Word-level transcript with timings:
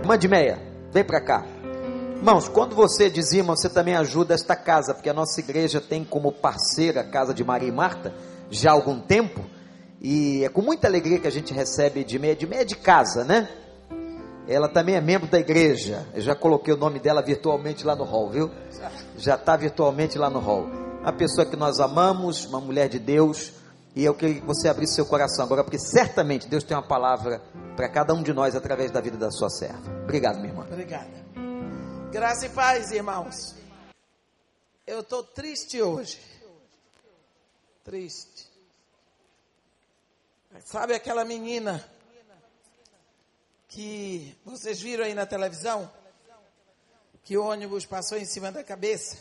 Irmã 0.00 0.18
de 0.18 0.28
meia, 0.28 0.58
vem 0.92 1.04
para 1.04 1.20
cá. 1.20 1.44
Irmãos, 2.16 2.48
quando 2.48 2.74
você 2.74 3.10
dizima, 3.10 3.54
você 3.54 3.68
também 3.68 3.94
ajuda 3.94 4.34
esta 4.34 4.56
casa, 4.56 4.94
porque 4.94 5.10
a 5.10 5.14
nossa 5.14 5.38
igreja 5.40 5.80
tem 5.80 6.04
como 6.04 6.32
parceira 6.32 7.02
a 7.02 7.04
casa 7.04 7.34
de 7.34 7.44
Maria 7.44 7.68
e 7.68 7.72
Marta 7.72 8.14
já 8.50 8.70
há 8.70 8.72
algum 8.72 8.98
tempo. 9.00 9.44
E 10.00 10.44
é 10.44 10.48
com 10.48 10.62
muita 10.62 10.86
alegria 10.86 11.18
que 11.18 11.26
a 11.26 11.30
gente 11.30 11.52
recebe 11.52 12.04
de 12.04 12.18
meia, 12.18 12.36
de 12.36 12.46
meia 12.46 12.64
de 12.64 12.76
casa, 12.76 13.24
né? 13.24 13.48
Ela 14.46 14.68
também 14.68 14.94
é 14.94 15.00
membro 15.00 15.26
da 15.26 15.38
igreja. 15.38 16.06
Eu 16.14 16.20
já 16.20 16.34
coloquei 16.34 16.72
o 16.74 16.76
nome 16.76 16.98
dela 16.98 17.22
virtualmente 17.22 17.86
lá 17.86 17.96
no 17.96 18.04
hall, 18.04 18.30
viu? 18.30 18.50
Já 19.16 19.36
está 19.36 19.56
virtualmente 19.56 20.18
lá 20.18 20.28
no 20.28 20.38
hall. 20.38 20.66
Uma 21.00 21.12
pessoa 21.12 21.46
que 21.46 21.56
nós 21.56 21.80
amamos, 21.80 22.44
uma 22.44 22.60
mulher 22.60 22.88
de 22.88 22.98
Deus. 22.98 23.52
E 23.94 24.04
eu 24.04 24.14
queria 24.14 24.40
que 24.40 24.46
você 24.46 24.68
abrisse 24.68 24.94
seu 24.94 25.06
coração 25.06 25.44
agora, 25.44 25.62
porque 25.62 25.78
certamente 25.78 26.48
Deus 26.48 26.64
tem 26.64 26.76
uma 26.76 26.82
palavra 26.82 27.40
para 27.76 27.88
cada 27.88 28.12
um 28.12 28.22
de 28.22 28.32
nós 28.32 28.56
através 28.56 28.90
da 28.90 29.00
vida 29.00 29.16
da 29.16 29.30
sua 29.30 29.48
serva. 29.48 30.02
Obrigado, 30.02 30.36
minha 30.36 30.48
irmã. 30.48 30.64
Obrigada. 30.64 31.10
Graça 32.10 32.46
e 32.46 32.48
paz, 32.48 32.90
irmãos. 32.90 33.54
Eu 34.84 35.00
estou 35.00 35.22
triste 35.22 35.80
hoje. 35.80 36.20
Triste. 37.84 38.48
Sabe 40.64 40.94
aquela 40.94 41.24
menina 41.24 41.84
que 43.68 44.36
vocês 44.44 44.80
viram 44.80 45.04
aí 45.04 45.14
na 45.14 45.26
televisão? 45.26 45.90
Que 47.22 47.38
o 47.38 47.44
ônibus 47.44 47.86
passou 47.86 48.18
em 48.18 48.24
cima 48.24 48.50
da 48.50 48.62
cabeça? 48.64 49.16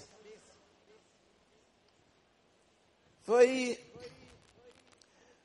Foi 3.23 3.79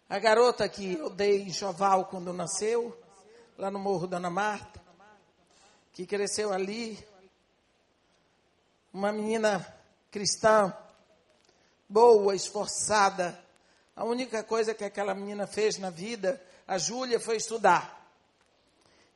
a 0.08 0.18
garota 0.18 0.68
que 0.68 0.94
eu 0.94 1.10
dei 1.10 1.42
enxoval 1.42 2.06
quando 2.06 2.32
nasceu, 2.32 2.98
lá 3.58 3.70
no 3.70 3.78
Morro 3.78 4.06
Dona 4.06 4.30
Marta, 4.30 4.80
que 5.92 6.06
cresceu 6.06 6.52
ali. 6.52 6.98
Uma 8.92 9.12
menina 9.12 9.66
cristã, 10.10 10.74
boa, 11.88 12.34
esforçada. 12.34 13.38
A 13.94 14.04
única 14.04 14.42
coisa 14.42 14.74
que 14.74 14.84
aquela 14.84 15.14
menina 15.14 15.46
fez 15.46 15.76
na 15.76 15.90
vida, 15.90 16.42
a 16.66 16.78
Júlia, 16.78 17.20
foi 17.20 17.36
estudar 17.36 18.10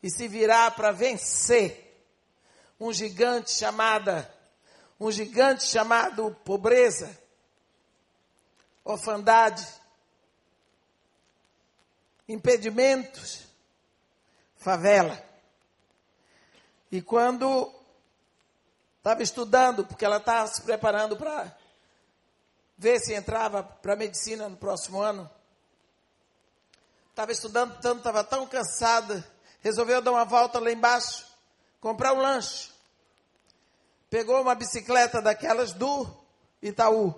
e 0.02 0.10
se 0.10 0.28
virar 0.28 0.72
para 0.72 0.92
vencer 0.92 2.04
um 2.78 2.92
gigante 2.92 3.52
chamada 3.52 4.30
um 5.02 5.10
gigante 5.10 5.64
chamado 5.64 6.30
pobreza, 6.44 7.10
orfandade, 8.84 9.66
impedimentos, 12.28 13.46
favela. 14.56 15.22
E 16.90 17.00
quando 17.02 17.72
estava 18.98 19.22
estudando, 19.22 19.84
porque 19.84 20.04
ela 20.04 20.18
estava 20.18 20.46
se 20.46 20.62
preparando 20.62 21.16
para 21.16 21.56
ver 22.76 22.98
se 23.00 23.14
entrava 23.14 23.62
para 23.62 23.96
medicina 23.96 24.48
no 24.48 24.56
próximo 24.56 25.00
ano, 25.00 25.30
estava 27.10 27.32
estudando 27.32 27.80
tanto, 27.80 27.98
estava 27.98 28.24
tão 28.24 28.46
cansada 28.46 29.24
resolveu 29.62 30.02
dar 30.02 30.10
uma 30.10 30.24
volta 30.24 30.58
lá 30.58 30.70
embaixo, 30.70 31.24
comprar 31.80 32.12
um 32.12 32.20
lanche. 32.20 32.70
Pegou 34.10 34.42
uma 34.42 34.54
bicicleta 34.54 35.22
daquelas 35.22 35.72
do 35.72 36.06
Itaú. 36.60 37.14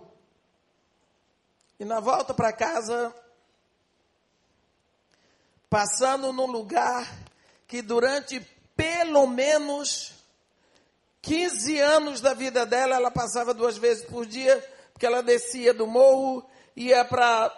E 1.80 1.84
na 1.84 1.98
volta 1.98 2.32
para 2.32 2.52
casa, 2.52 3.12
passando 5.74 6.32
num 6.32 6.46
lugar 6.46 7.04
que 7.66 7.82
durante 7.82 8.38
pelo 8.76 9.26
menos 9.26 10.12
15 11.20 11.80
anos 11.80 12.20
da 12.20 12.32
vida 12.32 12.64
dela, 12.64 12.94
ela 12.94 13.10
passava 13.10 13.52
duas 13.52 13.76
vezes 13.76 14.04
por 14.04 14.24
dia, 14.24 14.56
porque 14.92 15.04
ela 15.04 15.20
descia 15.20 15.74
do 15.74 15.84
morro, 15.84 16.48
ia 16.76 17.04
para 17.04 17.52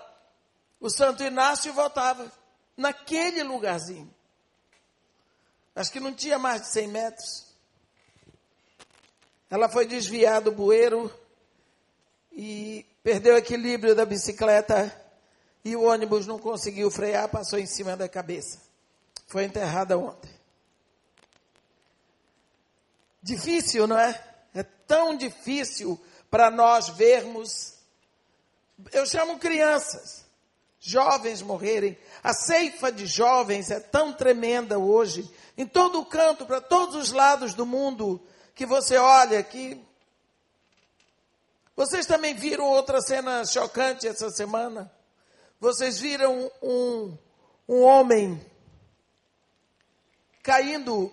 o 0.81 0.89
Santo 0.89 1.23
Inácio 1.23 1.69
e 1.69 1.73
voltava. 1.73 2.33
Naquele 2.75 3.43
lugarzinho. 3.43 4.11
Acho 5.75 5.93
que 5.93 6.01
não 6.01 6.15
tinha 6.15 6.39
mais 6.39 6.63
de 6.63 6.69
100 6.69 6.89
metros. 6.89 7.47
Ela 9.51 9.69
foi 9.69 9.85
desviar 9.85 10.41
do 10.41 10.53
bueiro 10.53 11.13
e 12.33 12.87
perdeu 13.03 13.35
o 13.35 13.39
equilíbrio 13.39 13.95
da 13.95 14.07
bicicleta 14.07 15.06
e 15.67 15.75
o 15.75 15.83
ônibus 15.83 16.29
não 16.29 16.39
conseguiu 16.39 16.93
frear, 16.93 17.29
passou 17.29 17.59
em 17.59 17.67
cima 17.67 17.97
da 17.97 18.09
cabeça. 18.09 18.61
Foi 19.27 19.43
enterrada 19.43 19.99
ontem. 19.99 20.31
Difícil, 23.21 23.85
não 23.89 23.99
é? 23.99 24.25
É 24.55 24.63
tão 24.63 25.17
difícil 25.17 26.01
para 26.31 26.53
nós 26.53 26.91
vermos. 26.91 27.75
Eu 28.93 29.05
chamo 29.07 29.41
crianças, 29.41 30.25
jovens 30.79 31.43
morrerem. 31.43 31.99
A 32.23 32.33
ceifa 32.33 32.93
de 32.93 33.05
jovens 33.05 33.69
é 33.69 33.81
tão 33.81 34.13
tremenda 34.13 34.79
hoje 34.79 35.29
em 35.59 35.67
todo 35.67 35.99
o 35.99 36.07
canto, 36.07 36.47
para 36.47 36.61
todos 36.61 36.95
os 36.95 37.11
lados 37.11 37.55
do 37.55 37.67
mundo 37.67 38.25
que 38.55 38.65
você 38.65 38.99
olha 38.99 39.43
que 39.43 39.85
vocês 41.75 42.07
também 42.07 42.35
viram 42.35 42.67
outra 42.67 43.01
cena 43.01 43.45
chocante 43.45 44.07
essa 44.07 44.31
semana? 44.31 44.95
Vocês 45.59 45.99
viram 45.99 46.51
um, 46.63 47.19
um 47.69 47.83
homem 47.83 48.45
caindo 50.43 51.13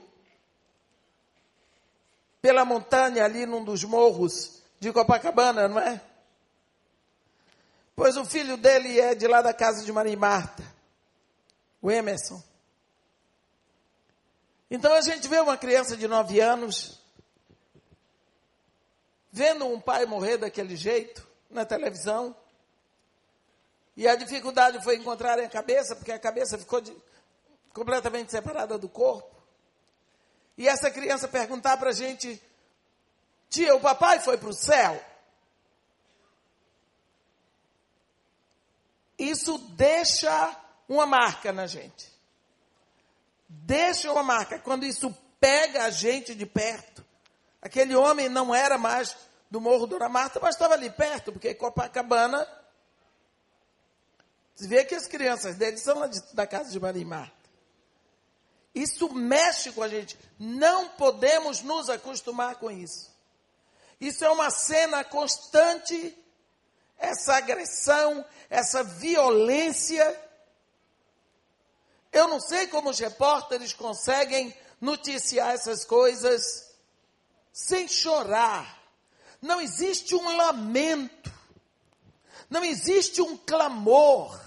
pela 2.41 2.65
montanha 2.65 3.23
ali 3.23 3.45
num 3.45 3.63
dos 3.63 3.83
morros 3.83 4.61
de 4.79 4.91
Copacabana, 4.91 5.67
não 5.67 5.79
é? 5.79 6.01
Pois 7.95 8.17
o 8.17 8.25
filho 8.25 8.57
dele 8.57 8.99
é 8.99 9.15
de 9.15 9.27
lá 9.27 9.41
da 9.41 9.53
casa 9.53 9.85
de 9.85 9.91
Maria 9.91 10.13
e 10.13 10.17
Marta, 10.17 10.63
o 11.81 11.89
Emerson. 11.89 12.41
Então 14.69 14.93
a 14.93 15.01
gente 15.01 15.27
vê 15.27 15.39
uma 15.39 15.55
criança 15.57 15.95
de 15.95 16.07
nove 16.07 16.39
anos 16.39 16.99
vendo 19.31 19.65
um 19.65 19.79
pai 19.79 20.05
morrer 20.05 20.37
daquele 20.37 20.75
jeito 20.75 21.27
na 21.49 21.65
televisão. 21.65 22.35
E 23.95 24.07
a 24.07 24.15
dificuldade 24.15 24.83
foi 24.83 24.95
encontrar 24.95 25.39
a 25.39 25.47
cabeça, 25.47 25.95
porque 25.95 26.11
a 26.11 26.19
cabeça 26.19 26.57
ficou 26.57 26.81
de, 26.81 26.95
completamente 27.73 28.31
separada 28.31 28.77
do 28.77 28.89
corpo. 28.89 29.33
E 30.57 30.67
essa 30.67 30.89
criança 30.89 31.27
perguntar 31.27 31.77
para 31.77 31.89
a 31.89 31.93
gente: 31.93 32.41
Tia, 33.49 33.75
o 33.75 33.81
papai 33.81 34.19
foi 34.19 34.37
para 34.37 34.49
o 34.49 34.53
céu? 34.53 35.03
Isso 39.17 39.57
deixa 39.75 40.55
uma 40.87 41.05
marca 41.05 41.51
na 41.51 41.67
gente 41.67 42.13
deixa 43.61 44.11
uma 44.11 44.23
marca. 44.23 44.59
Quando 44.59 44.85
isso 44.85 45.15
pega 45.39 45.85
a 45.85 45.89
gente 45.89 46.33
de 46.33 46.45
perto, 46.45 47.05
aquele 47.61 47.95
homem 47.95 48.29
não 48.29 48.53
era 48.53 48.77
mais 48.77 49.15
do 49.49 49.61
Morro 49.61 49.85
Dona 49.85 50.09
Marta, 50.09 50.39
mas 50.41 50.55
estava 50.55 50.73
ali 50.73 50.89
perto, 50.89 51.31
porque 51.31 51.53
Copacabana. 51.53 52.47
Você 54.55 54.67
vê 54.67 54.85
que 54.85 54.95
as 54.95 55.07
crianças 55.07 55.55
dele 55.55 55.77
são 55.77 55.99
lá 55.99 56.07
de, 56.07 56.21
da 56.33 56.45
casa 56.45 56.69
de 56.69 56.79
Maria 56.79 57.01
e 57.01 57.05
Marta. 57.05 57.33
Isso 58.73 59.13
mexe 59.13 59.71
com 59.71 59.83
a 59.83 59.87
gente. 59.87 60.17
Não 60.39 60.89
podemos 60.89 61.61
nos 61.61 61.89
acostumar 61.89 62.55
com 62.55 62.71
isso. 62.71 63.11
Isso 63.99 64.23
é 64.25 64.29
uma 64.29 64.49
cena 64.49 65.03
constante, 65.03 66.17
essa 66.97 67.35
agressão, 67.35 68.25
essa 68.49 68.83
violência 68.83 70.19
eu 72.13 72.27
não 72.27 72.39
sei 72.39 72.67
como 72.67 72.91
os 72.91 72.99
repórteres 72.99 73.73
conseguem 73.73 74.55
noticiar 74.79 75.49
essas 75.49 75.83
coisas 75.83 76.71
sem 77.51 77.87
chorar. 77.87 78.81
Não 79.41 79.59
existe 79.59 80.13
um 80.13 80.37
lamento, 80.37 81.33
não 82.47 82.63
existe 82.63 83.19
um 83.19 83.35
clamor, 83.35 84.39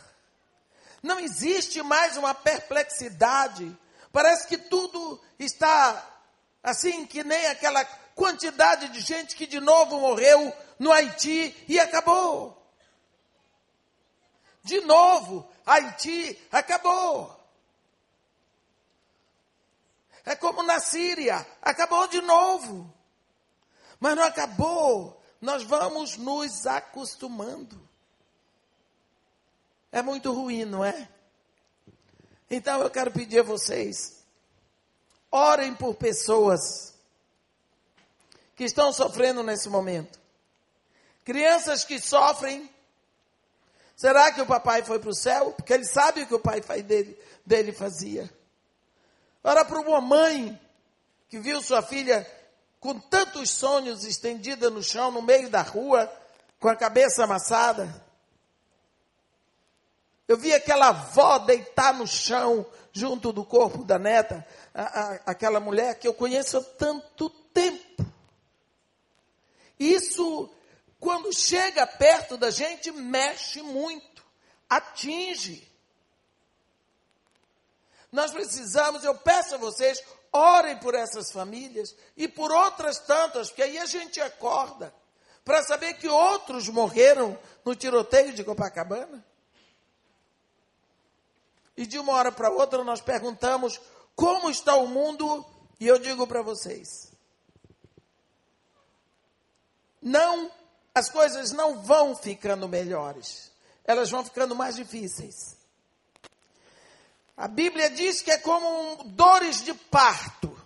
não 1.02 1.20
existe 1.20 1.82
mais 1.82 2.16
uma 2.16 2.34
perplexidade. 2.34 3.76
Parece 4.12 4.46
que 4.48 4.58
tudo 4.58 5.20
está 5.38 6.04
assim, 6.62 7.06
que 7.06 7.22
nem 7.22 7.46
aquela 7.46 7.84
quantidade 8.14 8.88
de 8.88 9.00
gente 9.00 9.36
que 9.36 9.46
de 9.46 9.60
novo 9.60 10.00
morreu 10.00 10.52
no 10.78 10.90
Haiti 10.92 11.54
e 11.68 11.78
acabou. 11.78 12.56
De 14.62 14.80
novo, 14.80 15.48
Haiti 15.64 16.36
acabou. 16.50 17.36
É 20.24 20.34
como 20.34 20.64
na 20.64 20.80
Síria, 20.80 21.46
acabou 21.62 22.08
de 22.08 22.20
novo. 22.20 22.92
Mas 24.00 24.16
não 24.16 24.24
acabou. 24.24 25.22
Nós 25.40 25.62
vamos 25.62 26.16
nos 26.16 26.66
acostumando. 26.66 27.85
É 29.96 30.02
muito 30.02 30.30
ruim, 30.30 30.66
não 30.66 30.84
é? 30.84 31.08
Então 32.50 32.82
eu 32.82 32.90
quero 32.90 33.10
pedir 33.10 33.40
a 33.40 33.42
vocês, 33.42 34.16
Orem 35.32 35.74
por 35.74 35.94
pessoas 35.94 36.92
que 38.54 38.64
estão 38.64 38.92
sofrendo 38.92 39.42
nesse 39.42 39.70
momento. 39.70 40.20
Crianças 41.24 41.82
que 41.82 41.98
sofrem. 41.98 42.70
Será 43.96 44.30
que 44.30 44.42
o 44.42 44.46
papai 44.46 44.82
foi 44.82 44.98
para 44.98 45.08
o 45.08 45.14
céu? 45.14 45.52
Porque 45.52 45.72
ele 45.72 45.86
sabe 45.86 46.24
o 46.24 46.26
que 46.26 46.34
o 46.34 46.40
pai 46.40 46.60
dele, 46.82 47.18
dele 47.46 47.72
fazia. 47.72 48.30
Ora 49.42 49.64
para 49.64 49.80
uma 49.80 50.02
mãe 50.02 50.60
que 51.30 51.38
viu 51.38 51.62
sua 51.62 51.80
filha 51.80 52.30
com 52.80 53.00
tantos 53.00 53.48
sonhos 53.48 54.04
estendida 54.04 54.68
no 54.68 54.82
chão, 54.82 55.10
no 55.10 55.22
meio 55.22 55.48
da 55.48 55.62
rua, 55.62 56.12
com 56.60 56.68
a 56.68 56.76
cabeça 56.76 57.24
amassada. 57.24 58.05
Eu 60.28 60.36
vi 60.36 60.52
aquela 60.52 60.88
avó 60.88 61.38
deitar 61.38 61.94
no 61.94 62.06
chão, 62.06 62.66
junto 62.92 63.32
do 63.32 63.44
corpo 63.44 63.84
da 63.84 63.98
neta, 63.98 64.46
a, 64.74 64.82
a, 64.82 65.14
aquela 65.26 65.60
mulher 65.60 65.98
que 65.98 66.08
eu 66.08 66.14
conheço 66.14 66.58
há 66.58 66.62
tanto 66.62 67.30
tempo. 67.30 68.04
Isso, 69.78 70.50
quando 70.98 71.32
chega 71.32 71.86
perto 71.86 72.36
da 72.36 72.50
gente, 72.50 72.90
mexe 72.90 73.62
muito, 73.62 74.24
atinge. 74.68 75.70
Nós 78.10 78.32
precisamos, 78.32 79.04
eu 79.04 79.14
peço 79.14 79.54
a 79.54 79.58
vocês, 79.58 80.02
orem 80.32 80.76
por 80.78 80.94
essas 80.94 81.30
famílias 81.30 81.94
e 82.16 82.26
por 82.26 82.50
outras 82.50 82.98
tantas, 82.98 83.48
porque 83.48 83.62
aí 83.62 83.78
a 83.78 83.86
gente 83.86 84.20
acorda 84.20 84.92
para 85.44 85.62
saber 85.62 85.94
que 85.94 86.08
outros 86.08 86.68
morreram 86.68 87.38
no 87.64 87.76
tiroteio 87.76 88.32
de 88.32 88.42
Copacabana. 88.42 89.24
E 91.76 91.86
de 91.86 91.98
uma 91.98 92.12
hora 92.14 92.32
para 92.32 92.50
outra 92.50 92.82
nós 92.82 93.00
perguntamos 93.00 93.80
como 94.14 94.50
está 94.50 94.76
o 94.76 94.88
mundo, 94.88 95.44
e 95.78 95.86
eu 95.86 95.98
digo 95.98 96.26
para 96.26 96.40
vocês: 96.40 97.12
não, 100.00 100.50
as 100.94 101.10
coisas 101.10 101.52
não 101.52 101.82
vão 101.82 102.16
ficando 102.16 102.66
melhores, 102.68 103.50
elas 103.84 104.10
vão 104.10 104.24
ficando 104.24 104.54
mais 104.54 104.76
difíceis. 104.76 105.56
A 107.36 107.46
Bíblia 107.46 107.90
diz 107.90 108.22
que 108.22 108.30
é 108.30 108.38
como 108.38 108.66
um, 108.66 109.08
dores 109.10 109.62
de 109.62 109.74
parto, 109.74 110.56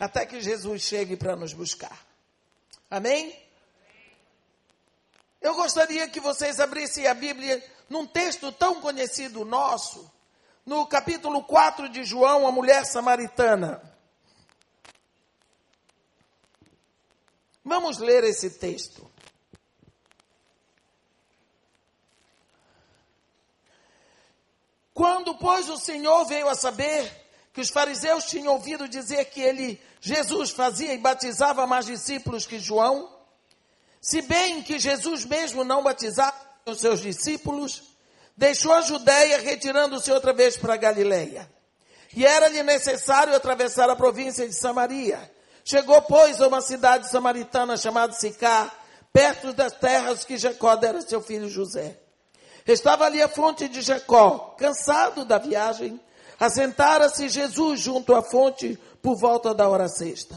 até 0.00 0.24
que 0.24 0.40
Jesus 0.40 0.80
chegue 0.80 1.16
para 1.16 1.36
nos 1.36 1.52
buscar. 1.52 2.06
Amém? 2.90 3.38
Eu 5.40 5.54
gostaria 5.54 6.08
que 6.08 6.18
vocês 6.18 6.58
abrissem 6.58 7.06
a 7.06 7.12
Bíblia 7.12 7.62
num 7.88 8.06
texto 8.06 8.52
tão 8.52 8.80
conhecido 8.80 9.44
nosso, 9.44 10.10
no 10.64 10.86
capítulo 10.86 11.42
4 11.44 11.88
de 11.88 12.04
João, 12.04 12.46
a 12.46 12.52
mulher 12.52 12.84
samaritana. 12.84 13.82
Vamos 17.64 17.98
ler 17.98 18.24
esse 18.24 18.50
texto. 18.50 19.10
Quando, 24.92 25.34
pois, 25.36 25.68
o 25.70 25.78
Senhor 25.78 26.24
veio 26.24 26.48
a 26.48 26.54
saber 26.54 27.28
que 27.52 27.60
os 27.60 27.70
fariseus 27.70 28.24
tinham 28.24 28.52
ouvido 28.52 28.88
dizer 28.88 29.26
que 29.26 29.40
ele, 29.40 29.80
Jesus, 30.00 30.50
fazia 30.50 30.92
e 30.92 30.98
batizava 30.98 31.66
mais 31.66 31.86
discípulos 31.86 32.46
que 32.46 32.58
João, 32.58 33.16
se 34.00 34.22
bem 34.22 34.62
que 34.62 34.78
Jesus 34.78 35.24
mesmo 35.24 35.64
não 35.64 35.82
batizava 35.82 36.47
os 36.70 36.80
seus 36.80 37.00
discípulos, 37.00 37.82
deixou 38.36 38.72
a 38.72 38.80
Judéia, 38.80 39.38
retirando-se 39.38 40.10
outra 40.12 40.32
vez 40.32 40.56
para 40.56 40.74
a 40.74 40.76
Galileia. 40.76 41.48
E 42.14 42.24
era-lhe 42.24 42.62
necessário 42.62 43.34
atravessar 43.34 43.90
a 43.90 43.96
província 43.96 44.46
de 44.46 44.54
Samaria. 44.54 45.30
Chegou, 45.64 46.00
pois, 46.02 46.40
a 46.40 46.48
uma 46.48 46.60
cidade 46.60 47.10
samaritana 47.10 47.76
chamada 47.76 48.12
Sicá, 48.12 48.72
perto 49.12 49.52
das 49.52 49.72
terras 49.72 50.24
que 50.24 50.38
Jacó 50.38 50.76
dera 50.76 51.02
seu 51.02 51.20
filho 51.20 51.48
José. 51.48 51.98
Estava 52.66 53.06
ali 53.06 53.22
a 53.22 53.28
fonte 53.28 53.68
de 53.68 53.80
Jacó, 53.80 54.54
cansado 54.58 55.24
da 55.24 55.38
viagem, 55.38 56.00
assentara-se 56.38 57.28
Jesus 57.28 57.80
junto 57.80 58.14
à 58.14 58.22
fonte 58.22 58.78
por 59.02 59.16
volta 59.16 59.54
da 59.54 59.68
hora 59.68 59.88
sexta. 59.88 60.36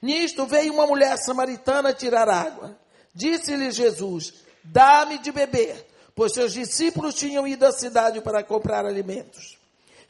Nisto 0.00 0.46
veio 0.46 0.72
uma 0.72 0.86
mulher 0.86 1.16
samaritana 1.18 1.92
tirar 1.92 2.28
água. 2.28 2.78
Disse-lhe 3.14 3.70
Jesus: 3.70 4.34
Dá-me 4.64 5.18
de 5.18 5.30
beber, 5.30 5.86
pois 6.14 6.32
seus 6.32 6.52
discípulos 6.52 7.14
tinham 7.14 7.46
ido 7.46 7.66
à 7.66 7.72
cidade 7.72 8.20
para 8.22 8.42
comprar 8.42 8.86
alimentos. 8.86 9.58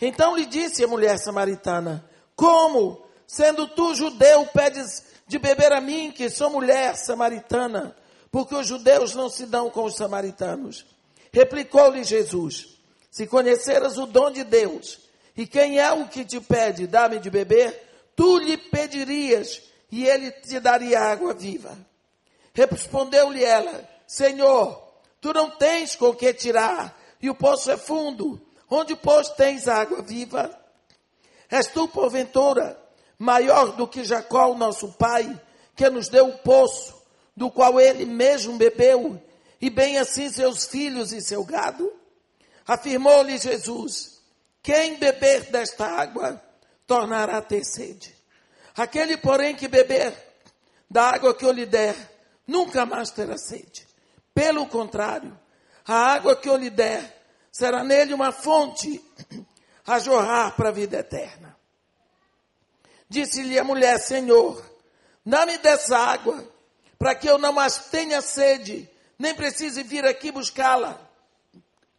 Então 0.00 0.36
lhe 0.36 0.46
disse 0.46 0.84
a 0.84 0.88
mulher 0.88 1.18
samaritana: 1.18 2.08
Como, 2.36 3.04
sendo 3.26 3.66
tu 3.66 3.94
judeu, 3.94 4.46
pedes 4.46 5.04
de 5.26 5.38
beber 5.38 5.72
a 5.72 5.80
mim, 5.80 6.12
que 6.12 6.28
sou 6.30 6.50
mulher 6.50 6.96
samaritana? 6.96 7.96
Porque 8.30 8.54
os 8.54 8.66
judeus 8.66 9.14
não 9.14 9.28
se 9.28 9.46
dão 9.46 9.70
com 9.70 9.84
os 9.84 9.96
samaritanos. 9.96 10.86
Replicou-lhe 11.32 12.04
Jesus: 12.04 12.78
Se 13.10 13.26
conheceras 13.26 13.98
o 13.98 14.06
dom 14.06 14.30
de 14.30 14.44
Deus, 14.44 15.00
e 15.36 15.46
quem 15.46 15.80
é 15.80 15.92
o 15.92 16.06
que 16.06 16.24
te 16.24 16.40
pede, 16.40 16.86
dá-me 16.86 17.18
de 17.18 17.28
beber, 17.30 17.82
tu 18.14 18.38
lhe 18.38 18.56
pedirias, 18.56 19.62
e 19.90 20.06
ele 20.06 20.30
te 20.30 20.60
daria 20.60 21.00
água 21.00 21.34
viva. 21.34 21.76
Respondeu-lhe 22.52 23.42
ela: 23.42 23.94
Senhor, 24.06 24.82
tu 25.20 25.32
não 25.32 25.50
tens 25.50 25.96
com 25.96 26.14
que 26.14 26.32
tirar, 26.34 26.98
e 27.20 27.30
o 27.30 27.34
poço 27.34 27.70
é 27.70 27.76
fundo. 27.76 28.40
Onde, 28.70 28.96
pois, 28.96 29.28
tens 29.30 29.68
água 29.68 30.02
viva? 30.02 30.58
És 31.50 31.66
tu, 31.68 31.86
porventura, 31.88 32.80
maior 33.18 33.76
do 33.76 33.86
que 33.86 34.04
Jacó, 34.04 34.54
nosso 34.54 34.92
pai, 34.92 35.40
que 35.76 35.88
nos 35.88 36.08
deu 36.08 36.28
o 36.28 36.38
poço, 36.38 37.02
do 37.36 37.50
qual 37.50 37.80
ele 37.80 38.04
mesmo 38.04 38.56
bebeu 38.56 39.20
e 39.60 39.70
bem 39.70 39.98
assim 39.98 40.28
seus 40.30 40.66
filhos 40.66 41.12
e 41.12 41.20
seu 41.20 41.44
gado? 41.44 41.92
Afirmou-lhe 42.66 43.38
Jesus: 43.38 44.20
Quem 44.62 44.96
beber 44.96 45.50
desta 45.50 45.86
água 45.86 46.42
tornará 46.86 47.38
a 47.38 47.42
ter 47.42 47.64
sede. 47.64 48.14
Aquele, 48.76 49.16
porém, 49.16 49.54
que 49.54 49.68
beber 49.68 50.14
da 50.90 51.10
água 51.10 51.34
que 51.34 51.44
eu 51.44 51.52
lhe 51.52 51.66
der, 51.66 51.96
nunca 52.46 52.84
mais 52.84 53.10
terá 53.10 53.36
sede. 53.36 53.83
Pelo 54.34 54.66
contrário, 54.66 55.38
a 55.86 55.94
água 55.94 56.34
que 56.34 56.48
eu 56.48 56.56
lhe 56.56 56.69
der 56.69 57.25
será 57.52 57.84
nele 57.84 58.12
uma 58.12 58.32
fonte 58.32 59.02
a 59.86 59.98
jorrar 59.98 60.56
para 60.56 60.70
a 60.70 60.72
vida 60.72 60.98
eterna. 60.98 61.56
Disse-lhe 63.08 63.58
a 63.58 63.64
mulher: 63.64 63.99
Senhor, 64.00 64.62
dá-me 65.25 65.56
dessa 65.59 65.97
água, 65.97 66.52
para 66.99 67.14
que 67.14 67.28
eu 67.28 67.38
não 67.38 67.52
mais 67.52 67.87
tenha 67.87 68.20
sede 68.20 68.90
nem 69.18 69.35
precise 69.35 69.82
vir 69.82 70.04
aqui 70.04 70.32
buscá-la. 70.32 71.00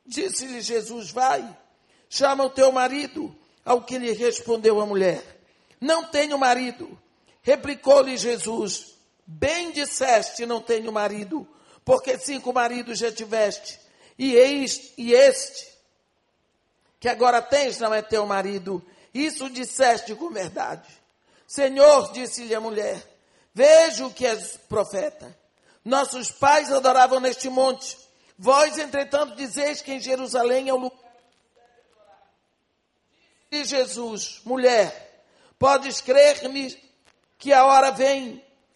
Disse-lhe 0.06 0.62
Jesus: 0.62 1.12
Vai, 1.12 1.58
chama 2.10 2.44
o 2.44 2.50
teu 2.50 2.72
marido. 2.72 3.36
Ao 3.64 3.82
que 3.82 3.98
lhe 3.98 4.12
respondeu 4.12 4.80
a 4.80 4.86
mulher: 4.86 5.24
Não 5.82 6.04
tenho 6.04 6.38
marido. 6.38 7.00
Replicou-lhe 7.42 8.18
Jesus: 8.18 8.96
Bem 9.26 9.72
disseste, 9.72 10.46
não 10.46 10.62
tenho 10.62 10.92
marido, 10.92 11.48
porque 11.86 12.18
cinco 12.18 12.52
maridos 12.52 12.98
já 12.98 13.12
tiveste, 13.12 13.80
e 14.18 14.36
este, 14.36 14.94
e 14.98 15.14
este 15.14 15.76
que 17.00 17.08
agora 17.08 17.42
tens 17.42 17.80
não 17.80 17.94
é 17.94 18.02
teu 18.02 18.26
marido. 18.26 18.84
Isso 19.14 19.50
disseste 19.50 20.16
com 20.16 20.32
verdade. 20.32 20.88
Senhor, 21.48 22.12
disse-lhe 22.12 22.56
a 22.56 22.60
mulher, 22.60 23.02
vejo 23.54 24.10
que 24.10 24.26
és 24.26 24.58
profeta. 24.68 25.38
Nossos 25.84 26.32
pais 26.32 26.72
adoravam 26.72 27.20
neste 27.20 27.48
monte. 27.48 27.96
Vós, 28.38 28.78
entretanto, 28.78 29.36
dizeis 29.36 29.82
que 29.82 29.94
em 29.94 30.00
Jerusalém 30.00 30.68
é 30.68 30.74
o 30.74 30.78
lugar. 30.78 31.00
E 33.52 33.64
Jesus, 33.64 34.42
mulher, 34.44 35.24
podes 35.60 36.02
crer-me 36.02 36.76
que 37.38 37.54
a 37.54 37.66
hora 37.66 37.92
vem 37.92 38.44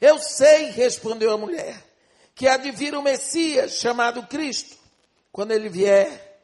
Eu 0.00 0.18
sei, 0.18 0.70
respondeu 0.70 1.32
a 1.32 1.38
mulher, 1.38 1.82
que 2.34 2.46
há 2.46 2.56
de 2.56 2.70
vir 2.70 2.94
o 2.94 3.02
Messias 3.02 3.72
chamado 3.72 4.22
Cristo. 4.24 4.76
Quando 5.32 5.50
ele 5.50 5.68
vier, 5.68 6.40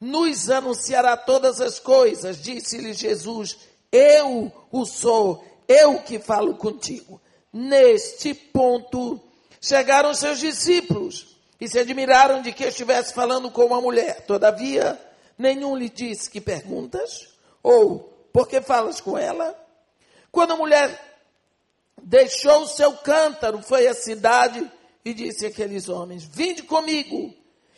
nos 0.00 0.50
anunciará 0.50 1.16
todas 1.16 1.60
as 1.60 1.78
coisas, 1.78 2.42
disse-lhe 2.42 2.92
Jesus. 2.92 3.58
eu 3.90 4.52
o 4.70 4.84
sou, 4.84 5.44
eu 5.68 6.00
que 6.00 6.18
falo 6.18 6.56
contigo. 6.56 7.20
Neste 7.52 8.34
ponto, 8.34 9.20
chegaram 9.60 10.12
seus 10.12 10.38
discípulos 10.38 11.36
e 11.60 11.68
se 11.68 11.78
admiraram 11.78 12.42
de 12.42 12.52
que 12.52 12.64
estivesse 12.64 13.14
falando 13.14 13.50
com 13.50 13.64
uma 13.64 13.80
mulher. 13.80 14.26
Todavia, 14.26 15.00
nenhum 15.38 15.76
lhe 15.76 15.88
disse 15.88 16.28
que 16.28 16.40
perguntas 16.40 17.28
ou 17.62 18.00
por 18.32 18.46
que 18.48 18.60
falas 18.60 19.00
com 19.00 19.16
ela. 19.16 19.58
Quando 20.30 20.52
a 20.52 20.56
mulher 20.56 21.15
deixou 22.02 22.62
o 22.62 22.68
seu 22.68 22.92
cântaro, 22.98 23.62
foi 23.62 23.86
à 23.86 23.94
cidade 23.94 24.70
e 25.04 25.14
disse 25.14 25.46
àqueles 25.46 25.88
homens: 25.88 26.24
Vinde 26.24 26.62
comigo 26.62 27.34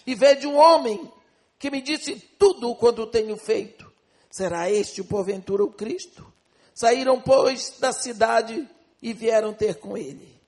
e 0.07 0.15
vede 0.15 0.47
um 0.47 0.57
homem 0.57 1.11
que 1.59 1.71
me 1.71 1.81
disse 1.81 2.17
tudo 2.39 2.75
quanto 2.75 3.07
tenho 3.07 3.37
feito. 3.37 3.91
Será 4.31 4.71
este, 4.71 5.03
porventura, 5.03 5.65
o 5.65 5.73
Cristo? 5.73 6.27
Saíram, 6.75 7.21
pois, 7.21 7.75
da 7.81 7.93
cidade 7.93 8.69
e 9.03 9.13
vieram 9.13 9.53
ter 9.53 9.77
com 9.77 9.97
ele. 9.97 10.39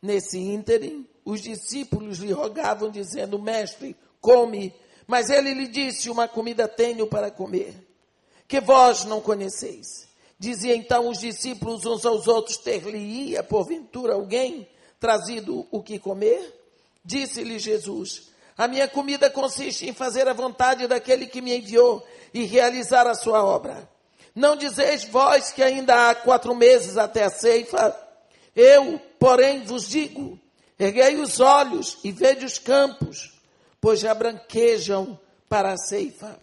Nesse 0.00 0.38
ínterim, 0.38 1.06
os 1.24 1.40
discípulos 1.40 2.18
lhe 2.18 2.32
rogavam, 2.32 2.90
dizendo: 2.90 3.38
Mestre, 3.38 3.96
come. 4.20 4.74
Mas 5.06 5.30
ele 5.30 5.52
lhe 5.52 5.66
disse: 5.66 6.08
Uma 6.08 6.28
comida 6.28 6.68
tenho 6.68 7.06
para 7.06 7.30
comer, 7.30 7.74
que 8.46 8.60
vós 8.60 9.04
não 9.04 9.20
conheceis. 9.20 10.09
Dizia 10.40 10.74
então 10.74 11.10
os 11.10 11.18
discípulos 11.18 11.84
uns 11.84 12.06
aos 12.06 12.26
outros: 12.26 12.56
Ter-lhe-ia, 12.56 13.42
porventura, 13.42 14.14
alguém 14.14 14.66
trazido 14.98 15.68
o 15.70 15.82
que 15.82 15.98
comer? 15.98 16.58
Disse-lhe 17.04 17.58
Jesus: 17.58 18.30
A 18.56 18.66
minha 18.66 18.88
comida 18.88 19.28
consiste 19.28 19.86
em 19.86 19.92
fazer 19.92 20.26
a 20.26 20.32
vontade 20.32 20.86
daquele 20.86 21.26
que 21.26 21.42
me 21.42 21.54
enviou 21.54 22.02
e 22.32 22.44
realizar 22.44 23.06
a 23.06 23.14
sua 23.14 23.44
obra. 23.44 23.86
Não 24.34 24.56
dizeis 24.56 25.04
vós 25.04 25.50
que 25.50 25.62
ainda 25.62 26.08
há 26.08 26.14
quatro 26.14 26.54
meses 26.54 26.96
até 26.96 27.24
a 27.24 27.30
ceifa? 27.30 27.94
Eu, 28.56 28.98
porém, 29.18 29.62
vos 29.62 29.86
digo: 29.86 30.40
erguei 30.78 31.16
os 31.16 31.38
olhos 31.38 31.98
e 32.02 32.10
vede 32.10 32.46
os 32.46 32.58
campos, 32.58 33.38
pois 33.78 34.00
já 34.00 34.14
branquejam 34.14 35.20
para 35.50 35.74
a 35.74 35.76
ceifa. 35.76 36.40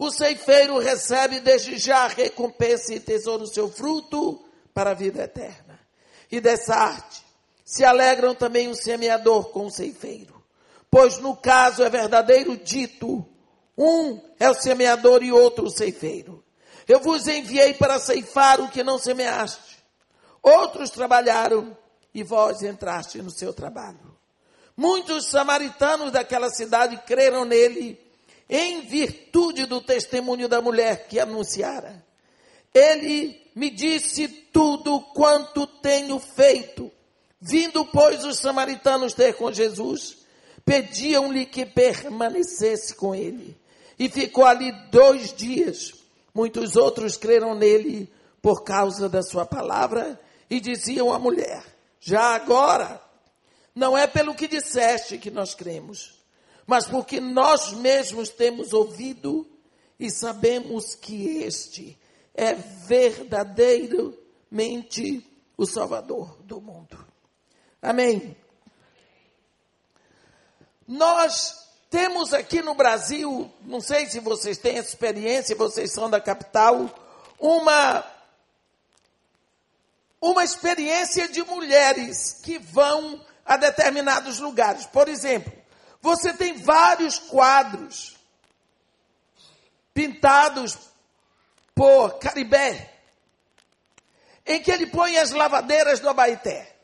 O 0.00 0.10
ceifeiro 0.10 0.78
recebe 0.78 1.40
desde 1.40 1.76
já 1.76 2.06
recompensa 2.06 2.94
e 2.94 2.98
tesouro 2.98 3.46
seu 3.46 3.70
fruto 3.70 4.42
para 4.72 4.92
a 4.92 4.94
vida 4.94 5.24
eterna. 5.24 5.78
E 6.32 6.40
dessa 6.40 6.74
arte 6.74 7.22
se 7.62 7.84
alegram 7.84 8.34
também 8.34 8.68
o 8.68 8.74
semeador 8.74 9.50
com 9.50 9.66
o 9.66 9.70
ceifeiro. 9.70 10.42
Pois 10.90 11.18
no 11.18 11.36
caso 11.36 11.82
é 11.82 11.90
verdadeiro 11.90 12.56
dito, 12.56 13.26
um 13.76 14.18
é 14.38 14.48
o 14.48 14.54
semeador 14.54 15.22
e 15.22 15.30
outro 15.30 15.66
o 15.66 15.70
ceifeiro. 15.70 16.42
Eu 16.88 17.00
vos 17.00 17.28
enviei 17.28 17.74
para 17.74 17.98
ceifar 17.98 18.58
o 18.58 18.70
que 18.70 18.82
não 18.82 18.96
semeaste. 18.96 19.84
Outros 20.42 20.88
trabalharam 20.88 21.76
e 22.14 22.22
vós 22.22 22.62
entraste 22.62 23.20
no 23.20 23.30
seu 23.30 23.52
trabalho. 23.52 24.16
Muitos 24.74 25.26
samaritanos 25.26 26.10
daquela 26.10 26.48
cidade 26.48 26.96
creram 27.06 27.44
nele 27.44 28.09
em 28.50 28.80
virtude 28.80 29.64
do 29.64 29.80
testemunho 29.80 30.48
da 30.48 30.60
mulher 30.60 31.06
que 31.06 31.20
anunciara. 31.20 32.04
Ele 32.74 33.40
me 33.54 33.70
disse 33.70 34.26
tudo 34.26 35.00
quanto 35.14 35.68
tenho 35.68 36.18
feito. 36.18 36.90
Vindo, 37.40 37.86
pois, 37.86 38.24
os 38.24 38.38
samaritanos 38.38 39.14
ter 39.14 39.34
com 39.34 39.52
Jesus, 39.52 40.18
pediam-lhe 40.64 41.46
que 41.46 41.64
permanecesse 41.64 42.94
com 42.96 43.14
ele. 43.14 43.56
E 43.96 44.08
ficou 44.08 44.44
ali 44.44 44.72
dois 44.90 45.32
dias. 45.32 45.94
Muitos 46.34 46.74
outros 46.74 47.16
creram 47.16 47.54
nele 47.54 48.12
por 48.42 48.64
causa 48.64 49.08
da 49.08 49.22
sua 49.22 49.46
palavra 49.46 50.20
e 50.48 50.58
diziam 50.58 51.12
à 51.12 51.18
mulher: 51.18 51.62
Já 52.00 52.34
agora, 52.34 53.00
não 53.74 53.96
é 53.96 54.08
pelo 54.08 54.34
que 54.34 54.48
disseste 54.48 55.18
que 55.18 55.30
nós 55.30 55.54
cremos 55.54 56.19
mas 56.70 56.86
porque 56.86 57.20
nós 57.20 57.72
mesmos 57.72 58.28
temos 58.28 58.72
ouvido 58.72 59.44
e 59.98 60.08
sabemos 60.08 60.94
que 60.94 61.38
este 61.38 61.98
é 62.32 62.54
verdadeiramente 62.54 65.26
o 65.56 65.66
Salvador 65.66 66.40
do 66.44 66.60
mundo. 66.60 67.04
Amém. 67.82 68.36
Nós 70.86 71.68
temos 71.90 72.32
aqui 72.32 72.62
no 72.62 72.76
Brasil, 72.76 73.52
não 73.62 73.80
sei 73.80 74.06
se 74.06 74.20
vocês 74.20 74.56
têm 74.56 74.78
essa 74.78 74.90
experiência, 74.90 75.56
vocês 75.56 75.92
são 75.92 76.08
da 76.08 76.20
capital, 76.20 76.88
uma 77.36 78.06
uma 80.20 80.44
experiência 80.44 81.26
de 81.26 81.42
mulheres 81.42 82.34
que 82.44 82.60
vão 82.60 83.20
a 83.44 83.56
determinados 83.56 84.38
lugares. 84.38 84.86
Por 84.86 85.08
exemplo, 85.08 85.59
você 86.00 86.32
tem 86.32 86.58
vários 86.58 87.18
quadros 87.18 88.16
pintados 89.92 90.78
por 91.74 92.18
Caribé, 92.18 92.94
em 94.46 94.62
que 94.62 94.70
ele 94.70 94.86
põe 94.86 95.18
as 95.18 95.30
lavadeiras 95.30 96.00
do 96.00 96.08
Abaeté. 96.08 96.76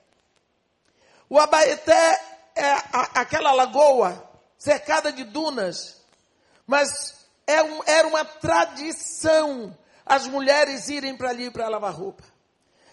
O 1.28 1.38
Abaeté 1.38 2.20
é 2.54 2.70
a, 2.70 3.20
aquela 3.20 3.52
lagoa 3.52 4.30
cercada 4.58 5.12
de 5.12 5.24
dunas, 5.24 6.00
mas 6.66 7.26
é 7.46 7.62
um, 7.62 7.82
era 7.86 8.06
uma 8.06 8.24
tradição 8.24 9.76
as 10.06 10.28
mulheres 10.28 10.88
irem 10.88 11.16
para 11.16 11.30
ali 11.30 11.50
para 11.50 11.68
lavar 11.68 11.92
roupa. 11.92 12.22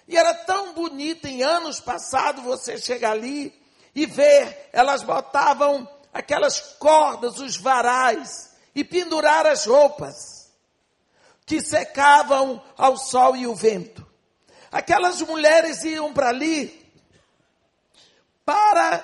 E 0.07 0.17
era 0.17 0.33
tão 0.33 0.73
bonito 0.73 1.27
em 1.27 1.43
anos 1.43 1.79
passados 1.79 2.43
você 2.43 2.77
chegar 2.77 3.11
ali 3.11 3.53
e 3.93 4.07
ver, 4.07 4.69
elas 4.73 5.03
botavam 5.03 5.87
aquelas 6.13 6.59
cordas, 6.77 7.39
os 7.39 7.57
varais, 7.57 8.51
e 8.75 8.83
pendurar 8.83 9.45
as 9.47 9.65
roupas 9.65 10.51
que 11.45 11.59
secavam 11.61 12.61
ao 12.77 12.95
sol 12.97 13.35
e 13.35 13.47
o 13.47 13.55
vento. 13.55 14.05
Aquelas 14.71 15.21
mulheres 15.21 15.83
iam 15.83 16.13
para 16.13 16.29
ali 16.29 16.81
para 18.45 19.03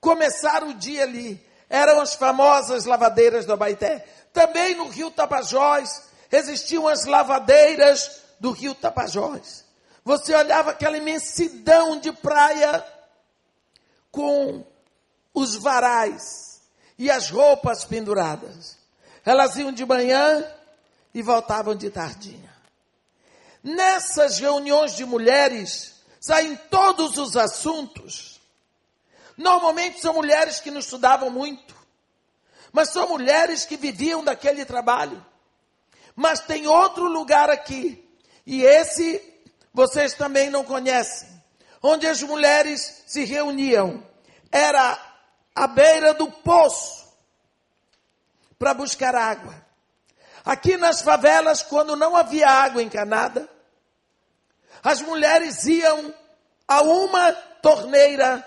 começar 0.00 0.64
o 0.64 0.74
dia 0.74 1.02
ali. 1.02 1.44
Eram 1.68 2.00
as 2.00 2.14
famosas 2.14 2.84
lavadeiras 2.84 3.44
do 3.44 3.52
Abaité. 3.52 4.06
Também 4.32 4.74
no 4.74 4.88
rio 4.88 5.10
Tapajós 5.10 6.02
existiam 6.32 6.88
as 6.88 7.04
lavadeiras 7.04 8.22
do 8.38 8.50
rio 8.50 8.74
Tapajós. 8.74 9.64
Você 10.04 10.34
olhava 10.34 10.70
aquela 10.70 10.96
imensidão 10.96 12.00
de 12.00 12.12
praia 12.12 12.84
com 14.10 14.64
os 15.34 15.54
varais 15.56 16.49
e 17.00 17.10
as 17.10 17.30
roupas 17.30 17.82
penduradas. 17.82 18.76
Elas 19.24 19.56
iam 19.56 19.72
de 19.72 19.86
manhã 19.86 20.46
e 21.14 21.22
voltavam 21.22 21.74
de 21.74 21.88
tardinha. 21.88 22.54
Nessas 23.64 24.38
reuniões 24.38 24.94
de 24.94 25.06
mulheres 25.06 25.94
saem 26.20 26.54
todos 26.68 27.16
os 27.16 27.38
assuntos. 27.38 28.38
Normalmente 29.34 29.98
são 29.98 30.12
mulheres 30.12 30.60
que 30.60 30.70
não 30.70 30.80
estudavam 30.80 31.30
muito, 31.30 31.74
mas 32.70 32.90
são 32.90 33.08
mulheres 33.08 33.64
que 33.64 33.78
viviam 33.78 34.22
daquele 34.22 34.66
trabalho. 34.66 35.24
Mas 36.14 36.40
tem 36.40 36.66
outro 36.66 37.06
lugar 37.06 37.48
aqui, 37.48 38.06
e 38.44 38.62
esse 38.62 39.22
vocês 39.72 40.12
também 40.12 40.50
não 40.50 40.64
conhecem, 40.64 41.28
onde 41.82 42.06
as 42.06 42.22
mulheres 42.22 43.04
se 43.06 43.24
reuniam. 43.24 44.06
Era 44.52 45.09
à 45.54 45.66
beira 45.66 46.14
do 46.14 46.30
poço 46.30 47.08
para 48.58 48.74
buscar 48.74 49.14
água. 49.14 49.54
Aqui 50.44 50.76
nas 50.76 51.02
favelas, 51.02 51.62
quando 51.62 51.96
não 51.96 52.16
havia 52.16 52.48
água 52.48 52.82
encanada, 52.82 53.48
as 54.82 55.00
mulheres 55.02 55.64
iam 55.66 56.14
a 56.66 56.82
uma 56.82 57.32
torneira 57.32 58.46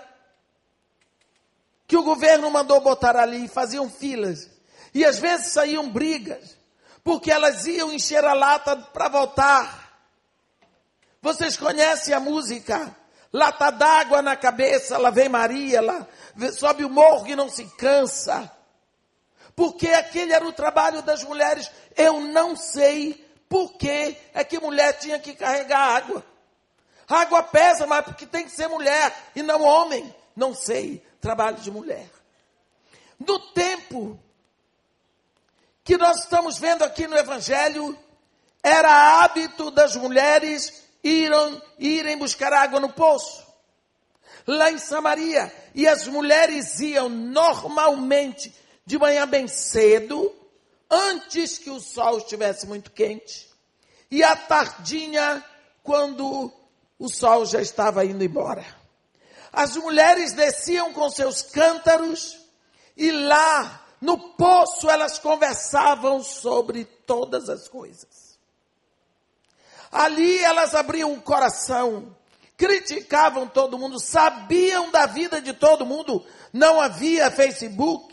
que 1.86 1.96
o 1.96 2.02
governo 2.02 2.50
mandou 2.50 2.80
botar 2.80 3.16
ali, 3.16 3.46
faziam 3.46 3.88
filas. 3.88 4.50
E 4.92 5.04
às 5.04 5.18
vezes 5.18 5.52
saíam 5.52 5.90
brigas, 5.90 6.56
porque 7.02 7.30
elas 7.30 7.66
iam 7.66 7.92
encher 7.92 8.24
a 8.24 8.32
lata 8.32 8.76
para 8.76 9.08
voltar. 9.08 9.98
Vocês 11.20 11.56
conhecem 11.56 12.14
a 12.14 12.20
música 12.20 12.94
lata 13.34 13.70
d'água 13.70 14.22
na 14.22 14.36
cabeça, 14.36 14.96
lá 14.96 15.10
vem 15.10 15.28
Maria, 15.28 15.82
lá 15.82 16.06
sobe 16.56 16.84
o 16.84 16.90
morro 16.90 17.26
e 17.26 17.34
não 17.34 17.48
se 17.48 17.64
cansa. 17.76 18.50
Porque 19.56 19.88
aquele 19.88 20.32
era 20.32 20.46
o 20.46 20.52
trabalho 20.52 21.02
das 21.02 21.22
mulheres. 21.24 21.70
Eu 21.96 22.20
não 22.20 22.56
sei 22.56 23.14
por 23.48 23.74
que 23.74 24.16
é 24.32 24.44
que 24.44 24.60
mulher 24.60 24.92
tinha 24.94 25.18
que 25.18 25.34
carregar 25.34 25.96
água. 25.96 26.24
Água 27.08 27.42
pesa, 27.42 27.86
mas 27.86 28.04
porque 28.04 28.24
tem 28.24 28.44
que 28.44 28.50
ser 28.50 28.68
mulher 28.68 29.12
e 29.34 29.42
não 29.42 29.62
homem. 29.62 30.14
Não 30.34 30.54
sei, 30.54 31.04
trabalho 31.20 31.56
de 31.58 31.70
mulher. 31.70 32.08
No 33.18 33.38
tempo 33.52 34.18
que 35.84 35.96
nós 35.96 36.20
estamos 36.20 36.58
vendo 36.58 36.82
aqui 36.82 37.06
no 37.06 37.16
Evangelho, 37.16 37.96
era 38.62 39.22
hábito 39.22 39.70
das 39.70 39.94
mulheres 39.94 40.83
irem, 41.04 41.62
irem 41.78 42.18
buscar 42.18 42.52
água 42.52 42.80
no 42.80 42.92
poço. 42.92 43.44
Lá 44.46 44.72
em 44.72 44.78
Samaria. 44.78 45.52
E 45.74 45.86
as 45.86 46.08
mulheres 46.08 46.80
iam 46.80 47.08
normalmente 47.08 48.52
de 48.86 48.98
manhã 48.98 49.26
bem 49.26 49.46
cedo, 49.46 50.34
antes 50.90 51.58
que 51.58 51.70
o 51.70 51.80
sol 51.80 52.18
estivesse 52.18 52.66
muito 52.66 52.90
quente, 52.90 53.48
e 54.10 54.22
à 54.22 54.36
tardinha, 54.36 55.42
quando 55.82 56.52
o 56.98 57.08
sol 57.08 57.46
já 57.46 57.60
estava 57.60 58.04
indo 58.04 58.22
embora. 58.22 58.64
As 59.52 59.76
mulheres 59.76 60.32
desciam 60.32 60.92
com 60.92 61.08
seus 61.08 61.42
cântaros 61.42 62.38
e 62.96 63.10
lá 63.10 63.86
no 64.00 64.18
poço 64.34 64.90
elas 64.90 65.18
conversavam 65.18 66.22
sobre 66.22 66.84
todas 66.84 67.48
as 67.48 67.68
coisas. 67.68 68.23
Ali 69.94 70.42
elas 70.42 70.74
abriam 70.74 71.12
o 71.12 71.22
coração, 71.22 72.16
criticavam 72.56 73.46
todo 73.46 73.78
mundo, 73.78 74.00
sabiam 74.00 74.90
da 74.90 75.06
vida 75.06 75.40
de 75.40 75.52
todo 75.52 75.86
mundo. 75.86 76.26
Não 76.52 76.80
havia 76.80 77.30
Facebook, 77.30 78.12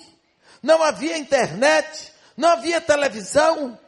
não 0.61 0.83
havia 0.83 1.17
internet, 1.17 2.13
não 2.37 2.49
havia 2.49 2.79
televisão. 2.79 3.79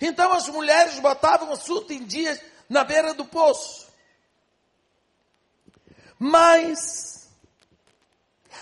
Então 0.00 0.32
as 0.32 0.48
mulheres 0.48 0.98
botavam 0.98 1.50
o 1.50 1.52
assunto 1.52 1.92
em 1.92 2.02
dias 2.02 2.40
na 2.68 2.82
beira 2.82 3.14
do 3.14 3.24
poço. 3.24 3.86
Mas 6.18 7.30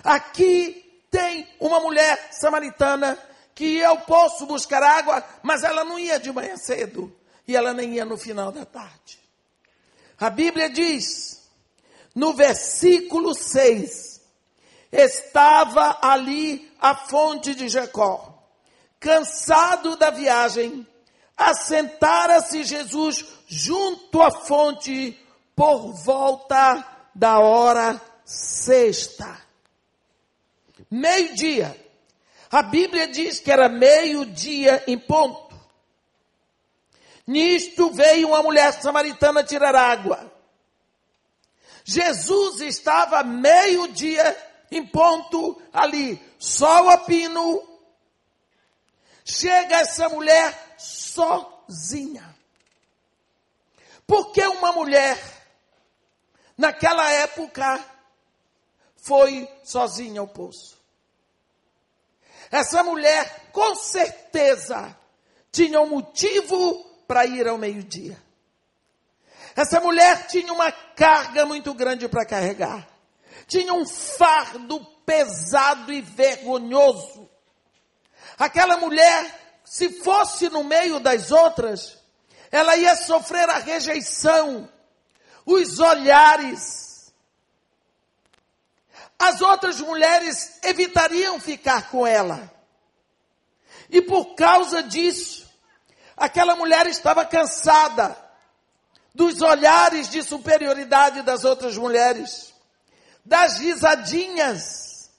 aqui 0.04 1.02
tem 1.10 1.48
uma 1.58 1.80
mulher 1.80 2.28
samaritana 2.32 3.18
que 3.54 3.78
ia 3.78 3.88
ao 3.88 4.02
poço 4.02 4.44
buscar 4.44 4.82
água, 4.82 5.24
mas 5.42 5.64
ela 5.64 5.84
não 5.84 5.98
ia 5.98 6.20
de 6.20 6.30
manhã 6.30 6.54
cedo 6.58 7.21
e 7.52 7.56
ela 7.56 7.72
nem 7.72 7.94
ia 7.94 8.04
no 8.04 8.16
final 8.16 8.50
da 8.50 8.64
tarde. 8.64 9.18
A 10.18 10.30
Bíblia 10.30 10.70
diz, 10.70 11.48
no 12.14 12.32
versículo 12.32 13.34
6, 13.34 14.20
estava 14.90 15.98
ali 16.02 16.72
a 16.80 16.94
fonte 16.94 17.54
de 17.54 17.68
Jacó. 17.68 18.42
Cansado 18.98 19.96
da 19.96 20.10
viagem, 20.10 20.86
assentara-se 21.36 22.64
Jesus 22.64 23.24
junto 23.46 24.20
à 24.20 24.30
fonte 24.30 25.18
por 25.54 25.92
volta 25.92 26.84
da 27.14 27.38
hora 27.38 28.00
sexta 28.24 29.42
meio-dia. 30.92 31.74
A 32.50 32.62
Bíblia 32.62 33.08
diz 33.08 33.40
que 33.40 33.50
era 33.50 33.66
meio-dia 33.66 34.84
em 34.86 34.98
ponto. 34.98 35.51
Nisto 37.26 37.90
veio 37.92 38.28
uma 38.28 38.42
mulher 38.42 38.72
samaritana 38.72 39.44
tirar 39.44 39.74
água. 39.74 40.32
Jesus 41.84 42.60
estava 42.60 43.22
meio-dia 43.22 44.36
em 44.70 44.86
ponto 44.86 45.60
ali, 45.72 46.20
sol 46.38 46.88
a 46.90 46.98
pino. 46.98 47.68
Chega 49.24 49.76
essa 49.76 50.08
mulher 50.08 50.74
sozinha. 50.78 52.34
Porque 54.06 54.44
uma 54.46 54.72
mulher, 54.72 55.18
naquela 56.56 57.08
época, 57.10 57.84
foi 58.96 59.48
sozinha 59.64 60.20
ao 60.20 60.28
poço? 60.28 60.78
Essa 62.50 62.82
mulher, 62.82 63.50
com 63.52 63.74
certeza, 63.74 64.96
tinha 65.50 65.80
um 65.80 65.88
motivo 65.88 66.91
para 67.12 67.26
ir 67.26 67.46
ao 67.46 67.58
meio-dia. 67.58 68.18
Essa 69.54 69.78
mulher 69.82 70.28
tinha 70.28 70.50
uma 70.50 70.72
carga 70.72 71.44
muito 71.44 71.74
grande 71.74 72.08
para 72.08 72.24
carregar. 72.24 72.88
Tinha 73.46 73.74
um 73.74 73.84
fardo 73.84 74.82
pesado 75.04 75.92
e 75.92 76.00
vergonhoso. 76.00 77.28
Aquela 78.38 78.78
mulher, 78.78 79.60
se 79.62 79.90
fosse 80.02 80.48
no 80.48 80.64
meio 80.64 80.98
das 81.00 81.30
outras, 81.30 81.98
ela 82.50 82.78
ia 82.78 82.96
sofrer 82.96 83.46
a 83.50 83.58
rejeição, 83.58 84.66
os 85.44 85.80
olhares, 85.80 87.12
as 89.18 89.42
outras 89.42 89.82
mulheres 89.82 90.60
evitariam 90.62 91.38
ficar 91.38 91.90
com 91.90 92.06
ela. 92.06 92.50
E 93.90 94.00
por 94.00 94.34
causa 94.34 94.82
disso, 94.82 95.51
aquela 96.22 96.54
mulher 96.54 96.86
estava 96.86 97.24
cansada 97.24 98.16
dos 99.12 99.42
olhares 99.42 100.08
de 100.08 100.22
superioridade 100.22 101.20
das 101.22 101.42
outras 101.42 101.76
mulheres, 101.76 102.54
das 103.24 103.58
risadinhas, 103.58 105.10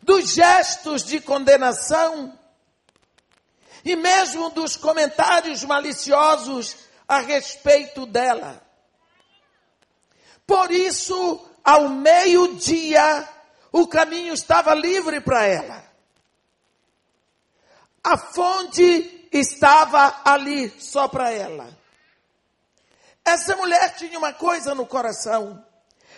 dos 0.00 0.32
gestos 0.32 1.02
de 1.02 1.20
condenação 1.20 2.38
e 3.84 3.96
mesmo 3.96 4.48
dos 4.50 4.76
comentários 4.76 5.64
maliciosos 5.64 6.76
a 7.08 7.18
respeito 7.18 8.06
dela. 8.06 8.64
Por 10.46 10.70
isso, 10.70 11.50
ao 11.64 11.88
meio-dia, 11.88 13.28
o 13.72 13.88
caminho 13.88 14.34
estava 14.34 14.72
livre 14.72 15.20
para 15.20 15.44
ela. 15.46 15.84
A 18.04 18.16
fonte 18.16 19.23
estava 19.38 20.20
ali 20.24 20.70
só 20.80 21.08
para 21.08 21.30
ela. 21.30 21.68
Essa 23.24 23.56
mulher 23.56 23.94
tinha 23.96 24.18
uma 24.18 24.32
coisa 24.32 24.74
no 24.74 24.86
coração. 24.86 25.64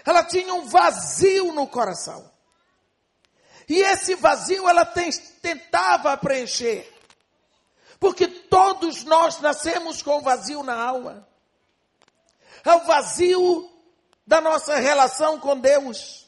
Ela 0.04 0.24
tinha 0.24 0.52
um 0.54 0.66
vazio 0.66 1.52
no 1.52 1.66
coração. 1.66 2.30
E 3.68 3.80
esse 3.80 4.14
vazio 4.14 4.68
ela 4.68 4.84
tem, 4.84 5.10
tentava 5.40 6.16
preencher. 6.16 6.92
Porque 7.98 8.26
todos 8.26 9.04
nós 9.04 9.40
nascemos 9.40 10.02
com 10.02 10.20
vazio 10.20 10.62
na 10.62 10.74
alma. 10.74 11.26
É 12.64 12.72
o 12.74 12.84
vazio 12.84 13.70
da 14.26 14.40
nossa 14.40 14.76
relação 14.76 15.40
com 15.40 15.58
Deus. 15.58 16.26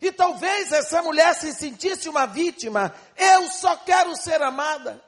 E 0.00 0.10
talvez 0.10 0.72
essa 0.72 1.02
mulher 1.02 1.34
se 1.34 1.52
sentisse 1.52 2.08
uma 2.08 2.26
vítima. 2.26 2.94
Eu 3.16 3.48
só 3.48 3.76
quero 3.76 4.16
ser 4.16 4.42
amada. 4.42 5.02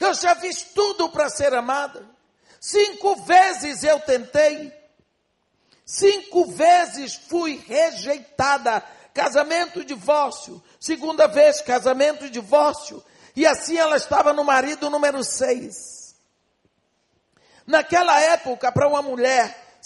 Eu 0.00 0.14
já 0.14 0.34
fiz 0.36 0.62
tudo 0.74 1.08
para 1.08 1.28
ser 1.28 1.54
amada. 1.54 2.04
Cinco 2.60 3.16
vezes 3.22 3.82
eu 3.82 4.00
tentei. 4.00 4.72
Cinco 5.84 6.46
vezes 6.46 7.14
fui 7.14 7.62
rejeitada. 7.66 8.82
Casamento, 9.14 9.84
divórcio. 9.84 10.62
Segunda 10.78 11.26
vez, 11.26 11.60
casamento, 11.60 12.30
divórcio. 12.30 13.02
E 13.34 13.46
assim 13.46 13.76
ela 13.76 13.96
estava 13.96 14.32
no 14.32 14.44
marido 14.44 14.90
número 14.90 15.22
seis. 15.24 16.16
Naquela 17.66 18.20
época, 18.20 18.72
para 18.72 18.88
uma 18.88 19.02
mulher 19.02 19.78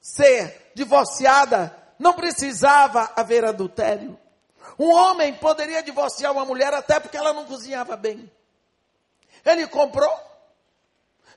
ser 0.00 0.72
divorciada, 0.74 1.76
não 1.98 2.14
precisava 2.14 3.10
haver 3.16 3.44
adultério. 3.44 4.18
Um 4.78 4.90
homem 4.92 5.34
poderia 5.34 5.82
divorciar 5.82 6.32
uma 6.32 6.44
mulher 6.44 6.72
até 6.74 7.00
porque 7.00 7.16
ela 7.16 7.32
não 7.32 7.44
cozinhava 7.44 7.96
bem. 7.96 8.30
Ele 9.46 9.68
comprou, 9.68 10.12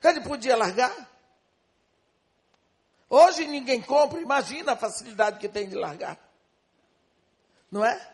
ele 0.02 0.20
podia 0.20 0.56
largar. 0.56 0.92
Hoje 3.08 3.46
ninguém 3.46 3.80
compra, 3.80 4.20
imagina 4.20 4.72
a 4.72 4.76
facilidade 4.76 5.38
que 5.38 5.48
tem 5.48 5.68
de 5.68 5.76
largar. 5.76 6.18
Não 7.70 7.84
é? 7.84 8.10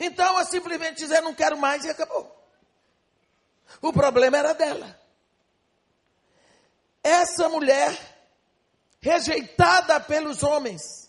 Então 0.00 0.38
é 0.40 0.44
simplesmente 0.44 0.96
dizer 0.96 1.20
não 1.20 1.32
quero 1.32 1.56
mais 1.56 1.84
e 1.84 1.90
acabou. 1.90 2.28
O 3.80 3.92
problema 3.92 4.36
era 4.36 4.52
dela. 4.52 5.00
Essa 7.00 7.48
mulher 7.48 7.96
rejeitada 9.00 10.00
pelos 10.00 10.42
homens, 10.42 11.08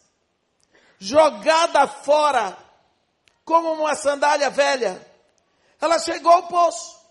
jogada 0.99 1.87
fora 1.87 2.55
como 3.43 3.73
uma 3.73 3.95
sandália 3.95 4.51
velha. 4.51 5.03
Ela 5.81 5.97
chegou 5.97 6.31
ao 6.31 6.47
poço. 6.47 7.04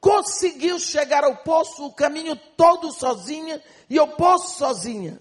Conseguiu 0.00 0.78
chegar 0.78 1.24
ao 1.24 1.36
poço, 1.38 1.86
o 1.86 1.92
caminho 1.92 2.36
todo 2.56 2.92
sozinha 2.92 3.62
e 3.90 3.98
ao 3.98 4.08
poço 4.08 4.58
sozinha. 4.58 5.20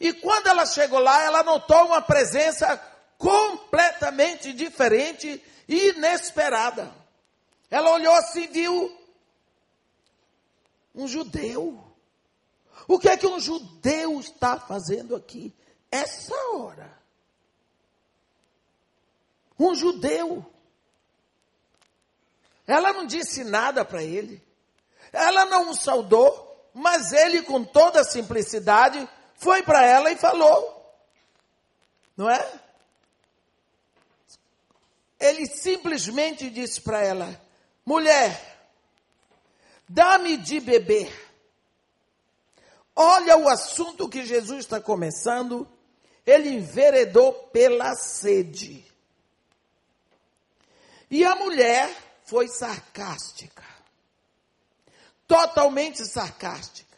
E 0.00 0.12
quando 0.12 0.48
ela 0.48 0.66
chegou 0.66 0.98
lá, 0.98 1.22
ela 1.22 1.42
notou 1.42 1.86
uma 1.86 2.02
presença 2.02 2.76
completamente 3.18 4.52
diferente 4.52 5.42
e 5.68 5.88
inesperada. 5.90 6.92
Ela 7.70 7.90
olhou 7.90 8.14
assim, 8.14 8.46
viu 8.48 8.96
um 10.94 11.06
judeu 11.06 11.92
o 12.86 12.98
que 12.98 13.08
é 13.08 13.16
que 13.16 13.26
um 13.26 13.38
judeu 13.38 14.20
está 14.20 14.58
fazendo 14.58 15.14
aqui? 15.14 15.54
Essa 15.90 16.34
hora. 16.54 16.98
Um 19.58 19.74
judeu. 19.74 20.44
Ela 22.72 22.94
não 22.94 23.06
disse 23.06 23.44
nada 23.44 23.84
para 23.84 24.02
ele. 24.02 24.42
Ela 25.12 25.44
não 25.44 25.68
o 25.70 25.74
saudou, 25.74 26.70
mas 26.72 27.12
ele, 27.12 27.42
com 27.42 27.62
toda 27.62 28.02
simplicidade, 28.02 29.06
foi 29.34 29.62
para 29.62 29.84
ela 29.84 30.10
e 30.10 30.16
falou. 30.16 30.80
Não 32.16 32.30
é? 32.30 32.60
Ele 35.20 35.46
simplesmente 35.46 36.48
disse 36.48 36.80
para 36.80 37.04
ela: 37.04 37.38
mulher, 37.84 38.66
dá-me 39.86 40.38
de 40.38 40.58
beber. 40.58 41.12
Olha 42.96 43.36
o 43.36 43.50
assunto 43.50 44.08
que 44.08 44.24
Jesus 44.24 44.60
está 44.60 44.80
começando. 44.80 45.68
Ele 46.24 46.48
enveredou 46.48 47.34
pela 47.48 47.94
sede. 47.96 48.86
E 51.10 51.22
a 51.22 51.34
mulher 51.34 52.11
foi 52.32 52.48
sarcástica. 52.48 53.62
Totalmente 55.28 56.02
sarcástica. 56.06 56.96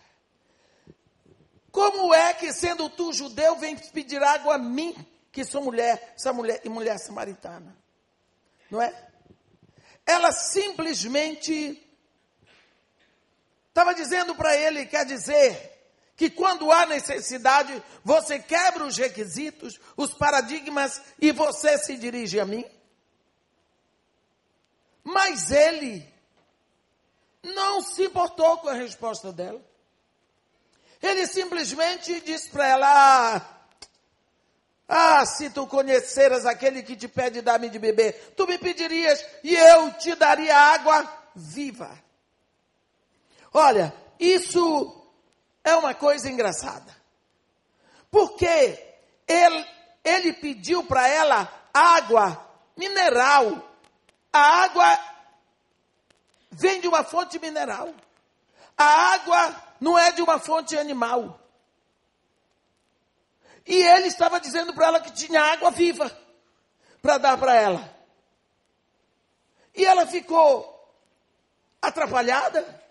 Como 1.73 2.15
é 2.15 2.35
que, 2.35 2.53
sendo 2.53 2.89
tu 2.89 3.13
judeu, 3.13 3.57
vem 3.57 3.77
pedir 3.77 4.23
água 4.23 4.55
a 4.55 4.59
mim, 4.59 4.95
que 5.33 5.45
sou 5.45 5.61
mulher, 5.61 6.15
essa 6.15 6.33
mulher 6.33 6.61
e 6.63 6.69
mulher 6.69 7.01
samaritana? 7.01 7.77
Não 8.71 8.81
é? 8.81 8.95
Ela 10.07 10.31
simplesmente 10.31 11.85
estava 13.71 13.93
dizendo 13.93 14.37
para 14.37 14.57
ele, 14.57 14.87
quer 14.87 15.05
dizer, 15.05 15.91
que 16.15 16.31
quando 16.31 16.71
há 16.71 16.87
necessidade, 16.87 17.83
você 18.05 18.39
quebra 18.39 18.87
os 18.87 18.97
requisitos, 18.97 19.81
os 19.97 20.15
paradigmas 20.15 21.03
e 21.21 21.33
você 21.33 21.77
se 21.77 21.97
dirige 21.97 22.39
a 22.39 22.45
mim? 22.45 22.65
Mas 25.05 25.51
ele 25.51 26.13
não 27.43 27.83
se 27.83 28.07
importou 28.07 28.59
com 28.59 28.69
a 28.69 28.75
resposta 28.75 29.31
dela. 29.31 29.61
Ele 31.03 31.27
simplesmente 31.27 32.21
disse 32.23 32.49
para 32.49 32.67
ela: 32.67 32.87
ah, 32.89 33.55
ah, 34.89 35.27
se 35.27 35.51
tu 35.51 35.67
conheceras 35.67 36.47
aquele 36.47 36.83
que 36.83 36.97
te 36.97 37.07
pede 37.07 37.43
dar-me 37.43 37.69
de 37.69 37.79
beber, 37.79 38.35
tu 38.37 38.47
me 38.47 38.57
pedirias 38.59 39.25
e 39.43 39.55
eu 39.55 39.93
te 39.95 40.15
daria 40.15 40.57
água 40.57 41.07
viva. 41.35 42.03
Olha, 43.53 43.95
isso 44.19 45.05
é 45.63 45.75
uma 45.77 45.95
coisa 45.95 46.31
engraçada. 46.31 46.95
Porque 48.11 48.47
ele, 49.27 49.67
ele 50.03 50.33
pediu 50.35 50.85
para 50.85 51.09
ela 51.09 51.69
água 51.73 52.47
mineral. 52.77 53.74
A 54.35 54.65
água 54.65 54.99
vem 56.51 56.81
de 56.81 56.89
uma 56.89 57.05
fonte 57.05 57.39
mineral. 57.39 57.95
A 58.77 58.85
água 59.15 59.63
não 59.81 59.99
é 59.99 60.11
de 60.13 60.21
uma 60.21 60.39
fonte 60.39 60.77
animal. 60.77 61.41
E 63.65 63.75
ele 63.75 64.09
estava 64.09 64.41
dizendo 64.41 64.75
para 64.75 64.89
ela 64.89 65.01
que 65.01 65.13
tinha 65.13 65.41
água 65.41 65.71
viva 65.71 66.11
para 67.01 67.17
dar 67.17 67.39
para 67.39 67.55
ela. 67.55 67.97
E 69.75 69.85
ela 69.85 70.07
ficou 70.07 70.71
atrapalhada 71.81 72.85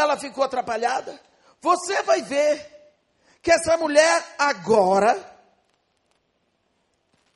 ela 0.00 0.16
ficou 0.16 0.42
atrapalhada. 0.44 1.20
Você 1.60 2.02
vai 2.02 2.22
ver 2.22 2.66
que 3.42 3.50
essa 3.50 3.76
mulher 3.76 4.34
agora, 4.38 5.38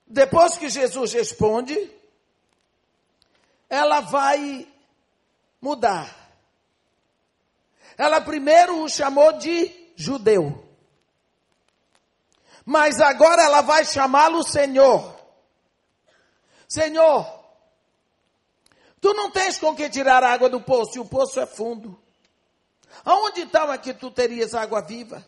depois 0.07 0.57
que 0.57 0.69
Jesus 0.69 1.13
responde, 1.13 1.77
ela 3.75 4.01
vai 4.01 4.69
mudar. 5.61 6.09
Ela 7.99 8.21
primeiro 8.21 8.83
o 8.83 8.89
chamou 8.89 9.33
de 9.33 9.93
judeu. 9.97 10.65
Mas 12.65 13.01
agora 13.01 13.43
ela 13.43 13.61
vai 13.61 13.85
chamá-lo 13.85 14.43
Senhor. 14.43 15.15
Senhor, 16.69 17.45
tu 19.01 19.13
não 19.13 19.31
tens 19.31 19.59
com 19.59 19.75
que 19.75 19.91
tirar 19.91 20.23
água 20.23 20.49
do 20.49 20.61
poço, 20.61 20.97
e 20.97 21.01
o 21.01 21.05
poço 21.05 21.39
é 21.41 21.47
fundo. 21.47 22.01
Aonde 23.05 23.43
estava 23.43 23.77
que 23.77 23.93
tu 23.93 24.11
terias 24.11 24.55
água 24.55 24.81
viva? 24.81 25.25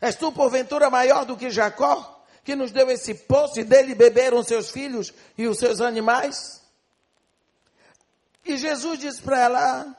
És 0.00 0.16
tu 0.16 0.30
porventura 0.32 0.90
maior 0.90 1.24
do 1.24 1.36
que 1.36 1.50
Jacó, 1.50 2.24
que 2.44 2.54
nos 2.54 2.70
deu 2.70 2.90
esse 2.90 3.14
poço 3.14 3.60
e 3.60 3.64
dele 3.64 3.94
beberam 3.94 4.42
seus 4.42 4.70
filhos 4.70 5.12
e 5.38 5.46
os 5.46 5.58
seus 5.58 5.80
animais? 5.80 6.61
E 8.52 8.56
Jesus 8.58 8.98
disse 8.98 9.22
para 9.22 9.40
ela: 9.40 9.96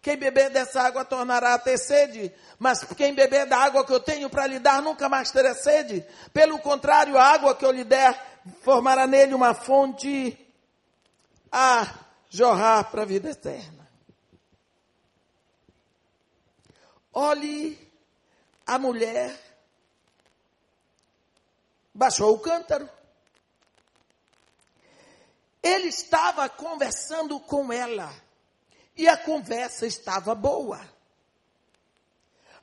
Quem 0.00 0.16
beber 0.16 0.48
dessa 0.48 0.80
água 0.80 1.04
tornará 1.04 1.52
a 1.52 1.58
ter 1.58 1.76
sede, 1.76 2.34
mas 2.58 2.82
quem 2.82 3.14
beber 3.14 3.44
da 3.44 3.58
água 3.58 3.84
que 3.84 3.92
eu 3.92 4.00
tenho 4.00 4.30
para 4.30 4.46
lhe 4.46 4.58
dar 4.58 4.80
nunca 4.80 5.06
mais 5.06 5.30
terá 5.30 5.54
sede. 5.54 6.02
Pelo 6.32 6.58
contrário, 6.60 7.18
a 7.18 7.22
água 7.22 7.54
que 7.54 7.62
eu 7.62 7.70
lhe 7.70 7.84
der 7.84 8.40
formará 8.62 9.06
nele 9.06 9.34
uma 9.34 9.52
fonte 9.52 10.34
a 11.50 11.86
jorrar 12.30 12.90
para 12.90 13.02
a 13.02 13.04
vida 13.04 13.28
eterna. 13.28 13.86
Olhe, 17.12 17.78
a 18.66 18.78
mulher 18.78 19.38
baixou 21.92 22.34
o 22.34 22.38
cântaro. 22.38 22.88
Ele 25.62 25.88
estava 25.88 26.48
conversando 26.48 27.38
com 27.38 27.72
ela 27.72 28.12
e 28.96 29.08
a 29.08 29.16
conversa 29.16 29.86
estava 29.86 30.34
boa. 30.34 30.80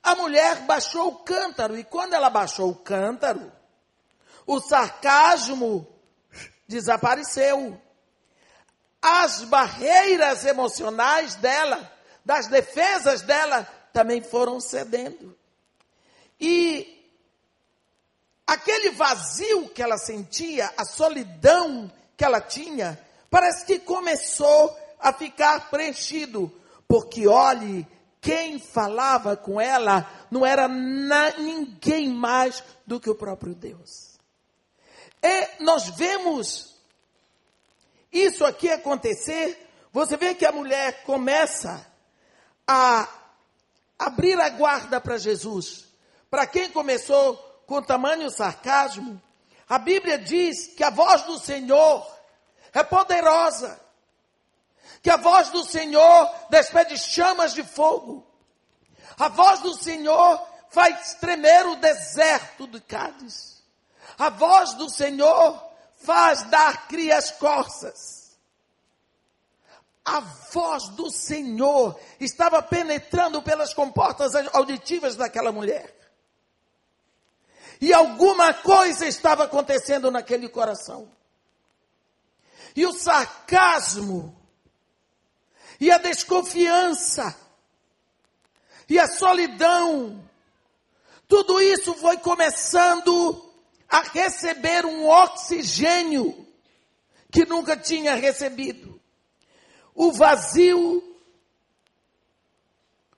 A 0.04 0.16
mulher 0.16 0.62
baixou 0.62 1.08
o 1.08 1.20
cântaro 1.20 1.78
e 1.78 1.84
quando 1.84 2.14
ela 2.14 2.30
baixou 2.30 2.72
o 2.72 2.76
cântaro, 2.76 3.52
o 4.46 4.60
sarcasmo 4.60 5.88
desapareceu. 6.68 7.80
As 9.02 9.44
barreiras 9.44 10.46
emocionais 10.46 11.36
dela, 11.36 11.92
das 12.26 12.48
defesas 12.48 13.22
dela, 13.22 13.64
também 13.94 14.22
foram 14.22 14.60
cedendo. 14.60 15.38
E 16.40 17.00
aquele 18.46 18.92
vazio 18.92 19.70
que 19.70 19.82
ela 19.82 19.98
sentia, 19.98 20.74
a 20.78 20.84
solidão 20.86 21.92
que 22.20 22.26
ela 22.26 22.42
tinha, 22.42 23.00
parece 23.32 23.66
que 23.66 23.80
começou 23.80 24.78
a 25.00 25.14
ficar 25.14 25.70
preenchido. 25.70 26.52
Porque 26.86 27.30
olhe, 27.30 27.88
quem 28.20 28.60
falava 28.60 29.38
com 29.38 29.60
ela 29.60 30.06
não 30.30 30.46
era 30.46 30.68
na, 30.68 31.32
ninguém 31.38 32.10
mais 32.10 32.62
do 32.86 33.00
que 33.00 33.10
o 33.10 33.16
próprio 33.16 33.56
Deus. 33.56 34.20
E 35.24 35.64
nós 35.64 35.88
vemos 35.92 36.76
isso 38.12 38.44
aqui 38.44 38.70
acontecer. 38.70 39.70
Você 39.94 40.18
vê 40.18 40.36
que 40.36 40.46
a 40.46 40.52
mulher 40.52 41.04
começa 41.04 41.88
a 42.68 43.08
abrir 43.98 44.38
a 44.42 44.50
guarda 44.50 45.00
para 45.00 45.18
Jesus. 45.18 45.86
Para 46.30 46.46
quem 46.46 46.70
começou 46.70 47.38
com 47.66 47.82
tamanho 47.82 48.30
sarcasmo, 48.30 49.22
a 49.70 49.78
Bíblia 49.78 50.18
diz 50.18 50.68
que 50.76 50.84
a 50.84 50.90
voz 50.90 51.22
do 51.24 51.38
Senhor 51.38 52.06
é 52.74 52.84
poderosa, 52.84 53.80
que 55.04 55.12
a 55.12 55.18
voz 55.18 55.50
do 55.50 55.64
Senhor 55.64 56.30
despede 56.50 56.98
chamas 56.98 57.54
de 57.54 57.64
fogo, 57.64 58.28
a 59.18 59.30
voz 59.30 59.60
do 59.60 59.76
Senhor 59.76 60.44
faz 60.72 61.14
tremer 61.16 61.68
o 61.68 61.76
deserto 61.76 62.66
de 62.68 62.82
Cádiz, 62.82 63.64
a 64.18 64.30
voz 64.30 64.74
do 64.74 64.90
Senhor 64.90 65.64
faz 65.98 66.44
dar 66.50 66.88
crias 66.88 67.30
corças. 67.32 68.20
A 70.04 70.22
voz 70.22 70.90
do 70.90 71.12
Senhor 71.12 72.00
estava 72.20 72.64
penetrando 72.64 73.44
pelas 73.44 73.76
comportas 73.76 74.34
auditivas 74.54 75.16
daquela 75.16 75.52
mulher. 75.52 75.99
E 77.80 77.94
alguma 77.94 78.54
coisa 78.54 79.08
estava 79.08 79.46
acontecendo 79.46 80.12
naquele 80.12 80.50
coração. 80.50 81.10
E 82.76 82.86
o 82.86 82.94
sarcasmo, 82.94 84.36
e 85.80 85.90
a 85.92 85.98
desconfiança, 85.98 87.36
e 88.88 89.00
a 89.00 89.08
solidão, 89.08 90.24
tudo 91.28 91.62
isso 91.62 91.94
foi 91.96 92.18
começando 92.18 93.50
a 93.88 94.02
receber 94.02 94.86
um 94.86 95.08
oxigênio 95.08 96.48
que 97.32 97.46
nunca 97.46 97.78
tinha 97.78 98.16
recebido 98.16 99.00
o 100.00 100.14
vazio 100.14 101.04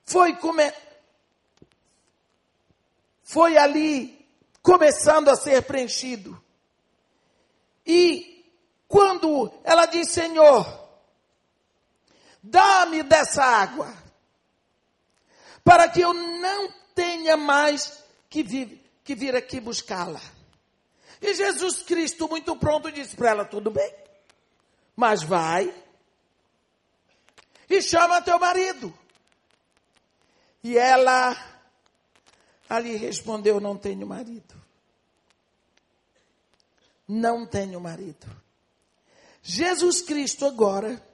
foi 0.04 0.36
come... 0.38 0.74
foi 3.22 3.56
ali 3.56 4.21
começando 4.62 5.30
a 5.30 5.36
ser 5.36 5.64
preenchido. 5.64 6.42
E 7.86 8.46
quando 8.88 9.52
ela 9.64 9.86
diz: 9.86 10.10
Senhor, 10.10 10.66
dá-me 12.42 13.04
dessa 13.04 13.44
água, 13.44 13.94
para 15.64 15.88
que 15.88 16.02
eu 16.02 16.14
não 16.14 16.72
tenha 16.94 17.36
mais 17.38 18.04
que 18.30 18.44
vir, 18.44 18.84
que 19.04 19.16
vir 19.16 19.36
aqui 19.36 19.60
buscá-la. 19.60 20.22
E 21.22 21.34
Jesus 21.36 21.84
Cristo, 21.84 22.28
muito 22.28 22.56
pronto, 22.56 22.92
disse 22.92 23.16
para 23.16 23.30
ela: 23.30 23.46
Tudo 23.46 23.72
bem, 23.72 23.94
mas 24.96 25.24
vai 25.24 25.74
e 27.70 27.82
chama 27.82 28.22
teu 28.22 28.38
marido. 28.38 28.94
E 30.64 30.78
ela 30.78 31.36
ali 32.72 32.96
respondeu: 32.96 33.60
Não 33.60 33.78
tenho 33.78 34.08
marido. 34.08 34.56
Não 37.06 37.46
tenho 37.46 37.82
marido. 37.82 38.26
Jesus 39.42 40.02
Cristo 40.02 40.46
agora 40.46 41.06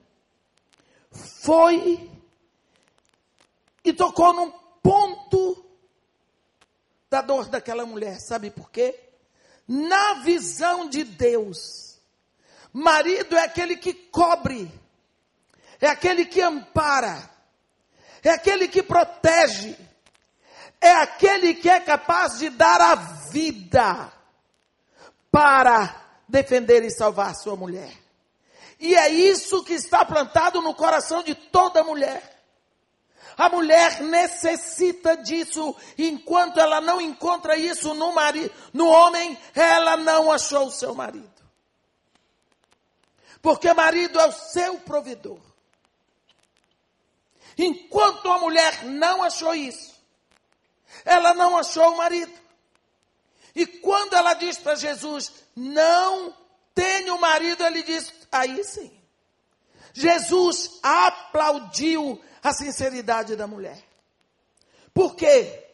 foi 1.10 2.12
e 3.84 3.92
tocou 3.92 4.34
num 4.34 4.52
ponto 4.84 5.66
da 7.10 7.22
dor 7.22 7.48
daquela 7.50 7.88
mulher. 7.88 8.20
Sabe 8.20 8.52
por 8.52 8.70
quê? 8.70 9.00
Na 9.68 10.16
visão 10.22 10.88
de 10.88 11.04
Deus, 11.04 12.00
marido 12.72 13.36
é 13.36 13.44
aquele 13.44 13.78
que 13.78 13.94
cobre, 13.94 14.72
é 15.82 15.88
aquele 15.88 16.26
que 16.26 16.40
ampara, 16.40 17.28
é 18.24 18.30
aquele 18.30 18.68
que 18.68 18.84
protege, 18.84 19.76
é 20.82 20.92
aquele 20.92 21.56
que 21.56 21.70
é 21.70 21.80
capaz 21.80 22.40
de 22.40 22.50
dar 22.50 22.80
a 22.80 22.96
vida 22.96 24.12
para 25.32 26.04
defender 26.28 26.84
e 26.84 26.92
salvar 26.92 27.36
sua 27.36 27.56
mulher. 27.56 27.94
E 28.80 28.96
é 28.96 29.10
isso 29.10 29.64
que 29.64 29.74
está 29.74 30.06
plantado 30.06 30.62
no 30.62 30.74
coração 30.74 31.24
de 31.24 31.34
toda 31.34 31.84
mulher. 31.84 32.36
A 33.36 33.50
mulher 33.50 34.02
necessita 34.02 35.16
disso, 35.16 35.76
enquanto 35.98 36.60
ela 36.60 36.82
não 36.82 37.00
encontra 37.00 37.56
isso 37.56 37.94
no, 37.94 38.12
marido, 38.12 38.52
no 38.74 38.88
homem, 38.88 39.38
ela 39.54 39.96
não 39.96 40.32
achou 40.32 40.68
o 40.68 40.72
seu 40.72 40.96
marido. 40.96 41.30
Porque 43.42 43.72
marido 43.74 44.20
é 44.20 44.28
o 44.28 44.32
seu 44.32 44.80
provedor. 44.80 45.40
Enquanto 47.58 48.32
a 48.32 48.40
mulher 48.40 48.86
não 48.86 49.24
achou 49.24 49.54
isso, 49.54 49.97
ela 51.08 51.34
não 51.34 51.58
achou 51.58 51.94
o 51.94 51.98
marido. 51.98 52.34
E 53.56 53.66
quando 53.66 54.14
ela 54.14 54.34
diz 54.34 54.58
para 54.58 54.76
Jesus, 54.76 55.32
não 55.56 56.36
tenho 56.76 57.20
marido, 57.20 57.66
ele 57.66 57.82
diz, 57.82 58.14
aí 58.32 58.62
sim. 58.64 58.92
Jesus 59.94 60.80
aplaudiu 60.84 62.22
a 62.44 62.52
sinceridade 62.54 63.36
da 63.36 63.48
mulher. 63.48 63.82
Por 64.94 65.16
quê? 65.16 65.66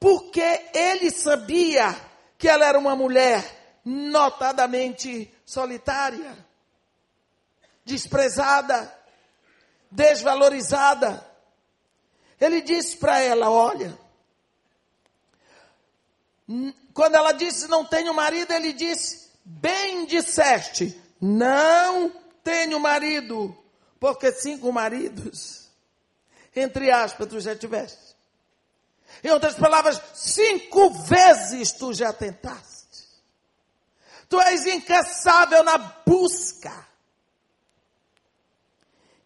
Porque 0.00 0.70
ele 0.74 1.10
sabia 1.10 1.94
que 2.38 2.48
ela 2.48 2.66
era 2.66 2.78
uma 2.78 2.96
mulher 2.96 3.78
notadamente 3.84 5.32
solitária, 5.44 6.34
desprezada, 7.84 8.92
desvalorizada. 9.90 11.24
Ele 12.40 12.62
disse 12.62 12.96
para 12.96 13.20
ela: 13.20 13.50
Olha, 13.50 13.96
quando 16.92 17.14
ela 17.14 17.32
disse 17.32 17.68
não 17.68 17.84
tenho 17.84 18.12
marido, 18.14 18.52
ele 18.52 18.72
disse: 18.72 19.30
Bem 19.44 20.06
disseste, 20.06 21.00
não 21.20 22.12
tenho 22.42 22.78
marido, 22.78 23.56
porque 23.98 24.32
cinco 24.32 24.72
maridos, 24.72 25.68
entre 26.54 26.90
aspas, 26.90 27.28
tu 27.28 27.40
já 27.40 27.56
tiveste. 27.56 28.14
Em 29.22 29.30
outras 29.30 29.54
palavras, 29.54 30.00
cinco 30.14 30.90
vezes 30.90 31.72
tu 31.72 31.92
já 31.94 32.12
tentaste. 32.12 32.74
Tu 34.28 34.40
és 34.40 34.66
incansável 34.66 35.62
na 35.62 35.78
busca 35.78 36.84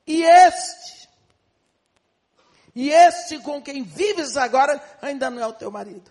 e 0.08 0.24
este, 0.24 1.08
e 2.74 2.90
este 2.90 3.38
com 3.40 3.60
quem 3.60 3.82
vives 3.82 4.38
agora, 4.38 4.82
ainda 5.02 5.28
não 5.28 5.42
é 5.42 5.46
o 5.46 5.52
teu 5.52 5.70
marido. 5.70 6.10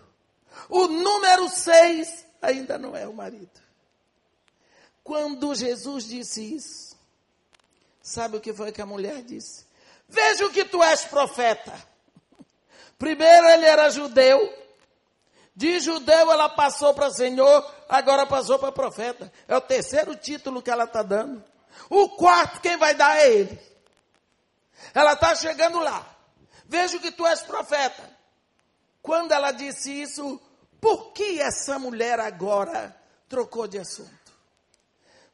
O 0.68 0.86
número 0.86 1.48
seis 1.48 2.26
ainda 2.40 2.78
não 2.78 2.96
é 2.96 3.06
o 3.06 3.12
marido. 3.12 3.60
Quando 5.02 5.54
Jesus 5.54 6.04
disse 6.04 6.54
isso, 6.54 6.96
sabe 8.02 8.36
o 8.36 8.40
que 8.40 8.52
foi 8.52 8.72
que 8.72 8.82
a 8.82 8.86
mulher 8.86 9.22
disse? 9.22 9.66
Veja 10.08 10.48
que 10.50 10.64
tu 10.64 10.82
és 10.82 11.04
profeta. 11.04 11.72
Primeiro 12.98 13.46
ele 13.48 13.64
era 13.64 13.90
judeu, 13.90 14.38
de 15.54 15.80
judeu 15.80 16.30
ela 16.30 16.48
passou 16.48 16.94
para 16.94 17.10
Senhor, 17.10 17.74
agora 17.88 18.26
passou 18.26 18.58
para 18.58 18.70
profeta. 18.70 19.32
É 19.46 19.56
o 19.56 19.60
terceiro 19.60 20.14
título 20.14 20.62
que 20.62 20.70
ela 20.70 20.84
está 20.84 21.02
dando. 21.02 21.42
O 21.90 22.10
quarto, 22.10 22.60
quem 22.60 22.76
vai 22.76 22.94
dar 22.94 23.16
é 23.16 23.28
ele. 23.28 23.58
Ela 24.94 25.14
está 25.14 25.34
chegando 25.34 25.78
lá. 25.80 26.06
Vejo 26.64 27.00
que 27.00 27.10
tu 27.10 27.26
és 27.26 27.42
profeta. 27.42 28.08
Quando 29.02 29.32
ela 29.32 29.52
disse 29.52 29.90
isso, 29.90 30.40
por 30.80 31.12
que 31.12 31.40
essa 31.40 31.78
mulher 31.78 32.20
agora 32.20 32.96
trocou 33.28 33.66
de 33.66 33.78
assunto? 33.78 34.32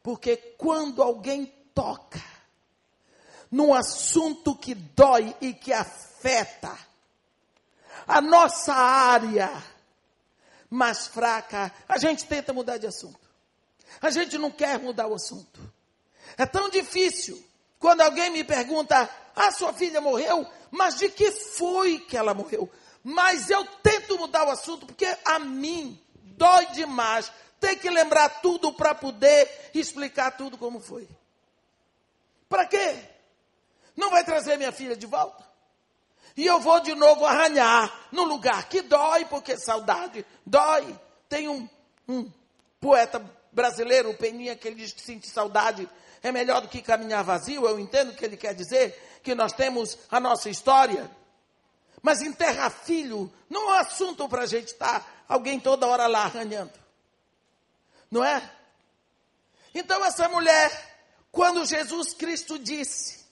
Porque 0.03 0.37
quando 0.59 1.03
alguém 1.03 1.47
toca 1.75 2.23
num 3.51 3.73
assunto 3.73 4.57
que 4.57 4.75
dói 4.75 5.35
e 5.41 5.55
que 5.55 5.73
afeta 5.73 6.77
a 8.07 8.21
nossa 8.21 8.75
área 8.75 9.51
mais 10.69 11.07
fraca, 11.07 11.73
a 11.89 11.99
gente 11.99 12.27
tenta 12.27 12.53
mudar 12.53 12.79
de 12.79 12.87
assunto. 12.87 13.21
A 14.01 14.11
gente 14.11 14.37
não 14.39 14.51
quer 14.51 14.79
mudar 14.79 15.07
o 15.07 15.15
assunto. 15.15 15.61
É 16.37 16.45
tão 16.45 16.69
difícil 16.69 17.43
quando 17.79 18.01
alguém 18.01 18.31
me 18.31 18.43
pergunta: 18.43 19.09
"Ah, 19.37 19.53
sua 19.53 19.73
filha 19.73 20.01
morreu, 20.01 20.47
mas 20.71 20.97
de 20.97 21.09
que 21.09 21.31
foi 21.31 21.99
que 22.01 22.17
ela 22.17 22.35
morreu?" 22.35 22.69
Mas 23.05 23.51
eu 23.51 23.65
tento 23.83 24.19
mudar 24.19 24.49
o 24.49 24.51
assunto 24.51 24.87
porque 24.87 25.07
a 25.27 25.39
mim 25.39 26.01
dói 26.23 26.65
demais 26.73 27.31
ter 27.61 27.77
que 27.77 27.91
lembrar 27.91 28.41
tudo 28.41 28.73
para 28.73 28.95
poder 28.95 29.71
explicar 29.75 30.31
tudo 30.33 30.57
como 30.57 30.81
foi. 30.81 31.07
Para 32.49 32.67
quê? 32.67 32.97
Não 33.95 34.11
vai 34.11 34.25
trazer 34.25 34.57
minha 34.57 34.73
filha 34.73 34.97
de 34.97 35.07
volta? 35.07 35.45
E 36.37 36.47
eu 36.47 36.59
vou 36.61 36.81
de 36.81 36.95
novo 36.95 37.25
arranhar 37.25 38.09
no 38.11 38.25
lugar 38.25 38.69
que 38.69 38.83
dói, 38.83 39.25
porque 39.27 39.57
saudade 39.57 40.27
dói. 40.45 40.99
Tem 41.29 41.49
um, 41.49 41.69
um 42.09 42.31
poeta 42.81 43.23
brasileiro, 43.53 44.11
o 44.11 44.17
Peninha, 44.17 44.57
que 44.57 44.67
ele 44.67 44.77
diz 44.77 44.93
que 44.93 45.01
sente 45.01 45.29
saudade 45.29 45.89
é 46.23 46.33
melhor 46.33 46.63
do 46.63 46.69
que 46.69 46.81
caminhar 46.81 47.23
vazio. 47.23 47.67
Eu 47.67 47.79
entendo 47.79 48.11
o 48.11 48.15
que 48.15 48.25
ele 48.25 48.37
quer 48.37 48.55
dizer, 48.55 49.21
que 49.23 49.35
nós 49.35 49.53
temos 49.53 49.99
a 50.11 50.19
nossa 50.19 50.49
história. 50.49 51.11
Mas 52.05 52.21
enterrar 52.21 52.71
filho 52.71 53.33
não 53.49 53.63
é 53.63 53.79
um 53.79 53.79
assunto 53.79 54.29
para 54.29 54.43
a 54.43 54.47
gente 54.47 54.67
estar 54.67 55.01
tá, 55.01 55.07
alguém 55.27 55.59
toda 55.59 55.87
hora 55.87 56.07
lá 56.07 56.25
arranhando. 56.25 56.75
Não 58.11 58.23
é? 58.23 58.53
Então 59.75 60.05
essa 60.05 60.29
mulher, 60.29 60.99
quando 61.33 61.65
Jesus 61.65 62.13
Cristo 62.13 62.59
disse, 62.59 63.25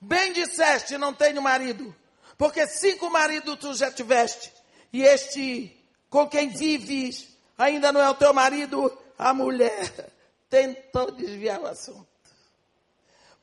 bem 0.00 0.32
disseste, 0.32 0.98
não 0.98 1.14
tenho 1.14 1.40
marido, 1.40 1.94
porque 2.36 2.66
cinco 2.66 3.08
maridos 3.08 3.56
tu 3.56 3.72
já 3.72 3.88
tiveste, 3.88 4.52
e 4.92 5.04
este 5.04 5.80
com 6.10 6.28
quem 6.28 6.48
vives 6.48 7.28
ainda 7.56 7.92
não 7.92 8.00
é 8.00 8.10
o 8.10 8.16
teu 8.16 8.34
marido, 8.34 8.98
a 9.16 9.32
mulher 9.32 10.12
tentou 10.50 11.12
desviar 11.12 11.60
o 11.60 11.68
assunto. 11.68 12.08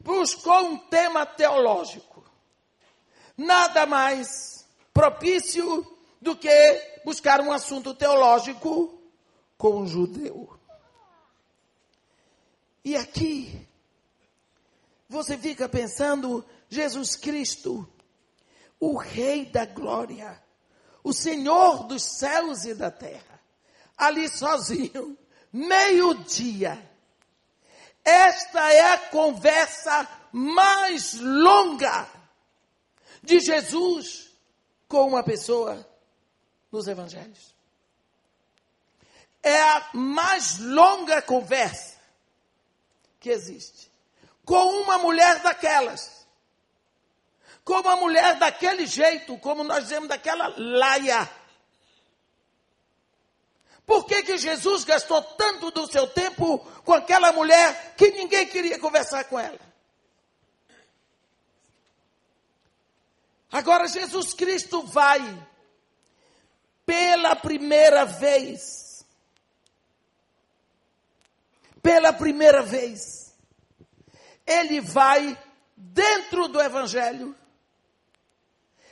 Buscou 0.02 0.66
um 0.66 0.78
tema 0.78 1.26
teológico 1.26 2.19
nada 3.40 3.86
mais 3.86 4.68
propício 4.94 5.88
do 6.22 6.36
que 6.36 7.00
buscar 7.06 7.40
um 7.40 7.54
assunto 7.54 7.94
teológico 7.94 9.02
com 9.58 9.78
um 9.78 9.88
judeu. 9.88 10.60
E 12.84 12.98
aqui, 12.98 13.66
você 15.08 15.38
fica 15.38 15.70
pensando, 15.70 16.46
Jesus 16.68 17.16
Cristo, 17.16 17.88
o 18.78 18.98
Rei 18.98 19.46
da 19.46 19.66
Glória, 19.66 20.44
o 21.02 21.14
Senhor 21.14 21.86
dos 21.86 22.04
céus 22.04 22.66
e 22.66 22.74
da 22.74 22.92
terra, 22.92 23.40
ali 23.98 24.28
sozinho, 24.28 25.18
meio-dia. 25.52 26.78
Esta 28.04 28.74
é 28.74 28.92
a 28.92 28.98
conversa 28.98 30.08
mais 30.34 31.14
longa 31.14 32.19
de 33.24 33.40
Jesus 33.40 34.30
com 34.88 35.08
uma 35.08 35.24
pessoa 35.24 35.88
nos 36.72 36.88
evangelhos. 36.88 37.56
é 39.42 39.62
a 39.62 39.90
mais 39.94 40.60
longa 40.60 41.22
conversa 41.22 41.96
que 43.20 43.30
existe. 43.30 43.90
Com 44.46 44.82
uma 44.82 44.98
mulher 44.98 45.42
daquelas. 45.42 46.28
Com 47.64 47.80
uma 47.80 47.96
mulher 47.96 48.38
daquele 48.38 48.86
jeito, 48.86 49.38
como 49.38 49.64
nós 49.64 49.84
dizemos, 49.84 50.10
daquela 50.10 50.54
laia. 50.58 51.30
Por 53.86 54.06
que, 54.06 54.24
que 54.24 54.38
Jesus 54.38 54.84
gastou 54.84 55.22
tanto 55.22 55.72
do 55.72 55.90
seu 55.92 56.08
tempo 56.08 56.60
com 56.84 56.94
aquela 56.94 57.32
mulher 57.32 57.96
que 57.96 58.12
ninguém 58.12 58.48
queria 58.48 58.80
conversar 58.80 59.24
com 59.26 59.40
ela? 59.40 59.69
Agora 63.52 63.88
Jesus 63.88 64.34
Cristo 64.34 64.84
vai 64.84 65.20
pela 66.86 67.36
primeira 67.36 68.06
vez. 68.06 69.06
Pela 71.82 72.14
primeira 72.14 72.62
vez. 72.62 73.36
Ele 74.46 74.82
vai 74.82 75.38
dentro 75.76 76.48
do 76.48 76.60
evangelho 76.60 77.36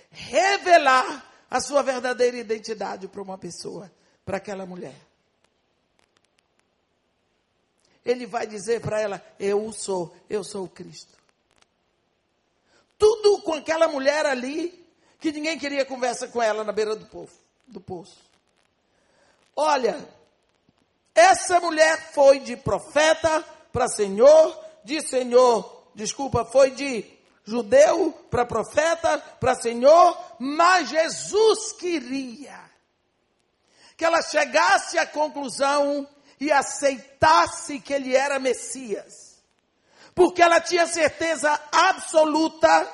revelar 0.09 1.25
a 1.49 1.59
sua 1.59 1.81
verdadeira 1.81 2.37
identidade 2.37 3.07
para 3.07 3.21
uma 3.21 3.37
pessoa, 3.37 3.91
para 4.25 4.37
aquela 4.37 4.65
mulher. 4.65 4.95
Ele 8.05 8.25
vai 8.25 8.47
dizer 8.47 8.79
para 8.79 9.01
ela: 9.01 9.35
Eu 9.39 9.71
sou, 9.73 10.15
eu 10.29 10.43
sou 10.43 10.65
o 10.65 10.69
Cristo. 10.69 11.16
Tudo 12.97 13.41
com 13.41 13.53
aquela 13.53 13.87
mulher 13.87 14.25
ali, 14.25 14.87
que 15.19 15.31
ninguém 15.31 15.57
queria 15.57 15.85
conversa 15.85 16.27
com 16.27 16.41
ela 16.41 16.63
na 16.63 16.71
beira 16.71 16.95
do, 16.95 17.05
povo, 17.05 17.31
do 17.67 17.79
poço. 17.79 18.17
Olha, 19.55 20.07
essa 21.13 21.59
mulher 21.59 22.11
foi 22.13 22.39
de 22.39 22.55
profeta 22.55 23.43
para 23.71 23.87
senhor, 23.87 24.59
de 24.83 25.01
senhor, 25.01 25.89
desculpa, 25.93 26.45
foi 26.45 26.71
de 26.71 27.05
judeu 27.43 28.11
para 28.29 28.45
profeta, 28.45 29.17
para 29.39 29.55
senhor, 29.55 30.17
mas 30.39 30.89
Jesus 30.89 31.73
queria 31.73 32.67
que 33.95 34.05
ela 34.05 34.21
chegasse 34.21 34.99
à 34.99 35.07
conclusão 35.07 36.07
e 36.39 36.51
aceitasse 36.51 37.79
que 37.79 37.91
ele 37.91 38.15
era 38.15 38.37
Messias 38.37 39.36
porque 40.17 40.41
ela 40.41 40.59
tinha 40.59 40.87
certeza 40.87 41.61
absoluta 41.71 42.91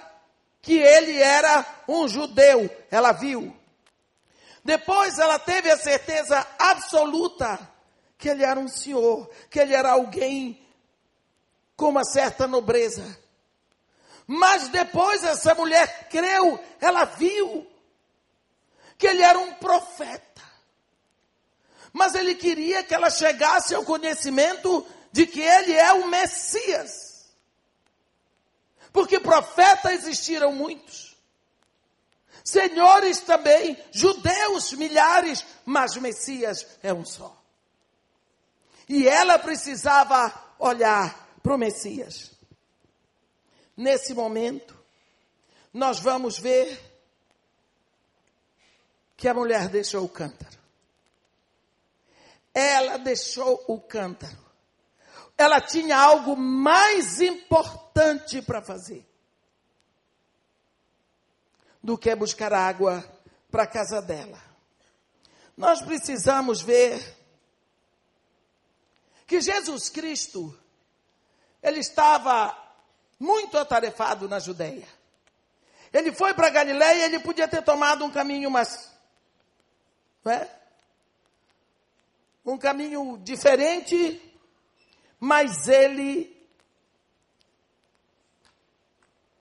que 0.61 0.77
ele 0.77 1.21
era 1.21 1.65
um 1.87 2.05
judeu. 2.05 2.69
Ela 2.91 3.13
viu. 3.13 3.55
Depois 4.61 5.17
ela 5.17 5.39
teve 5.39 5.71
a 5.71 5.77
certeza 5.77 6.45
absoluta 6.59 7.57
que 8.17 8.27
ele 8.27 8.43
era 8.43 8.59
um 8.59 8.67
senhor, 8.67 9.29
que 9.49 9.57
ele 9.57 9.73
era 9.73 9.91
alguém 9.93 10.67
com 11.77 11.87
uma 11.87 12.03
certa 12.03 12.45
nobreza. 12.45 13.17
Mas 14.27 14.67
depois 14.67 15.23
essa 15.23 15.55
mulher 15.55 16.09
creu, 16.09 16.59
ela 16.81 17.05
viu 17.05 17.65
que 18.97 19.07
ele 19.07 19.21
era 19.21 19.39
um 19.39 19.53
profeta. 19.53 20.43
Mas 21.93 22.15
ele 22.15 22.35
queria 22.35 22.83
que 22.83 22.93
ela 22.93 23.09
chegasse 23.09 23.73
ao 23.73 23.85
conhecimento 23.85 24.85
de 25.13 25.25
que 25.25 25.39
ele 25.39 25.71
é 25.71 25.93
o 25.93 26.09
Messias. 26.09 27.12
Porque 28.93 29.19
profetas 29.19 29.91
existiram 29.91 30.53
muitos. 30.53 31.17
Senhores 32.43 33.21
também, 33.21 33.75
judeus 33.91 34.73
milhares, 34.73 35.43
mas 35.65 35.97
Messias 35.97 36.67
é 36.83 36.93
um 36.93 37.03
só. 37.03 37.35
E 38.87 39.07
ela 39.07 39.39
precisava 39.39 40.31
olhar 40.59 41.37
para 41.41 41.55
o 41.55 41.57
Messias. 41.57 42.31
Nesse 43.75 44.13
momento, 44.13 44.77
nós 45.73 45.99
vamos 45.99 46.37
ver 46.37 46.79
que 49.17 49.27
a 49.27 49.33
mulher 49.33 49.69
deixou 49.69 50.03
o 50.03 50.09
cântaro. 50.09 50.59
Ela 52.53 52.97
deixou 52.97 53.63
o 53.67 53.81
cântaro 53.81 54.42
ela 55.37 55.59
tinha 55.59 55.97
algo 55.97 56.35
mais 56.35 57.19
importante 57.19 58.41
para 58.41 58.61
fazer 58.61 59.05
do 61.81 61.97
que 61.97 62.15
buscar 62.15 62.53
água 62.53 63.03
para 63.51 63.63
a 63.63 63.67
casa 63.67 64.01
dela. 64.01 64.41
Nós 65.57 65.81
precisamos 65.81 66.61
ver 66.61 67.17
que 69.27 69.41
Jesus 69.41 69.89
Cristo, 69.89 70.57
ele 71.61 71.79
estava 71.79 72.57
muito 73.19 73.57
atarefado 73.57 74.29
na 74.29 74.39
Judéia. 74.39 74.87
Ele 75.91 76.11
foi 76.11 76.33
para 76.33 76.49
Galiléia, 76.49 77.05
ele 77.05 77.19
podia 77.19 77.47
ter 77.47 77.61
tomado 77.61 78.03
um 78.03 78.11
caminho 78.11 78.49
mais, 78.49 78.91
não 80.23 80.31
é? 80.31 80.49
Um 82.45 82.57
caminho 82.57 83.17
diferente, 83.23 84.32
mas 85.23 85.69
ele 85.69 86.35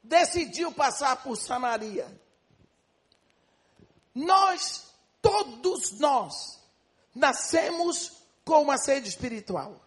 decidiu 0.00 0.70
passar 0.70 1.24
por 1.24 1.36
Samaria. 1.36 2.06
Nós, 4.14 4.84
todos 5.20 5.98
nós, 5.98 6.60
nascemos 7.12 8.12
com 8.44 8.62
uma 8.62 8.78
sede 8.78 9.08
espiritual. 9.08 9.84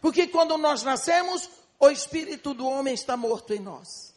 Porque 0.00 0.26
quando 0.26 0.58
nós 0.58 0.82
nascemos, 0.82 1.48
o 1.78 1.88
espírito 1.88 2.52
do 2.52 2.66
homem 2.66 2.94
está 2.94 3.16
morto 3.16 3.54
em 3.54 3.60
nós. 3.60 4.12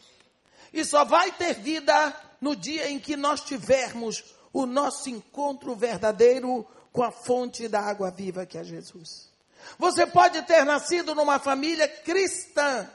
E 0.74 0.84
só 0.84 1.06
vai 1.06 1.32
ter 1.34 1.54
vida 1.54 2.20
no 2.42 2.56
dia 2.56 2.90
em 2.90 3.00
que 3.00 3.16
nós 3.16 3.42
tivermos 3.42 4.24
o 4.52 4.66
nosso 4.66 5.08
encontro 5.08 5.76
verdadeiro 5.76 6.66
com 6.92 7.04
a 7.04 7.12
fonte 7.12 7.68
da 7.68 7.82
água 7.82 8.10
viva 8.10 8.44
que 8.44 8.58
é 8.58 8.64
Jesus. 8.64 9.27
Você 9.78 10.08
pode 10.08 10.42
ter 10.44 10.64
nascido 10.66 11.14
numa 11.14 11.40
família 11.40 11.88
cristã, 11.88 12.90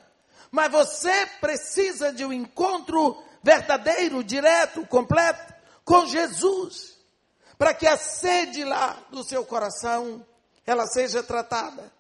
mas 0.51 0.71
você 0.71 1.27
precisa 1.41 2.13
de 2.13 2.25
um 2.25 2.33
encontro 2.33 3.23
verdadeiro, 3.43 4.23
direto, 4.23 4.87
completo 4.87 5.53
com 5.85 6.07
Jesus, 6.07 6.99
para 7.59 7.75
que 7.75 7.87
a 7.87 7.97
sede 7.97 8.65
lá 8.65 8.99
do 9.11 9.25
seu 9.25 9.45
coração 9.45 10.25
ela 10.67 10.87
seja 10.87 11.23
tratada. 11.23 11.93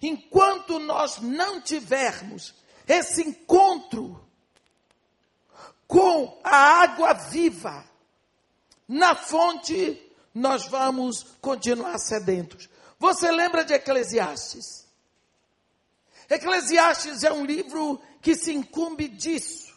Enquanto 0.00 0.78
nós 0.78 1.18
não 1.18 1.60
tivermos 1.60 2.54
esse 2.86 3.22
encontro 3.22 4.24
com 5.86 6.38
a 6.42 6.82
água 6.82 7.12
viva 7.14 7.84
na 8.88 9.14
fonte, 9.14 10.02
nós 10.34 10.66
vamos 10.66 11.24
continuar 11.40 11.98
sedentos. 11.98 12.68
Você 12.98 13.30
lembra 13.30 13.64
de 13.64 13.74
Eclesiastes? 13.74 14.86
Eclesiastes 16.28 17.22
é 17.22 17.32
um 17.32 17.44
livro 17.44 18.00
que 18.20 18.34
se 18.34 18.52
incumbe 18.52 19.08
disso. 19.08 19.74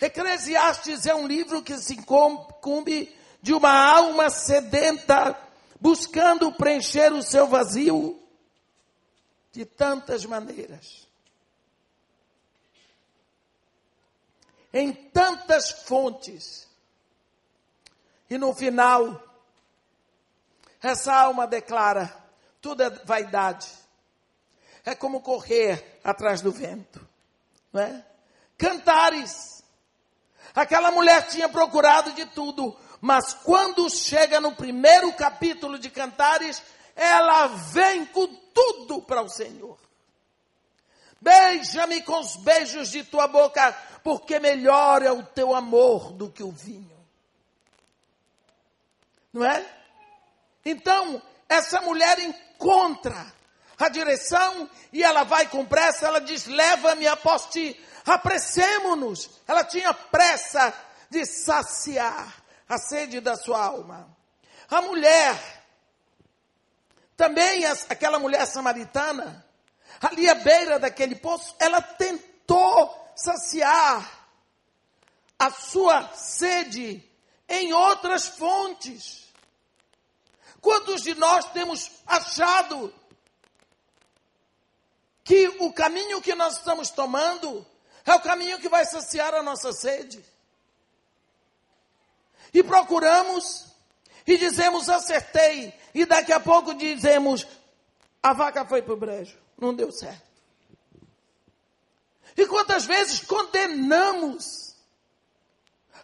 Eclesiastes 0.00 1.06
é 1.06 1.14
um 1.14 1.26
livro 1.26 1.62
que 1.62 1.76
se 1.78 1.94
incumbe 1.94 3.14
de 3.42 3.52
uma 3.52 3.72
alma 3.72 4.30
sedenta, 4.30 5.36
buscando 5.80 6.52
preencher 6.52 7.12
o 7.12 7.22
seu 7.22 7.46
vazio 7.46 8.20
de 9.52 9.64
tantas 9.64 10.24
maneiras. 10.24 11.08
Em 14.72 14.92
tantas 14.92 15.70
fontes. 15.70 16.68
E 18.28 18.38
no 18.38 18.54
final, 18.54 19.20
essa 20.80 21.12
alma 21.12 21.46
declara: 21.46 22.19
tudo 22.60 22.82
é 22.82 22.90
vaidade. 22.90 23.68
É 24.84 24.94
como 24.94 25.20
correr 25.20 26.00
atrás 26.02 26.40
do 26.40 26.50
vento, 26.50 27.06
não 27.72 27.82
é? 27.82 28.04
Cantares. 28.56 29.62
Aquela 30.54 30.90
mulher 30.90 31.28
tinha 31.28 31.48
procurado 31.48 32.12
de 32.12 32.26
tudo, 32.26 32.76
mas 33.00 33.34
quando 33.34 33.88
chega 33.88 34.40
no 34.40 34.54
primeiro 34.54 35.12
capítulo 35.12 35.78
de 35.78 35.90
Cantares, 35.90 36.62
ela 36.96 37.46
vem 37.46 38.04
com 38.06 38.26
tudo 38.26 39.00
para 39.02 39.22
o 39.22 39.28
Senhor. 39.28 39.78
Beija-me 41.20 42.02
com 42.02 42.18
os 42.18 42.36
beijos 42.36 42.90
de 42.90 43.04
tua 43.04 43.28
boca, 43.28 43.72
porque 44.02 44.38
melhor 44.38 45.02
é 45.02 45.12
o 45.12 45.22
teu 45.22 45.54
amor 45.54 46.12
do 46.12 46.30
que 46.30 46.42
o 46.42 46.50
vinho. 46.50 46.98
Não 49.32 49.44
é? 49.44 49.64
Então, 50.64 51.22
essa 51.50 51.80
mulher 51.80 52.16
encontra 52.20 53.26
a 53.76 53.88
direção 53.88 54.70
e 54.92 55.02
ela 55.02 55.24
vai 55.24 55.48
com 55.48 55.66
pressa, 55.66 56.06
ela 56.06 56.20
diz: 56.20 56.46
leva-me 56.46 57.08
a 57.08 57.16
poste, 57.16 57.78
apressemo-nos. 58.06 59.28
Ela 59.48 59.64
tinha 59.64 59.92
pressa 59.92 60.72
de 61.10 61.26
saciar 61.26 62.40
a 62.68 62.78
sede 62.78 63.20
da 63.20 63.36
sua 63.36 63.64
alma. 63.64 64.16
A 64.70 64.80
mulher 64.80 65.36
Também 67.16 67.66
aquela 67.66 68.18
mulher 68.18 68.46
samaritana, 68.46 69.44
ali 70.00 70.30
à 70.30 70.36
beira 70.36 70.78
daquele 70.78 71.16
poço, 71.16 71.54
ela 71.58 71.82
tentou 71.82 73.12
saciar 73.14 74.08
a 75.38 75.50
sua 75.50 76.08
sede 76.14 77.04
em 77.48 77.72
outras 77.74 78.28
fontes. 78.28 79.29
Quantos 80.60 81.02
de 81.02 81.14
nós 81.14 81.46
temos 81.52 81.90
achado 82.06 82.92
que 85.24 85.48
o 85.60 85.72
caminho 85.72 86.20
que 86.20 86.34
nós 86.34 86.56
estamos 86.58 86.90
tomando 86.90 87.66
é 88.04 88.14
o 88.14 88.20
caminho 88.20 88.58
que 88.58 88.68
vai 88.68 88.84
saciar 88.84 89.34
a 89.34 89.42
nossa 89.42 89.72
sede? 89.72 90.24
E 92.52 92.62
procuramos 92.62 93.70
e 94.26 94.36
dizemos 94.36 94.88
acertei, 94.88 95.74
e 95.94 96.04
daqui 96.04 96.32
a 96.32 96.40
pouco 96.40 96.74
dizemos 96.74 97.46
a 98.22 98.32
vaca 98.32 98.64
foi 98.64 98.82
para 98.82 98.94
o 98.94 98.96
brejo, 98.96 99.38
não 99.58 99.74
deu 99.74 99.90
certo. 99.90 100.30
E 102.36 102.46
quantas 102.46 102.84
vezes 102.84 103.20
condenamos 103.20 104.76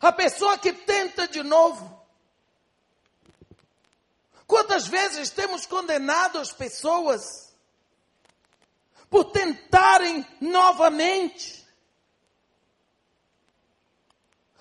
a 0.01 0.13
pessoa 0.13 0.59
que 0.59 0.73
tenta 0.73 1.29
de 1.29 1.43
novo? 1.43 1.96
Quantas 4.47 4.87
vezes 4.87 5.31
temos 5.31 5.67
condenado 5.67 6.39
as 6.39 6.53
pessoas 6.53 7.53
por 9.11 9.25
tentarem 9.33 10.27
novamente? 10.41 11.67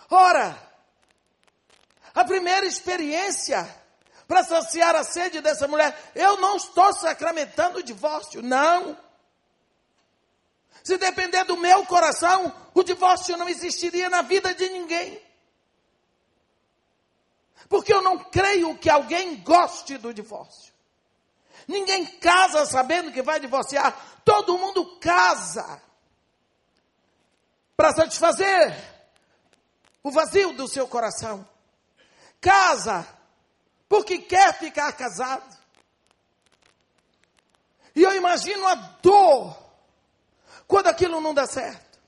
Ora, 0.10 0.58
a 2.14 2.24
primeira 2.24 2.66
experiência 2.66 3.68
para 4.28 4.44
saciar 4.44 4.96
a 4.96 5.04
sede 5.04 5.40
dessa 5.40 5.68
mulher, 5.68 6.12
eu 6.16 6.38
não 6.38 6.58
estou 6.58 6.92
sacramentando 6.94 7.80
o 7.80 7.84
divórcio, 7.84 8.42
não. 8.42 8.98
Se 10.84 10.98
depender 10.98 11.44
do 11.44 11.58
meu 11.58 11.86
coração, 11.86 12.54
o 12.74 12.84
divórcio 12.84 13.38
não 13.38 13.50
existiria 13.50 14.10
na 14.10 14.22
vida 14.22 14.54
de 14.54 14.68
ninguém. 14.70 15.25
Porque 17.68 17.94
eu 17.94 18.02
não 18.02 18.18
creio 18.18 18.78
que 18.78 18.90
alguém 18.90 19.38
goste 19.38 19.98
do 19.98 20.14
divórcio. 20.14 20.74
Ninguém 21.68 22.06
casa 22.06 22.66
sabendo 22.66 23.12
que 23.12 23.22
vai 23.22 23.40
divorciar. 23.40 24.22
Todo 24.24 24.58
mundo 24.58 24.98
casa 25.00 25.82
para 27.76 27.92
satisfazer 27.94 28.76
o 30.04 30.12
vazio 30.12 30.54
do 30.54 30.68
seu 30.68 30.88
coração. 30.88 31.48
Casa 32.40 33.08
porque 33.90 34.20
quer 34.20 34.58
ficar 34.58 34.92
casado. 34.94 35.56
E 37.96 38.04
eu 38.04 38.16
imagino 38.16 38.68
a 38.68 38.76
dor 38.76 39.58
quando 40.68 40.88
aquilo 40.88 41.22
não 41.22 41.34
dá 41.34 41.48
certo. 41.48 42.00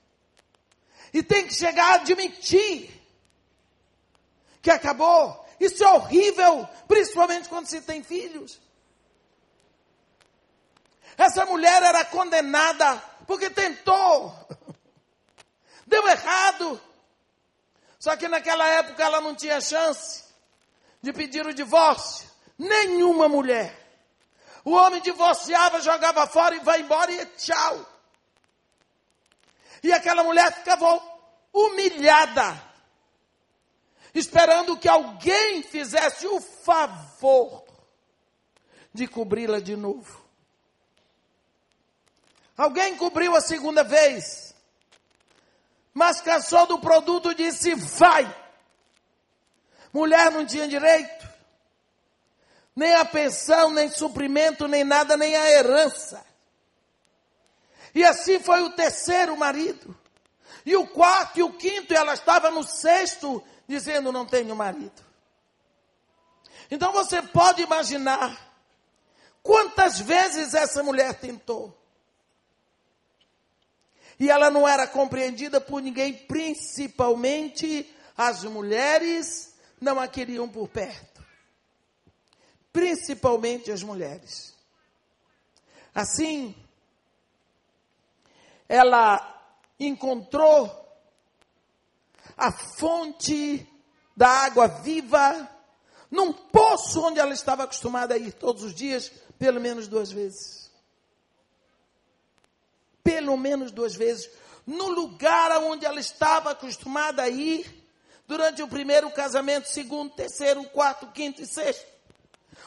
E 1.12 1.22
tem 1.22 1.46
que 1.46 1.54
chegar 1.54 1.92
a 1.92 1.94
admitir 1.94 2.97
que 4.68 4.72
acabou. 4.72 5.46
Isso 5.58 5.82
é 5.82 5.88
horrível, 5.88 6.68
principalmente 6.86 7.48
quando 7.48 7.66
se 7.66 7.80
tem 7.80 8.02
filhos. 8.02 8.60
Essa 11.16 11.46
mulher 11.46 11.82
era 11.82 12.04
condenada 12.04 13.02
porque 13.26 13.48
tentou. 13.48 14.32
Deu 15.86 16.06
errado. 16.06 16.80
Só 17.98 18.14
que 18.14 18.28
naquela 18.28 18.68
época 18.68 19.02
ela 19.02 19.22
não 19.22 19.34
tinha 19.34 19.58
chance 19.60 20.22
de 21.02 21.14
pedir 21.14 21.46
o 21.46 21.54
divórcio. 21.54 22.28
Nenhuma 22.58 23.26
mulher. 23.26 23.74
O 24.64 24.72
homem 24.72 25.00
divorciava, 25.00 25.80
jogava 25.80 26.26
fora 26.26 26.54
e 26.54 26.60
vai 26.60 26.82
embora 26.82 27.10
e 27.10 27.24
tchau. 27.38 27.86
E 29.82 29.92
aquela 29.92 30.22
mulher 30.22 30.52
ficava 30.52 31.00
humilhada 31.52 32.67
esperando 34.14 34.76
que 34.76 34.88
alguém 34.88 35.62
fizesse 35.62 36.26
o 36.26 36.40
favor 36.40 37.64
de 38.92 39.06
cobri-la 39.06 39.60
de 39.60 39.76
novo. 39.76 40.24
Alguém 42.56 42.96
cobriu 42.96 43.36
a 43.36 43.40
segunda 43.40 43.84
vez, 43.84 44.54
mas 45.94 46.20
cansou 46.20 46.66
do 46.66 46.78
produto 46.78 47.30
e 47.30 47.34
disse: 47.34 47.74
vai. 47.74 48.36
Mulher 49.92 50.30
não 50.30 50.44
tinha 50.44 50.68
direito, 50.68 51.28
nem 52.74 52.94
a 52.94 53.04
pensão, 53.04 53.70
nem 53.70 53.88
suprimento, 53.88 54.68
nem 54.68 54.84
nada, 54.84 55.16
nem 55.16 55.34
a 55.36 55.50
herança. 55.50 56.24
E 57.94 58.04
assim 58.04 58.38
foi 58.38 58.62
o 58.62 58.70
terceiro 58.70 59.36
marido. 59.36 59.96
E 60.66 60.76
o 60.76 60.86
quarto 60.86 61.38
e 61.38 61.42
o 61.42 61.52
quinto, 61.52 61.92
e 61.92 61.96
ela 61.96 62.12
estava 62.12 62.50
no 62.50 62.62
sexto 62.62 63.42
dizendo: 63.68 64.10
Não 64.10 64.24
tenho 64.24 64.56
marido. 64.56 65.06
Então 66.70 66.92
você 66.92 67.22
pode 67.22 67.62
imaginar 67.62 68.52
quantas 69.42 70.00
vezes 70.00 70.54
essa 70.54 70.82
mulher 70.82 71.14
tentou. 71.20 71.76
E 74.18 74.28
ela 74.30 74.50
não 74.50 74.66
era 74.66 74.86
compreendida 74.86 75.60
por 75.60 75.80
ninguém, 75.80 76.12
principalmente 76.12 77.94
as 78.16 78.42
mulheres 78.42 79.54
não 79.80 80.00
a 80.00 80.08
queriam 80.08 80.48
por 80.48 80.68
perto. 80.68 81.24
Principalmente 82.72 83.70
as 83.70 83.82
mulheres. 83.82 84.54
Assim, 85.94 86.54
ela 88.68 89.40
encontrou 89.78 90.87
a 92.38 92.52
fonte 92.52 93.68
da 94.16 94.28
água 94.28 94.68
viva, 94.68 95.50
num 96.10 96.32
poço 96.32 97.02
onde 97.02 97.20
ela 97.20 97.34
estava 97.34 97.64
acostumada 97.64 98.14
a 98.14 98.18
ir 98.18 98.32
todos 98.32 98.62
os 98.62 98.74
dias, 98.74 99.10
pelo 99.38 99.60
menos 99.60 99.88
duas 99.88 100.10
vezes. 100.10 100.70
Pelo 103.02 103.36
menos 103.36 103.72
duas 103.72 103.94
vezes. 103.94 104.30
No 104.66 104.88
lugar 104.88 105.50
onde 105.62 105.84
ela 105.84 106.00
estava 106.00 106.52
acostumada 106.52 107.22
a 107.22 107.28
ir, 107.28 107.78
durante 108.28 108.62
o 108.62 108.68
primeiro 108.68 109.10
casamento, 109.10 109.68
segundo, 109.68 110.14
terceiro, 110.14 110.62
quarto, 110.64 111.06
quinto 111.08 111.40
e 111.40 111.46
sexto. 111.46 111.86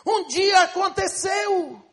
Um 0.04 0.28
dia 0.28 0.64
aconteceu. 0.64 1.86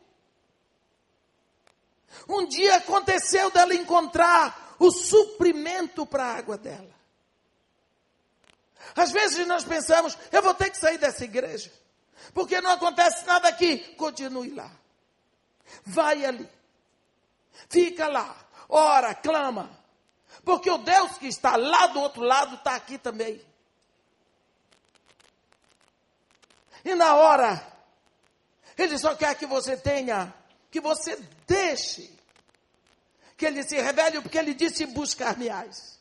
Um 2.27 2.47
dia 2.47 2.77
aconteceu 2.77 3.51
dela 3.51 3.75
encontrar 3.75 4.75
o 4.79 4.91
suprimento 4.91 6.05
para 6.05 6.25
a 6.25 6.37
água 6.37 6.57
dela. 6.57 6.98
Às 8.95 9.11
vezes 9.11 9.45
nós 9.47 9.63
pensamos, 9.63 10.17
eu 10.31 10.41
vou 10.41 10.53
ter 10.53 10.69
que 10.69 10.77
sair 10.77 10.97
dessa 10.97 11.23
igreja, 11.23 11.71
porque 12.33 12.59
não 12.61 12.71
acontece 12.71 13.25
nada 13.25 13.47
aqui. 13.47 13.77
Continue 13.95 14.51
lá. 14.51 14.69
Vai 15.85 16.25
ali. 16.25 16.49
Fica 17.69 18.07
lá. 18.07 18.35
Ora, 18.67 19.13
clama. 19.13 19.69
Porque 20.43 20.69
o 20.69 20.77
Deus 20.77 21.17
que 21.17 21.27
está 21.27 21.55
lá 21.55 21.87
do 21.87 21.99
outro 21.99 22.21
lado 22.21 22.55
está 22.55 22.75
aqui 22.75 22.97
também. 22.97 23.41
E 26.83 26.95
na 26.95 27.15
hora, 27.15 27.61
Ele 28.77 28.97
só 28.97 29.15
quer 29.15 29.35
que 29.35 29.45
você 29.45 29.75
tenha, 29.75 30.33
que 30.71 30.79
você 30.79 31.15
deixe, 31.45 32.17
que 33.35 33.45
Ele 33.45 33.63
se 33.63 33.79
revele, 33.79 34.21
porque 34.21 34.37
Ele 34.37 34.53
disse: 34.53 34.85
buscar-me-ás, 34.85 35.99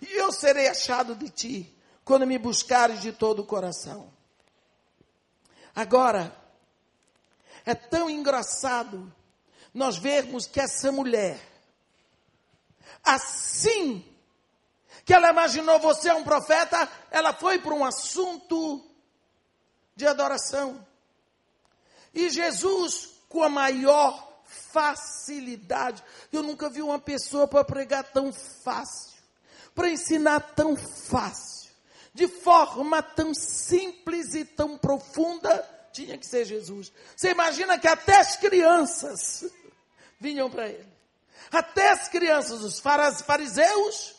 e 0.00 0.12
eu 0.12 0.32
serei 0.32 0.68
achado 0.68 1.14
de 1.14 1.30
ti 1.30 1.77
quando 2.08 2.26
me 2.26 2.38
buscares 2.38 3.02
de 3.02 3.12
todo 3.12 3.40
o 3.40 3.44
coração. 3.44 4.10
Agora, 5.76 6.34
é 7.66 7.74
tão 7.74 8.08
engraçado 8.08 9.12
nós 9.74 9.98
vermos 9.98 10.46
que 10.46 10.58
essa 10.58 10.90
mulher, 10.90 11.38
assim 13.04 14.02
que 15.04 15.12
ela 15.12 15.28
imaginou 15.28 15.78
você 15.80 16.08
é 16.08 16.14
um 16.14 16.24
profeta, 16.24 16.90
ela 17.10 17.34
foi 17.34 17.58
para 17.58 17.74
um 17.74 17.84
assunto 17.84 18.82
de 19.94 20.06
adoração. 20.06 20.86
E 22.14 22.30
Jesus, 22.30 23.20
com 23.28 23.42
a 23.42 23.50
maior 23.50 24.42
facilidade, 24.72 26.02
eu 26.32 26.42
nunca 26.42 26.70
vi 26.70 26.80
uma 26.80 26.98
pessoa 26.98 27.46
para 27.46 27.64
pregar 27.64 28.04
tão 28.04 28.32
fácil, 28.32 29.18
para 29.74 29.90
ensinar 29.90 30.40
tão 30.54 30.74
fácil 30.74 31.57
de 32.14 32.26
forma 32.26 33.02
tão 33.02 33.32
simples 33.34 34.34
e 34.34 34.44
tão 34.44 34.76
profunda, 34.76 35.68
tinha 35.92 36.16
que 36.18 36.26
ser 36.26 36.44
Jesus. 36.44 36.92
Você 37.16 37.30
imagina 37.30 37.78
que 37.78 37.88
até 37.88 38.16
as 38.16 38.36
crianças 38.36 39.44
vinham 40.20 40.50
para 40.50 40.68
ele. 40.68 40.88
Até 41.50 41.90
as 41.90 42.08
crianças, 42.08 42.60
os 42.62 42.80
fariseus, 42.80 44.14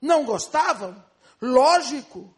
não 0.00 0.24
gostavam, 0.24 1.02
lógico, 1.40 2.32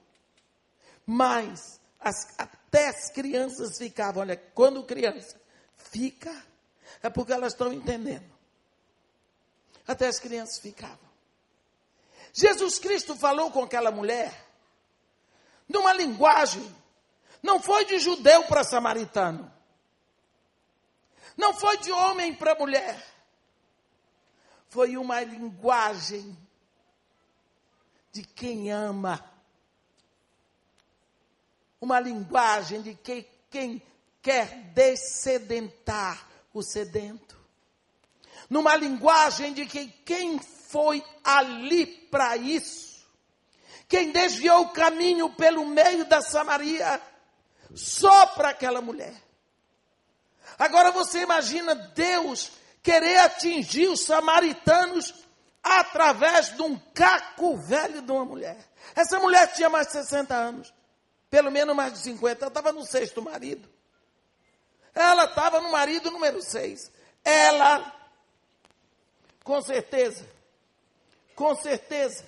mas 1.04 1.80
as, 2.00 2.38
até 2.38 2.88
as 2.88 3.10
crianças 3.10 3.76
ficavam, 3.76 4.22
olha, 4.22 4.36
quando 4.54 4.82
criança, 4.84 5.40
fica, 5.76 6.34
é 7.02 7.10
porque 7.10 7.32
elas 7.32 7.52
estão 7.52 7.72
entendendo. 7.72 8.24
Até 9.86 10.06
as 10.06 10.18
crianças 10.18 10.58
ficavam. 10.58 11.06
Jesus 12.32 12.78
Cristo 12.78 13.16
falou 13.16 13.50
com 13.50 13.62
aquela 13.62 13.90
mulher 13.90 14.45
numa 15.68 15.92
linguagem, 15.92 16.74
não 17.42 17.60
foi 17.60 17.84
de 17.84 17.98
judeu 17.98 18.44
para 18.44 18.64
samaritano, 18.64 19.52
não 21.36 21.52
foi 21.54 21.76
de 21.78 21.92
homem 21.92 22.34
para 22.34 22.54
mulher, 22.54 23.04
foi 24.68 24.96
uma 24.96 25.20
linguagem 25.20 26.36
de 28.12 28.22
quem 28.22 28.70
ama, 28.70 29.22
uma 31.80 32.00
linguagem 32.00 32.82
de 32.82 32.94
quem, 32.94 33.28
quem 33.50 33.82
quer 34.22 34.72
descedentar 34.72 36.26
o 36.52 36.62
sedento, 36.62 37.36
numa 38.48 38.74
linguagem 38.76 39.52
de 39.52 39.66
que 39.66 39.88
quem 40.04 40.38
foi 40.38 41.04
ali 41.22 41.86
para 41.86 42.36
isso, 42.36 42.95
quem 43.88 44.10
desviou 44.10 44.62
o 44.62 44.70
caminho 44.70 45.30
pelo 45.34 45.64
meio 45.64 46.04
da 46.04 46.20
Samaria, 46.20 47.00
só 47.74 48.26
para 48.26 48.50
aquela 48.50 48.80
mulher. 48.80 49.14
Agora 50.58 50.90
você 50.90 51.20
imagina 51.20 51.74
Deus 51.74 52.52
querer 52.82 53.18
atingir 53.18 53.88
os 53.88 54.04
samaritanos 54.04 55.14
através 55.62 56.54
de 56.54 56.62
um 56.62 56.78
caco 56.94 57.56
velho 57.56 58.00
de 58.00 58.12
uma 58.12 58.24
mulher. 58.24 58.56
Essa 58.94 59.18
mulher 59.18 59.52
tinha 59.52 59.68
mais 59.68 59.88
de 59.88 59.94
60 59.94 60.34
anos, 60.34 60.72
pelo 61.28 61.50
menos 61.50 61.74
mais 61.74 61.92
de 61.92 61.98
50, 62.00 62.44
ela 62.44 62.48
estava 62.48 62.72
no 62.72 62.84
sexto 62.84 63.20
marido. 63.20 63.68
Ela 64.94 65.24
estava 65.24 65.60
no 65.60 65.70
marido 65.70 66.10
número 66.10 66.40
6. 66.40 66.90
Ela, 67.24 67.92
com 69.44 69.60
certeza, 69.60 70.26
com 71.34 71.54
certeza, 71.56 72.24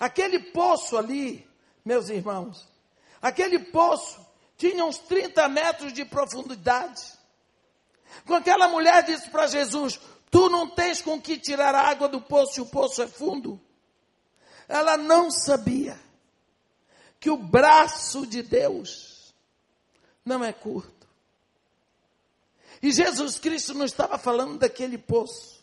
aquele 0.00 0.38
poço 0.38 0.96
ali, 0.96 1.46
meus 1.84 2.08
irmãos, 2.08 2.66
aquele 3.22 3.58
poço 3.58 4.18
tinha 4.56 4.84
uns 4.84 4.98
30 4.98 5.48
metros 5.48 5.92
de 5.92 6.04
profundidade. 6.04 7.02
Quando 8.26 8.40
aquela 8.42 8.66
mulher 8.68 9.04
disse 9.04 9.30
para 9.30 9.46
Jesus: 9.46 10.00
Tu 10.30 10.48
não 10.48 10.68
tens 10.68 11.02
com 11.02 11.20
que 11.20 11.38
tirar 11.38 11.74
a 11.74 11.88
água 11.88 12.08
do 12.08 12.20
poço 12.20 12.58
e 12.58 12.62
o 12.62 12.66
poço 12.66 13.02
é 13.02 13.06
fundo. 13.06 13.60
Ela 14.66 14.96
não 14.96 15.30
sabia 15.30 15.98
que 17.18 17.28
o 17.28 17.36
braço 17.36 18.26
de 18.26 18.42
Deus 18.42 19.34
não 20.24 20.42
é 20.42 20.52
curto. 20.52 21.06
E 22.82 22.90
Jesus 22.92 23.38
Cristo 23.38 23.74
não 23.74 23.84
estava 23.84 24.16
falando 24.16 24.58
daquele 24.58 24.96
poço. 24.96 25.60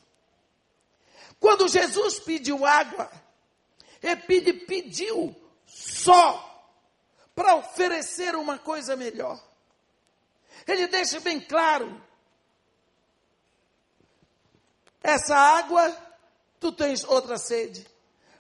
Quando 1.40 1.68
Jesus 1.68 2.20
pediu 2.20 2.66
água, 2.66 3.10
ele 4.02 4.54
pediu 4.54 5.36
só 5.66 6.44
para 7.36 7.56
oferecer 7.56 8.36
uma 8.36 8.58
coisa 8.58 8.96
melhor. 8.96 9.42
Ele 10.68 10.88
deixa 10.88 11.20
bem 11.20 11.40
claro 11.40 12.02
essa 15.04 15.36
água, 15.36 15.96
tu 16.60 16.72
tens 16.72 17.04
outra 17.04 17.38
sede. 17.38 17.88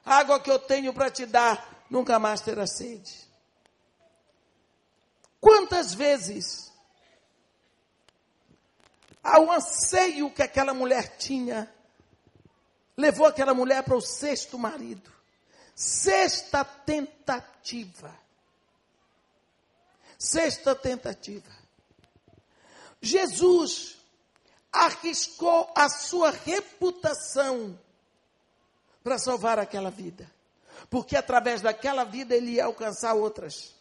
A 0.05 0.17
água 0.17 0.39
que 0.39 0.51
eu 0.51 0.59
tenho 0.59 0.93
para 0.93 1.09
te 1.09 1.25
dar, 1.25 1.85
nunca 1.89 2.19
mais 2.19 2.41
terá 2.41 2.67
sede. 2.67 3.25
Quantas 5.39 5.93
vezes 5.93 6.73
ao 9.23 9.51
anseio 9.51 10.31
que 10.31 10.41
aquela 10.41 10.73
mulher 10.73 11.17
tinha, 11.17 11.73
levou 12.95 13.27
aquela 13.27 13.53
mulher 13.53 13.83
para 13.83 13.95
o 13.95 14.01
sexto 14.01 14.57
marido. 14.57 15.11
Sexta 15.77 16.65
tentativa. 16.65 18.11
Sexta 20.17 20.73
tentativa. 20.73 21.51
Jesus 22.99 23.95
arriscou 24.71 25.71
a 25.75 25.87
sua 25.87 26.31
reputação 26.31 27.79
para 29.03 29.19
salvar 29.19 29.59
aquela 29.59 29.91
vida. 29.91 30.27
Porque 30.89 31.15
através 31.15 31.61
daquela 31.61 32.03
vida 32.03 32.35
ele 32.35 32.53
ia 32.53 32.65
alcançar 32.65 33.13
outras. 33.13 33.75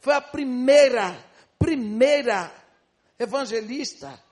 Foi 0.00 0.14
a 0.14 0.20
primeira, 0.20 1.18
primeira 1.58 2.54
evangelista, 3.18 4.22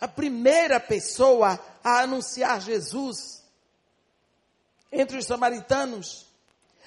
a 0.00 0.06
primeira 0.06 0.78
pessoa 0.78 1.58
a 1.82 2.02
anunciar 2.02 2.60
Jesus 2.60 3.42
entre 4.92 5.18
os 5.18 5.26
samaritanos. 5.26 6.23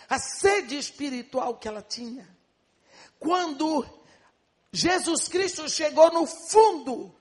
A 0.10 0.20
sede 0.20 0.78
espiritual 0.78 1.56
que 1.56 1.68
ela 1.68 1.82
tinha. 1.82 2.28
Quando 3.20 3.86
Jesus 4.72 5.28
Cristo 5.28 5.70
chegou 5.70 6.12
no 6.12 6.26
fundo 6.26 7.14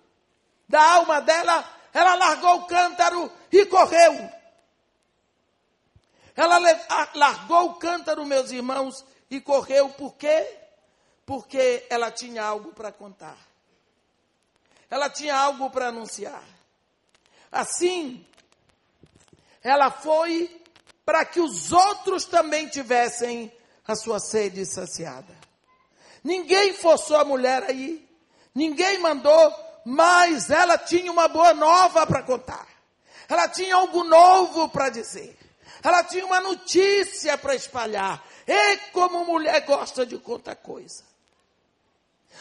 da 0.69 0.95
alma 0.95 1.21
dela, 1.21 1.65
ela 1.93 2.15
largou 2.15 2.57
o 2.57 2.67
cântaro 2.67 3.33
e 3.51 3.67
correu. 3.67 4.31
Ela 6.35 6.59
largou 7.15 7.71
o 7.71 7.75
cântaro, 7.75 8.27
meus 8.27 8.51
irmãos, 8.51 9.05
e 9.31 9.41
correu 9.41 9.89
por 9.91 10.15
quê? 10.17 10.59
Porque 11.25 11.87
ela 11.89 12.11
tinha 12.11 12.45
algo 12.45 12.73
para 12.73 12.93
contar. 12.93 13.39
Ela 14.91 15.09
tinha 15.09 15.35
algo 15.35 15.71
para 15.71 15.89
anunciar. 15.89 16.45
Assim, 17.51 18.25
ela 19.63 19.91
foi 19.91 20.63
para 21.07 21.25
que 21.25 21.41
os 21.41 21.73
outros 21.73 22.27
também 22.27 22.69
tivessem 22.69 23.51
a 23.87 23.97
sua 23.97 24.19
sede 24.19 24.67
saciada. 24.67 25.35
Ninguém 26.23 26.75
forçou 26.75 27.17
a 27.17 27.25
mulher 27.25 27.63
aí, 27.63 28.07
ninguém 28.55 28.99
mandou 28.99 29.67
mas 29.89 30.51
ela 30.51 30.77
tinha 30.77 31.13
uma 31.13 31.29
boa 31.29 31.55
nova 31.55 32.05
para 32.05 32.21
contar. 32.25 32.67
Ela 33.29 33.47
tinha 33.47 33.77
algo 33.77 34.03
novo 34.03 34.69
para 34.69 34.89
dizer. 34.89 35.39
Ela 35.81 36.03
tinha 36.03 36.27
uma 36.27 36.41
notícia 36.41 37.39
para 37.39 37.55
espalhar. 37.55 38.21
E 38.45 38.77
como 38.91 39.25
mulher 39.25 39.61
gosta 39.61 40.05
de 40.05 40.19
contar 40.19 40.57
coisa. 40.57 41.05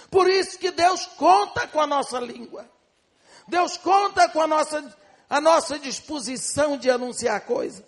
Por 0.09 0.27
isso 0.27 0.57
que 0.57 0.71
Deus 0.71 1.05
conta 1.05 1.67
com 1.67 1.79
a 1.79 1.85
nossa 1.85 2.19
língua. 2.19 2.67
Deus 3.47 3.77
conta 3.77 4.27
com 4.27 4.41
a 4.41 4.47
nossa, 4.47 4.97
a 5.29 5.39
nossa 5.39 5.77
disposição 5.77 6.79
de 6.79 6.89
anunciar 6.89 7.41
coisa. 7.41 7.85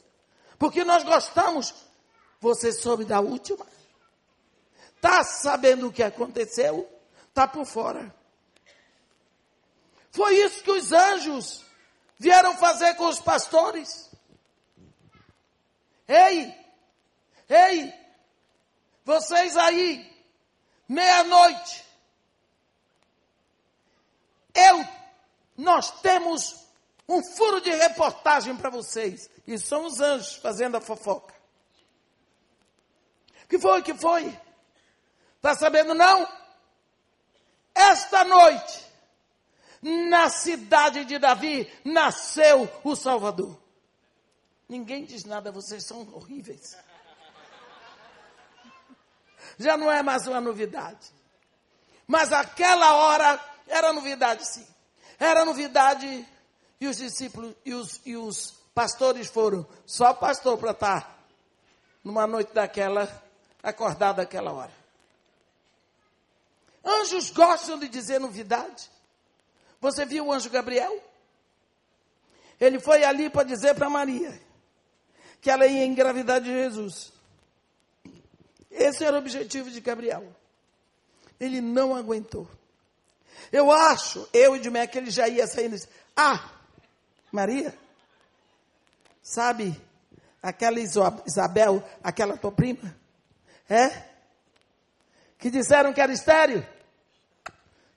Porque 0.57 0.83
nós 0.83 1.03
gostamos. 1.03 1.73
Você 2.39 2.71
soube 2.71 3.03
da 3.03 3.19
última? 3.19 3.65
Está 4.95 5.23
sabendo 5.23 5.87
o 5.87 5.91
que 5.91 6.03
aconteceu? 6.03 6.87
Está 7.29 7.47
por 7.47 7.65
fora. 7.65 8.13
Foi 10.11 10.35
isso 10.35 10.63
que 10.63 10.71
os 10.71 10.91
anjos 10.91 11.63
vieram 12.17 12.55
fazer 12.57 12.95
com 12.95 13.07
os 13.07 13.19
pastores. 13.19 14.09
Ei, 16.07 16.55
ei, 17.49 17.93
vocês 19.03 19.55
aí, 19.57 20.09
meia-noite, 20.87 21.85
eu, 24.53 24.87
nós 25.55 25.91
temos 26.01 26.65
um 27.07 27.23
furo 27.23 27.61
de 27.61 27.69
reportagem 27.69 28.55
para 28.55 28.69
vocês. 28.69 29.29
E 29.47 29.57
são 29.57 29.85
os 29.85 30.01
anjos 30.01 30.35
fazendo 30.35 30.75
a 30.75 30.81
fofoca. 30.81 31.33
Que 33.47 33.57
foi, 33.57 33.81
que 33.81 33.93
foi? 33.93 34.37
Está 35.37 35.55
sabendo 35.55 35.93
não? 35.93 36.27
Esta 37.73 38.25
noite, 38.25 38.85
na 39.81 40.29
cidade 40.29 41.05
de 41.05 41.17
Davi 41.17 41.71
nasceu 41.85 42.69
o 42.83 42.95
Salvador. 42.95 43.57
Ninguém 44.67 45.05
diz 45.05 45.23
nada, 45.23 45.49
vocês 45.49 45.85
são 45.85 46.01
horríveis. 46.13 46.75
Já 49.57 49.77
não 49.77 49.89
é 49.89 50.03
mais 50.03 50.27
uma 50.27 50.41
novidade. 50.41 51.09
Mas 52.05 52.33
aquela 52.33 52.95
hora 52.95 53.39
era 53.65 53.93
novidade, 53.93 54.45
sim. 54.45 54.67
Era 55.17 55.45
novidade 55.45 56.27
e 56.79 56.87
os 56.87 56.97
discípulos 56.97 57.55
e 57.65 57.73
os, 57.73 58.01
e 58.05 58.17
os 58.17 58.56
pastores 58.78 59.28
foram. 59.28 59.65
Só 59.88 60.13
pastor 60.13 60.55
para 60.59 60.69
estar 60.69 61.19
numa 62.03 62.28
noite 62.28 62.53
daquela, 62.53 63.09
acordado 63.63 64.19
aquela 64.19 64.53
hora. 64.53 64.71
Anjos 66.86 67.32
gostam 67.32 67.80
de 67.80 67.89
dizer 67.89 68.19
novidade. 68.19 68.88
Você 69.82 70.05
viu 70.05 70.28
o 70.28 70.32
anjo 70.32 70.51
Gabriel? 70.51 71.03
Ele 72.61 72.80
foi 72.80 73.03
ali 73.03 73.32
para 73.32 73.47
dizer 73.47 73.73
para 73.73 73.89
Maria 73.89 74.39
que 75.41 75.49
ela 75.49 75.65
ia 75.65 75.84
engravidar 75.84 76.39
de 76.39 76.49
Jesus. 76.51 77.11
Esse 78.69 79.03
era 79.03 79.15
o 79.15 79.19
objetivo 79.19 79.71
de 79.71 79.82
Gabriel. 79.82 80.23
Ele 81.39 81.61
não 81.61 81.95
aguentou. 81.95 82.47
Eu 83.51 83.71
acho, 83.71 84.30
eu 84.32 84.55
e 84.55 84.59
de 84.59 84.69
Mé, 84.69 84.86
que 84.86 84.99
ele 84.99 85.09
já 85.09 85.28
ia 85.28 85.47
saindo 85.47 85.75
ah, 86.15 86.51
Maria, 87.32 87.75
sabe 89.28 89.80
aquela 90.41 90.80
Isabel, 90.80 91.84
aquela 92.01 92.38
tua 92.38 92.51
prima? 92.51 92.95
É? 93.69 93.89
Que 95.38 95.49
disseram 95.49 95.93
que 95.93 95.99
era 95.99 96.13
estéreo? 96.13 96.65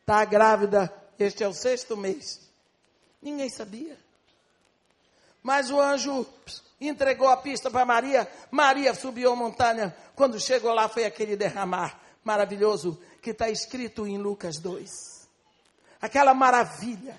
Está 0.01 0.24
grávida, 0.24 0.93
este 1.18 1.45
é 1.45 1.49
o 1.49 1.55
sexto 1.55 1.97
mês. 1.97 2.41
Ninguém 3.22 3.49
sabia. 3.49 3.97
Mas 5.43 5.70
o 5.70 5.81
anjo 5.81 6.26
entregou 6.81 7.28
a 7.28 7.37
pista 7.37 7.70
para 7.70 7.85
Maria. 7.85 8.28
Maria 8.51 8.93
subiu 8.93 9.33
a 9.33 9.37
montanha. 9.37 9.95
Quando 10.16 10.41
chegou 10.41 10.74
lá, 10.74 10.89
foi 10.89 11.05
aquele 11.05 11.37
derramar 11.37 11.99
maravilhoso 12.24 13.01
que 13.22 13.31
está 13.31 13.49
escrito 13.49 14.07
em 14.07 14.18
Lucas 14.18 14.59
2. 14.59 15.28
Aquela 16.03 16.35
maravilha. 16.35 17.18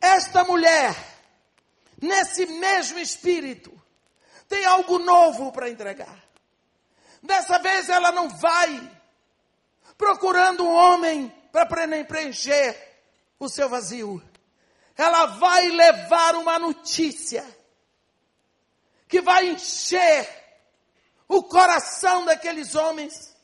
Esta 0.00 0.44
mulher, 0.44 0.94
nesse 2.00 2.46
mesmo 2.46 2.98
espírito, 2.98 3.72
tem 4.48 4.64
algo 4.64 4.98
novo 4.98 5.52
para 5.52 5.70
entregar. 5.70 6.24
Dessa 7.22 7.58
vez 7.58 7.88
ela 7.88 8.12
não 8.12 8.28
vai 8.28 8.92
procurando 9.98 10.64
um 10.64 10.74
homem 10.74 11.32
para 11.50 11.66
preencher 11.66 12.76
o 13.38 13.48
seu 13.48 13.68
vazio 13.68 14.22
ela 14.96 15.26
vai 15.26 15.68
levar 15.68 16.34
uma 16.36 16.58
notícia 16.58 17.44
que 19.06 19.20
vai 19.20 19.50
encher 19.50 20.26
o 21.28 21.42
coração 21.42 22.24
daqueles 22.24 22.74
homens, 22.74 23.36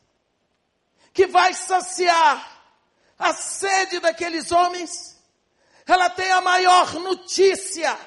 que 1.13 1.27
vai 1.27 1.53
saciar 1.53 2.63
a 3.19 3.33
sede 3.33 3.99
daqueles 3.99 4.51
homens. 4.51 5.15
Ela 5.85 6.09
tem 6.09 6.31
a 6.31 6.41
maior 6.41 6.93
notícia 6.95 7.97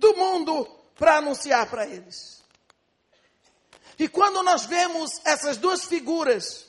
do 0.00 0.16
mundo 0.16 0.66
para 0.96 1.18
anunciar 1.18 1.68
para 1.68 1.86
eles. 1.86 2.42
E 3.98 4.08
quando 4.08 4.42
nós 4.42 4.64
vemos 4.64 5.20
essas 5.24 5.58
duas 5.58 5.84
figuras, 5.84 6.66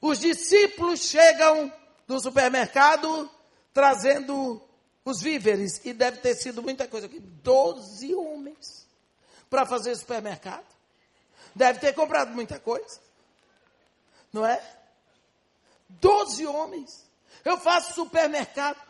os 0.00 0.20
discípulos 0.20 1.00
chegam 1.00 1.72
do 2.06 2.20
supermercado 2.20 3.28
trazendo 3.72 4.62
os 5.04 5.20
víveres, 5.20 5.84
e 5.84 5.92
deve 5.92 6.18
ter 6.18 6.34
sido 6.36 6.62
muita 6.62 6.86
coisa 6.86 7.06
aqui. 7.06 7.18
Doze 7.18 8.14
homens 8.14 8.86
para 9.50 9.66
fazer 9.66 9.94
supermercado. 9.96 10.64
Deve 11.54 11.80
ter 11.80 11.92
comprado 11.92 12.30
muita 12.30 12.58
coisa. 12.58 13.00
Não 14.32 14.46
é? 14.46 14.62
Doze 15.88 16.46
homens. 16.46 17.04
Eu 17.44 17.58
faço 17.58 17.94
supermercado 17.94 18.80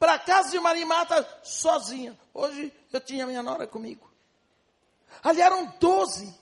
para 0.00 0.14
a 0.14 0.18
casa 0.18 0.50
de 0.50 0.58
Marimata 0.58 1.28
sozinha. 1.44 2.18
Hoje 2.32 2.72
eu 2.90 3.00
tinha 3.02 3.26
minha 3.26 3.42
nora 3.42 3.66
comigo. 3.66 4.10
Ali 5.22 5.42
eram 5.42 5.66
doze. 5.78 6.34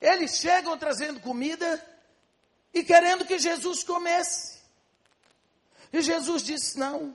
Eles 0.00 0.38
chegam 0.38 0.78
trazendo 0.78 1.20
comida 1.20 1.86
e 2.72 2.82
querendo 2.82 3.26
que 3.26 3.38
Jesus 3.38 3.84
comesse. 3.84 4.58
E 5.92 6.00
Jesus 6.00 6.42
disse: 6.42 6.78
Não, 6.78 7.14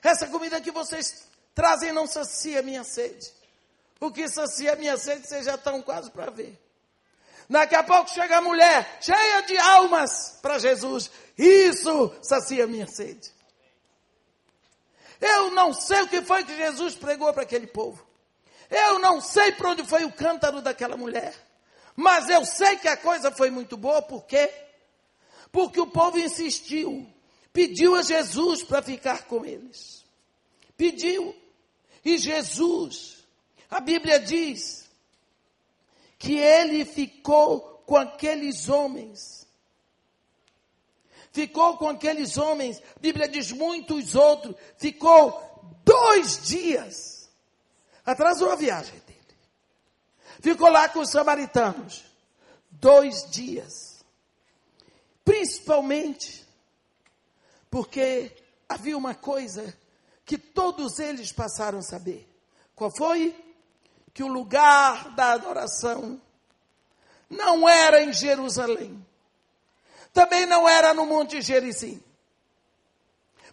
essa 0.00 0.28
comida 0.28 0.60
que 0.60 0.70
vocês 0.70 1.26
trazem 1.52 1.90
não 1.90 2.06
sacia 2.06 2.62
minha 2.62 2.84
sede. 2.84 3.32
O 3.98 4.12
que 4.12 4.28
sacia 4.28 4.76
minha 4.76 4.96
sede, 4.96 5.26
vocês 5.26 5.44
já 5.44 5.56
estão 5.56 5.82
quase 5.82 6.08
para 6.12 6.30
ver. 6.30 6.56
Daqui 7.50 7.74
a 7.74 7.82
pouco 7.82 8.08
chega 8.08 8.38
a 8.38 8.40
mulher, 8.40 8.98
cheia 9.00 9.42
de 9.42 9.58
almas 9.58 10.38
para 10.40 10.60
Jesus. 10.60 11.10
Isso 11.36 12.14
sacia 12.22 12.64
minha 12.64 12.86
sede. 12.86 13.28
Eu 15.20 15.50
não 15.50 15.72
sei 15.72 16.02
o 16.02 16.08
que 16.08 16.22
foi 16.22 16.44
que 16.44 16.56
Jesus 16.56 16.94
pregou 16.94 17.32
para 17.32 17.42
aquele 17.42 17.66
povo. 17.66 18.06
Eu 18.70 19.00
não 19.00 19.20
sei 19.20 19.50
para 19.50 19.70
onde 19.70 19.84
foi 19.84 20.04
o 20.04 20.12
cântaro 20.12 20.62
daquela 20.62 20.96
mulher. 20.96 21.34
Mas 21.96 22.28
eu 22.28 22.44
sei 22.44 22.76
que 22.76 22.86
a 22.86 22.96
coisa 22.96 23.32
foi 23.32 23.50
muito 23.50 23.76
boa, 23.76 24.00
por 24.00 24.26
quê? 24.26 24.48
Porque 25.50 25.80
o 25.80 25.88
povo 25.88 26.20
insistiu, 26.20 27.12
pediu 27.52 27.96
a 27.96 28.02
Jesus 28.02 28.62
para 28.62 28.80
ficar 28.80 29.24
com 29.24 29.44
eles. 29.44 30.04
Pediu. 30.76 31.34
E 32.04 32.16
Jesus, 32.16 33.26
a 33.68 33.80
Bíblia 33.80 34.20
diz 34.20 34.79
que 36.20 36.38
ele 36.38 36.84
ficou 36.84 37.82
com 37.84 37.96
aqueles 37.96 38.68
homens. 38.68 39.48
Ficou 41.32 41.76
com 41.78 41.88
aqueles 41.88 42.36
homens, 42.36 42.78
a 42.96 43.00
Bíblia 43.00 43.26
diz 43.26 43.50
muitos 43.50 44.14
outros, 44.14 44.54
ficou 44.76 45.80
dois 45.82 46.46
dias. 46.46 47.28
Atrasou 48.04 48.52
a 48.52 48.56
viagem 48.56 49.00
Ficou 50.40 50.70
lá 50.70 50.88
com 50.88 51.00
os 51.00 51.10
samaritanos 51.10 52.02
dois 52.70 53.30
dias. 53.30 54.02
Principalmente 55.24 56.46
porque 57.70 58.34
havia 58.68 58.96
uma 58.96 59.14
coisa 59.14 59.76
que 60.24 60.38
todos 60.38 60.98
eles 60.98 61.30
passaram 61.30 61.80
a 61.80 61.82
saber. 61.82 62.26
Qual 62.74 62.90
foi? 62.90 63.36
Que 64.12 64.22
o 64.22 64.28
lugar 64.28 65.10
da 65.14 65.32
adoração 65.32 66.20
não 67.28 67.68
era 67.68 68.02
em 68.02 68.12
Jerusalém. 68.12 69.06
Também 70.12 70.46
não 70.46 70.68
era 70.68 70.92
no 70.92 71.06
Monte 71.06 71.40
Gerizim. 71.40 72.02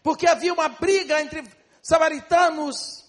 Porque 0.02 0.28
havia 0.28 0.54
uma 0.54 0.68
briga 0.68 1.22
entre 1.22 1.44
samaritanos 1.82 3.06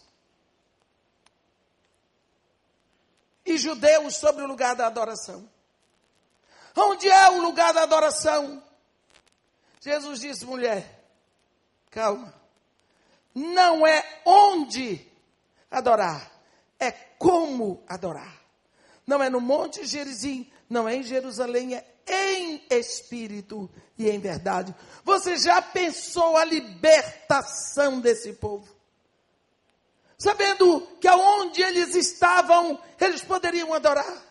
e 3.45 3.57
judeus 3.57 4.17
sobre 4.17 4.45
o 4.45 4.47
lugar 4.47 4.77
da 4.77 4.87
adoração. 4.87 5.49
Onde 6.77 7.09
é 7.09 7.31
o 7.31 7.43
lugar 7.43 7.73
da 7.73 7.83
adoração? 7.83 8.63
Jesus 9.81 10.21
disse, 10.21 10.45
mulher, 10.45 11.03
calma. 11.91 12.33
Não 13.35 13.87
é 13.87 14.21
onde 14.25 15.05
adorar, 15.71 16.31
é 16.79 16.91
como 16.91 17.83
adorar. 17.89 18.41
Não 19.07 19.23
é 19.23 19.31
no 19.31 19.41
Monte 19.41 19.87
Gerizim, 19.87 20.51
não 20.69 20.89
é 20.89 20.97
em 20.97 21.03
Jerusalém, 21.03 21.75
é 21.75 21.85
em 22.07 22.63
espírito 22.71 23.71
e 23.97 24.09
em 24.09 24.19
verdade. 24.19 24.75
Você 25.05 25.37
já 25.37 25.63
pensou 25.63 26.37
a 26.37 26.45
libertação 26.45 28.01
desse 28.01 28.35
povo? 28.35 28.79
sabendo 30.19 30.81
que 31.01 31.07
aonde 31.07 31.63
eles 31.63 31.95
estavam, 31.95 32.79
eles 33.01 33.23
poderiam 33.23 33.73
adorar. 33.73 34.27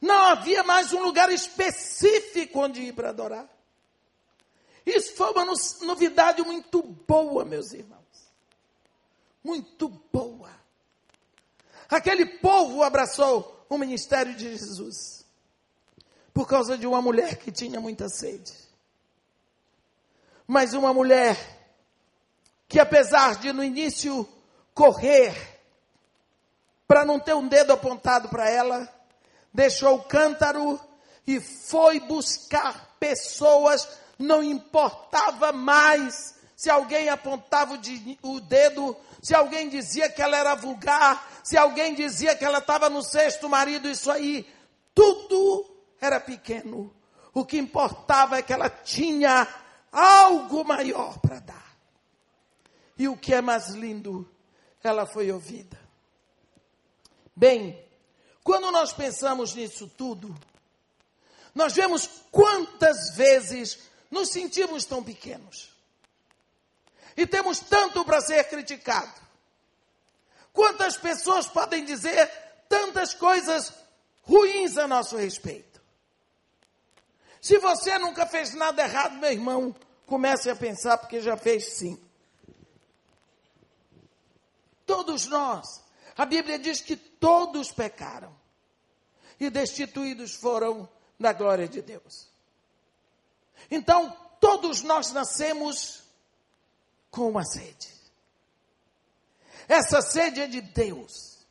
Não 0.00 0.26
havia 0.26 0.62
mais 0.62 0.92
um 0.92 1.02
lugar 1.02 1.32
específico 1.32 2.60
onde 2.60 2.82
ir 2.82 2.92
para 2.92 3.08
adorar. 3.08 3.48
Isso 4.84 5.16
foi 5.16 5.30
uma 5.32 5.46
novidade 5.82 6.42
muito 6.42 6.82
boa, 6.82 7.44
meus 7.44 7.72
irmãos. 7.72 7.96
Muito 9.42 9.88
boa. 10.12 10.35
Aquele 11.88 12.26
povo 12.26 12.82
abraçou 12.82 13.66
o 13.68 13.78
ministério 13.78 14.34
de 14.34 14.56
Jesus 14.56 15.24
por 16.32 16.46
causa 16.46 16.76
de 16.76 16.86
uma 16.86 17.00
mulher 17.00 17.36
que 17.36 17.50
tinha 17.50 17.80
muita 17.80 18.08
sede. 18.08 18.52
Mas 20.46 20.74
uma 20.74 20.92
mulher 20.92 21.36
que, 22.68 22.78
apesar 22.78 23.36
de 23.36 23.52
no 23.52 23.64
início 23.64 24.28
correr 24.74 25.34
para 26.86 27.04
não 27.04 27.18
ter 27.18 27.34
um 27.34 27.48
dedo 27.48 27.72
apontado 27.72 28.28
para 28.28 28.50
ela, 28.50 28.88
deixou 29.52 29.96
o 29.96 30.04
cântaro 30.04 30.78
e 31.26 31.40
foi 31.40 32.00
buscar 32.00 32.96
pessoas, 33.00 33.88
não 34.18 34.42
importava 34.42 35.52
mais 35.52 36.35
se 36.56 36.70
alguém 36.70 37.10
apontava 37.10 37.78
o, 38.22 38.40
dedo, 38.40 38.96
se 39.22 39.34
alguém 39.34 39.68
dizia 39.68 40.08
que 40.08 40.22
ela 40.22 40.36
era 40.36 40.54
vulgar, 40.54 41.40
se 41.44 41.56
alguém 41.56 41.94
dizia 41.94 42.34
que 42.34 42.44
ela 42.44 42.58
estava 42.58 42.88
no 42.88 43.02
sexto 43.02 43.48
marido, 43.48 43.88
isso 43.88 44.10
aí, 44.10 44.48
tudo 44.94 45.70
era 46.00 46.18
pequeno. 46.18 46.94
O 47.34 47.44
que 47.44 47.58
importava 47.58 48.38
é 48.38 48.42
que 48.42 48.54
ela 48.54 48.70
tinha 48.70 49.46
algo 49.92 50.64
maior 50.64 51.18
para 51.18 51.40
dar. 51.40 51.76
E 52.98 53.06
o 53.06 53.16
que 53.16 53.34
é 53.34 53.42
mais 53.42 53.68
lindo 53.68 54.26
ela 54.82 55.04
foi 55.04 55.30
ouvida. 55.30 55.78
Bem, 57.34 57.78
quando 58.42 58.70
nós 58.70 58.92
pensamos 58.92 59.54
nisso 59.54 59.90
tudo, 59.96 60.34
nós 61.54 61.74
vemos 61.74 62.08
quantas 62.30 63.14
vezes 63.14 63.78
nos 64.10 64.30
sentimos 64.30 64.84
tão 64.84 65.02
pequenos. 65.02 65.75
E 67.16 67.26
temos 67.26 67.60
tanto 67.60 68.04
para 68.04 68.20
ser 68.20 68.44
criticado. 68.48 69.20
Quantas 70.52 70.96
pessoas 70.96 71.46
podem 71.46 71.84
dizer 71.84 72.26
tantas 72.68 73.14
coisas 73.14 73.72
ruins 74.22 74.76
a 74.76 74.86
nosso 74.86 75.16
respeito. 75.16 75.80
Se 77.40 77.58
você 77.58 77.96
nunca 77.98 78.26
fez 78.26 78.54
nada 78.54 78.82
errado, 78.82 79.18
meu 79.18 79.30
irmão, 79.30 79.74
comece 80.04 80.50
a 80.50 80.56
pensar 80.56 80.98
porque 80.98 81.20
já 81.20 81.36
fez 81.36 81.76
sim. 81.78 82.00
Todos 84.84 85.26
nós. 85.26 85.84
A 86.16 86.24
Bíblia 86.24 86.58
diz 86.58 86.80
que 86.80 86.96
todos 86.96 87.70
pecaram 87.70 88.34
e 89.38 89.50
destituídos 89.50 90.34
foram 90.34 90.88
da 91.20 91.32
glória 91.32 91.68
de 91.68 91.82
Deus. 91.82 92.28
Então, 93.70 94.16
todos 94.40 94.82
nós 94.82 95.12
nascemos 95.12 96.02
com 97.16 97.30
uma 97.30 97.44
sede. 97.44 97.88
Essa 99.66 100.02
sede 100.02 100.42
é 100.42 100.46
de 100.46 100.60
Deus. 100.60 101.46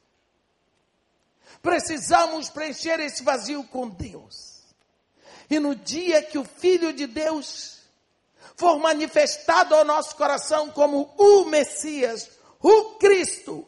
Precisamos 1.60 2.52
preencher 2.52 3.00
esse 3.00 3.24
vazio 3.24 3.64
com 3.64 3.90
Deus. 3.90 4.62
E 5.50 5.60
no 5.60 5.76
dia 5.76 6.22
que 6.22 6.38
o 6.38 6.46
Filho 6.46 6.94
de 6.94 7.08
Deus 7.08 7.80
for 8.56 8.78
manifestado 8.78 9.74
ao 9.74 9.84
nosso 9.84 10.16
coração 10.16 10.70
como 10.70 11.12
o 11.18 11.46
Messias, 11.46 12.30
o 12.62 12.96
Cristo, 13.00 13.68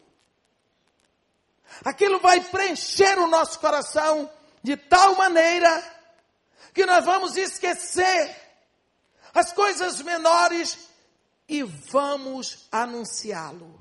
aquilo 1.83 2.19
vai 2.19 2.41
preencher 2.41 3.17
o 3.17 3.27
nosso 3.27 3.59
coração 3.59 4.31
de 4.61 4.77
tal 4.77 5.15
maneira 5.15 5.83
que 6.75 6.85
nós 6.85 7.03
vamos 7.03 7.35
esquecer 7.35 8.35
as 9.33 9.51
coisas 9.51 9.99
menores 10.03 10.86
e 11.47 11.63
vamos 11.63 12.67
anunciá-lo. 12.71 13.79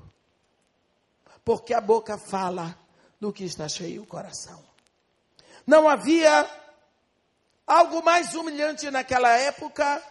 Porque 1.43 1.73
a 1.73 1.81
boca 1.81 2.17
fala 2.17 2.77
do 3.19 3.33
que 3.33 3.43
está 3.43 3.67
cheio 3.67 4.03
o 4.03 4.07
coração. 4.07 4.63
Não 5.65 5.87
havia 5.87 6.49
algo 7.65 8.03
mais 8.03 8.33
humilhante 8.33 8.89
naquela 8.89 9.37
época 9.37 10.01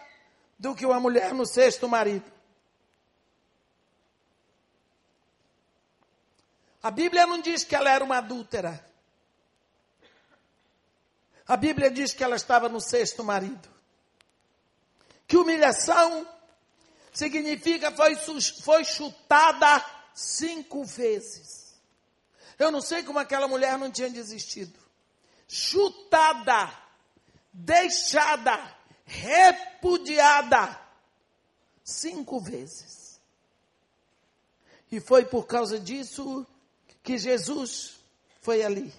do 0.59 0.75
que 0.75 0.85
uma 0.85 0.99
mulher 0.99 1.33
no 1.33 1.45
sexto 1.45 1.87
marido. 1.87 2.31
A 6.81 6.91
Bíblia 6.91 7.25
não 7.25 7.41
diz 7.41 7.63
que 7.63 7.75
ela 7.75 7.89
era 7.89 8.03
uma 8.03 8.17
adúltera. 8.17 8.85
A 11.47 11.57
Bíblia 11.57 11.89
diz 11.89 12.13
que 12.13 12.23
ela 12.23 12.35
estava 12.35 12.69
no 12.69 12.79
sexto 12.79 13.23
marido. 13.23 13.67
Que 15.27 15.37
humilhação 15.37 16.27
significa 17.17 17.91
foi, 17.91 18.15
foi 18.61 18.83
chutada 18.85 19.83
cinco 20.13 20.83
vezes. 20.83 21.75
Eu 22.59 22.71
não 22.71 22.79
sei 22.79 23.01
como 23.01 23.17
aquela 23.17 23.47
mulher 23.47 23.75
não 23.79 23.89
tinha 23.89 24.09
desistido. 24.09 24.77
Chutada, 25.47 26.71
deixada, 27.51 28.75
repudiada 29.03 30.79
cinco 31.83 32.39
vezes. 32.39 33.19
E 34.91 34.99
foi 34.99 35.25
por 35.25 35.47
causa 35.47 35.79
disso 35.79 36.45
que 37.01 37.17
Jesus 37.17 37.95
foi 38.41 38.63
ali 38.63 38.93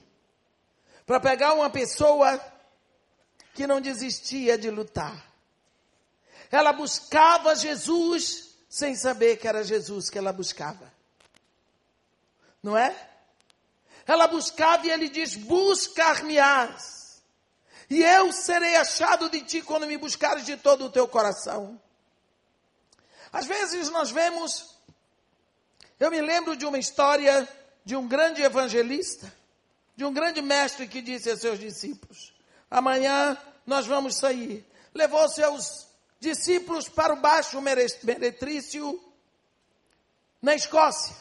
para 1.07 1.21
pegar 1.21 1.55
uma 1.55 1.71
pessoa 1.71 2.39
que 3.55 3.65
não 3.65 3.81
desistia 3.81 4.59
de 4.59 4.71
lutar. 4.71 5.28
Ela 6.51 6.73
buscava 6.73 7.55
Jesus 7.55 8.49
sem 8.69 8.95
saber 8.95 9.37
que 9.37 9.49
era 9.49 9.65
Jesus 9.65 10.11
que 10.11 10.19
ela 10.19 10.33
buscava. 10.33 10.93
Não 12.63 12.77
é? 12.77 12.95
Ela 14.07 14.27
buscava 14.27 14.87
e 14.87 14.91
ele 14.91 15.09
diz: 15.09 15.35
Buscar-me-ás, 15.35 17.23
e 17.91 18.03
eu 18.03 18.33
serei 18.33 18.77
achado 18.77 19.29
de 19.29 19.43
ti 19.43 19.63
quando 19.63 19.87
me 19.87 19.97
buscares 19.97 20.45
de 20.45 20.57
todo 20.57 20.87
o 20.87 20.91
teu 20.91 21.07
coração. 21.09 21.81
Às 23.33 23.47
vezes 23.47 23.91
nós 23.91 24.11
vemos, 24.11 24.75
eu 26.01 26.11
me 26.11 26.21
lembro 26.21 26.57
de 26.57 26.65
uma 26.65 26.79
história 26.79 27.47
de 27.85 27.97
um 27.97 28.07
grande 28.07 28.43
evangelista, 28.43 29.33
de 29.97 30.05
um 30.05 30.13
grande 30.13 30.41
mestre 30.43 30.87
que 30.87 31.03
disse 31.03 31.31
a 31.31 31.37
seus 31.37 31.59
discípulos: 31.59 32.35
Amanhã 32.71 33.37
nós 33.67 33.87
vamos 33.87 34.17
sair. 34.17 34.67
Levou 34.95 35.29
seus 35.29 35.88
discípulos 36.21 36.89
para 36.89 37.13
o 37.13 37.21
Baixo 37.21 37.61
Meretrício, 37.61 39.01
na 40.43 40.55
Escócia. 40.55 41.15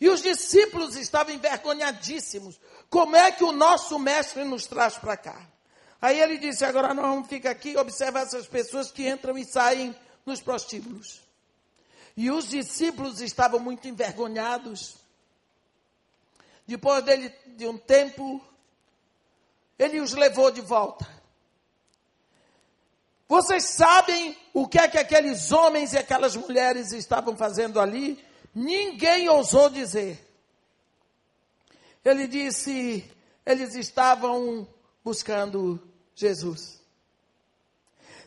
E 0.00 0.08
os 0.08 0.22
discípulos 0.22 0.96
estavam 0.96 1.34
envergonhadíssimos. 1.34 2.60
Como 2.90 3.16
é 3.16 3.32
que 3.32 3.44
o 3.44 3.52
nosso 3.52 3.98
mestre 3.98 4.44
nos 4.44 4.66
traz 4.66 4.98
para 4.98 5.16
cá? 5.16 5.48
Aí 6.00 6.20
ele 6.20 6.36
disse: 6.36 6.64
Agora 6.64 6.92
nós 6.92 7.06
vamos 7.06 7.28
ficar 7.28 7.50
aqui 7.50 7.70
e 7.70 7.76
observar 7.76 8.22
essas 8.22 8.46
pessoas 8.46 8.90
que 8.90 9.08
entram 9.08 9.38
e 9.38 9.44
saem 9.44 9.94
nos 10.26 10.42
prostíbulos. 10.42 11.22
E 12.16 12.30
os 12.30 12.48
discípulos 12.48 13.20
estavam 13.20 13.58
muito 13.58 13.88
envergonhados. 13.88 14.96
Depois 16.66 17.02
dele, 17.04 17.32
de 17.56 17.66
um 17.66 17.76
tempo, 17.76 18.42
ele 19.78 20.00
os 20.00 20.12
levou 20.12 20.50
de 20.50 20.60
volta. 20.60 21.06
Vocês 23.28 23.64
sabem 23.64 24.36
o 24.52 24.68
que 24.68 24.78
é 24.78 24.86
que 24.86 24.98
aqueles 24.98 25.50
homens 25.50 25.92
e 25.92 25.98
aquelas 25.98 26.36
mulheres 26.36 26.92
estavam 26.92 27.36
fazendo 27.36 27.80
ali? 27.80 28.22
Ninguém 28.54 29.28
ousou 29.28 29.70
dizer. 29.70 30.24
Ele 32.04 32.26
disse: 32.26 33.10
eles 33.44 33.74
estavam 33.74 34.68
buscando 35.02 35.80
Jesus. 36.14 36.80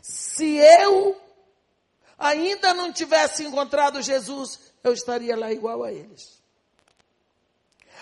Se 0.02 0.58
eu 0.58 1.20
ainda 2.18 2.74
não 2.74 2.91
tivesse 2.91 3.43
encontrado 3.43 4.02
Jesus, 4.02 4.60
eu 4.84 4.93
estaria 4.93 5.36
lá 5.36 5.52
igual 5.52 5.84
a 5.84 5.91
eles. 5.91 6.41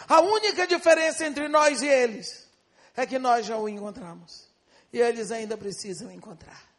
A 0.08 0.22
única 0.22 0.68
diferença 0.68 1.26
entre 1.26 1.48
nós 1.48 1.82
e 1.82 1.88
eles 1.88 2.48
é 2.96 3.06
que 3.06 3.18
nós 3.18 3.46
já 3.46 3.58
o 3.58 3.68
encontramos. 3.68 4.48
E 4.94 5.00
eles 5.00 5.32
ainda 5.32 5.58
precisam 5.58 6.12
encontrar. 6.12 6.75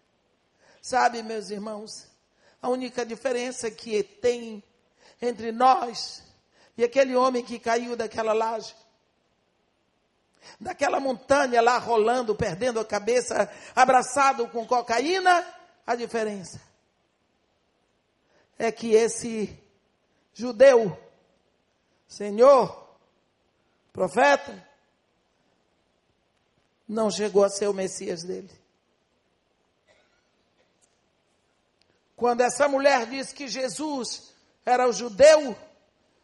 Sabe, 0.86 1.20
meus 1.20 1.50
irmãos, 1.50 2.06
a 2.62 2.68
única 2.68 3.04
diferença 3.04 3.68
que 3.68 4.04
tem 4.04 4.62
entre 5.20 5.50
nós 5.50 6.22
e 6.78 6.84
aquele 6.84 7.16
homem 7.16 7.44
que 7.44 7.58
caiu 7.58 7.96
daquela 7.96 8.32
laje, 8.32 8.72
daquela 10.60 11.00
montanha 11.00 11.60
lá 11.60 11.76
rolando, 11.76 12.36
perdendo 12.36 12.78
a 12.78 12.84
cabeça, 12.84 13.52
abraçado 13.74 14.46
com 14.46 14.64
cocaína, 14.64 15.44
a 15.84 15.96
diferença 15.96 16.62
é 18.56 18.70
que 18.70 18.92
esse 18.92 19.60
judeu, 20.32 20.96
Senhor, 22.06 22.96
profeta, 23.92 24.64
não 26.86 27.10
chegou 27.10 27.42
a 27.42 27.48
ser 27.48 27.66
o 27.66 27.74
Messias 27.74 28.22
dele. 28.22 28.65
Quando 32.16 32.40
essa 32.40 32.66
mulher 32.66 33.06
disse 33.06 33.34
que 33.34 33.46
Jesus 33.46 34.32
era 34.64 34.88
o 34.88 34.92
judeu, 34.92 35.54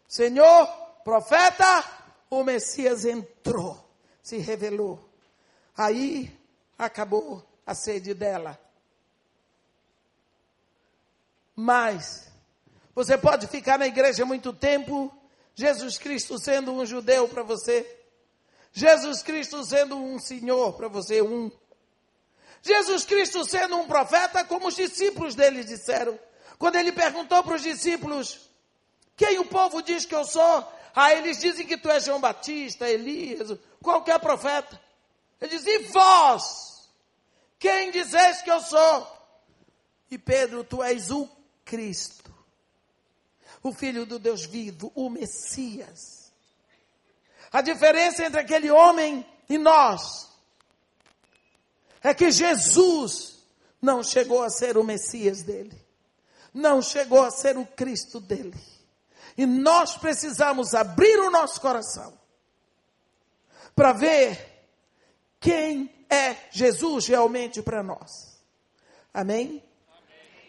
Senhor, 0.09 0.67
profeta, 1.05 1.85
o 2.31 2.43
Messias 2.43 3.05
entrou, 3.05 3.79
se 4.23 4.39
revelou. 4.39 5.09
Aí 5.77 6.35
acabou 6.79 7.47
a 7.67 7.75
sede 7.75 8.15
dela. 8.15 8.59
Mas 11.55 12.33
você 12.95 13.17
pode 13.19 13.47
ficar 13.47 13.79
na 13.79 13.87
igreja 13.87 14.25
muito 14.25 14.53
tempo 14.53 15.13
Jesus 15.55 15.99
Cristo 15.99 16.39
sendo 16.39 16.73
um 16.73 16.87
judeu 16.87 17.29
para 17.29 17.43
você. 17.43 17.87
Jesus 18.73 19.23
Cristo 19.23 19.63
sendo 19.65 19.97
um 19.97 20.19
senhor 20.19 20.73
para 20.75 20.89
você, 20.89 21.21
um. 21.21 21.51
Jesus 22.63 23.05
Cristo 23.05 23.45
sendo 23.45 23.77
um 23.77 23.87
profeta, 23.87 24.45
como 24.45 24.69
os 24.69 24.77
discípulos 24.77 25.35
dele 25.35 25.65
disseram. 25.65 26.19
Quando 26.59 26.77
ele 26.77 26.93
perguntou 26.93 27.43
para 27.43 27.57
os 27.57 27.63
discípulos: 27.63 28.49
Quem 29.17 29.39
o 29.39 29.45
povo 29.45 29.83
diz 29.83 30.05
que 30.05 30.15
eu 30.15 30.25
sou? 30.25 30.73
Ah, 30.95 31.13
eles 31.13 31.39
dizem 31.39 31.67
que 31.67 31.77
tu 31.77 31.91
és 31.91 32.05
João 32.05 32.21
Batista, 32.21 32.89
Elias, 32.89 33.59
qualquer 33.83 34.19
profeta. 34.21 34.81
Ele 35.41 35.51
diz: 35.51 35.67
E 35.67 35.79
vós? 35.89 36.89
Quem 37.59 37.91
dizeis 37.91 38.43
que 38.43 38.51
eu 38.51 38.61
sou? 38.61 39.07
E 40.11 40.19
Pedro, 40.19 40.63
tu 40.63 40.83
és 40.83 41.11
o 41.11 41.29
Cristo 41.65 42.23
o 43.63 43.73
Filho 43.73 44.05
do 44.05 44.19
Deus 44.19 44.45
vivo, 44.45 44.91
o 44.95 45.09
Messias. 45.09 46.33
A 47.53 47.61
diferença 47.61 48.25
entre 48.25 48.41
aquele 48.41 48.71
homem 48.71 49.25
e 49.49 49.57
nós 49.57 50.31
é 52.03 52.13
que 52.13 52.31
Jesus 52.31 53.39
não 53.81 54.03
chegou 54.03 54.43
a 54.43 54.51
ser 54.51 54.77
o 54.77 54.85
Messias 54.85 55.43
dele, 55.43 55.77
não 56.53 56.83
chegou 56.83 57.23
a 57.23 57.31
ser 57.31 57.57
o 57.57 57.67
Cristo 57.67 58.21
dele. 58.21 58.59
E 59.37 59.47
nós 59.47 59.97
precisamos 59.97 60.75
abrir 60.75 61.19
o 61.19 61.31
nosso 61.31 61.61
coração 61.61 62.13
para 63.75 63.93
ver 63.93 64.39
quem 65.41 65.91
é 66.11 66.37
Jesus 66.51 67.07
realmente 67.07 67.63
para 67.63 67.83
nós. 67.83 68.39
Amém? 69.13 69.63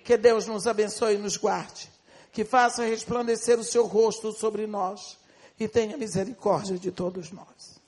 Que 0.03 0.17
Deus 0.17 0.45
nos 0.45 0.67
abençoe 0.67 1.15
e 1.15 1.17
nos 1.17 1.37
guarde. 1.37 1.89
Que 2.31 2.43
faça 2.43 2.83
resplandecer 2.83 3.57
o 3.57 3.63
seu 3.63 3.85
rosto 3.85 4.33
sobre 4.33 4.67
nós 4.67 5.17
e 5.59 5.67
tenha 5.67 5.97
misericórdia 5.97 6.77
de 6.77 6.91
todos 6.91 7.31
nós. 7.31 7.79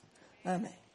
Amém. 0.44 0.85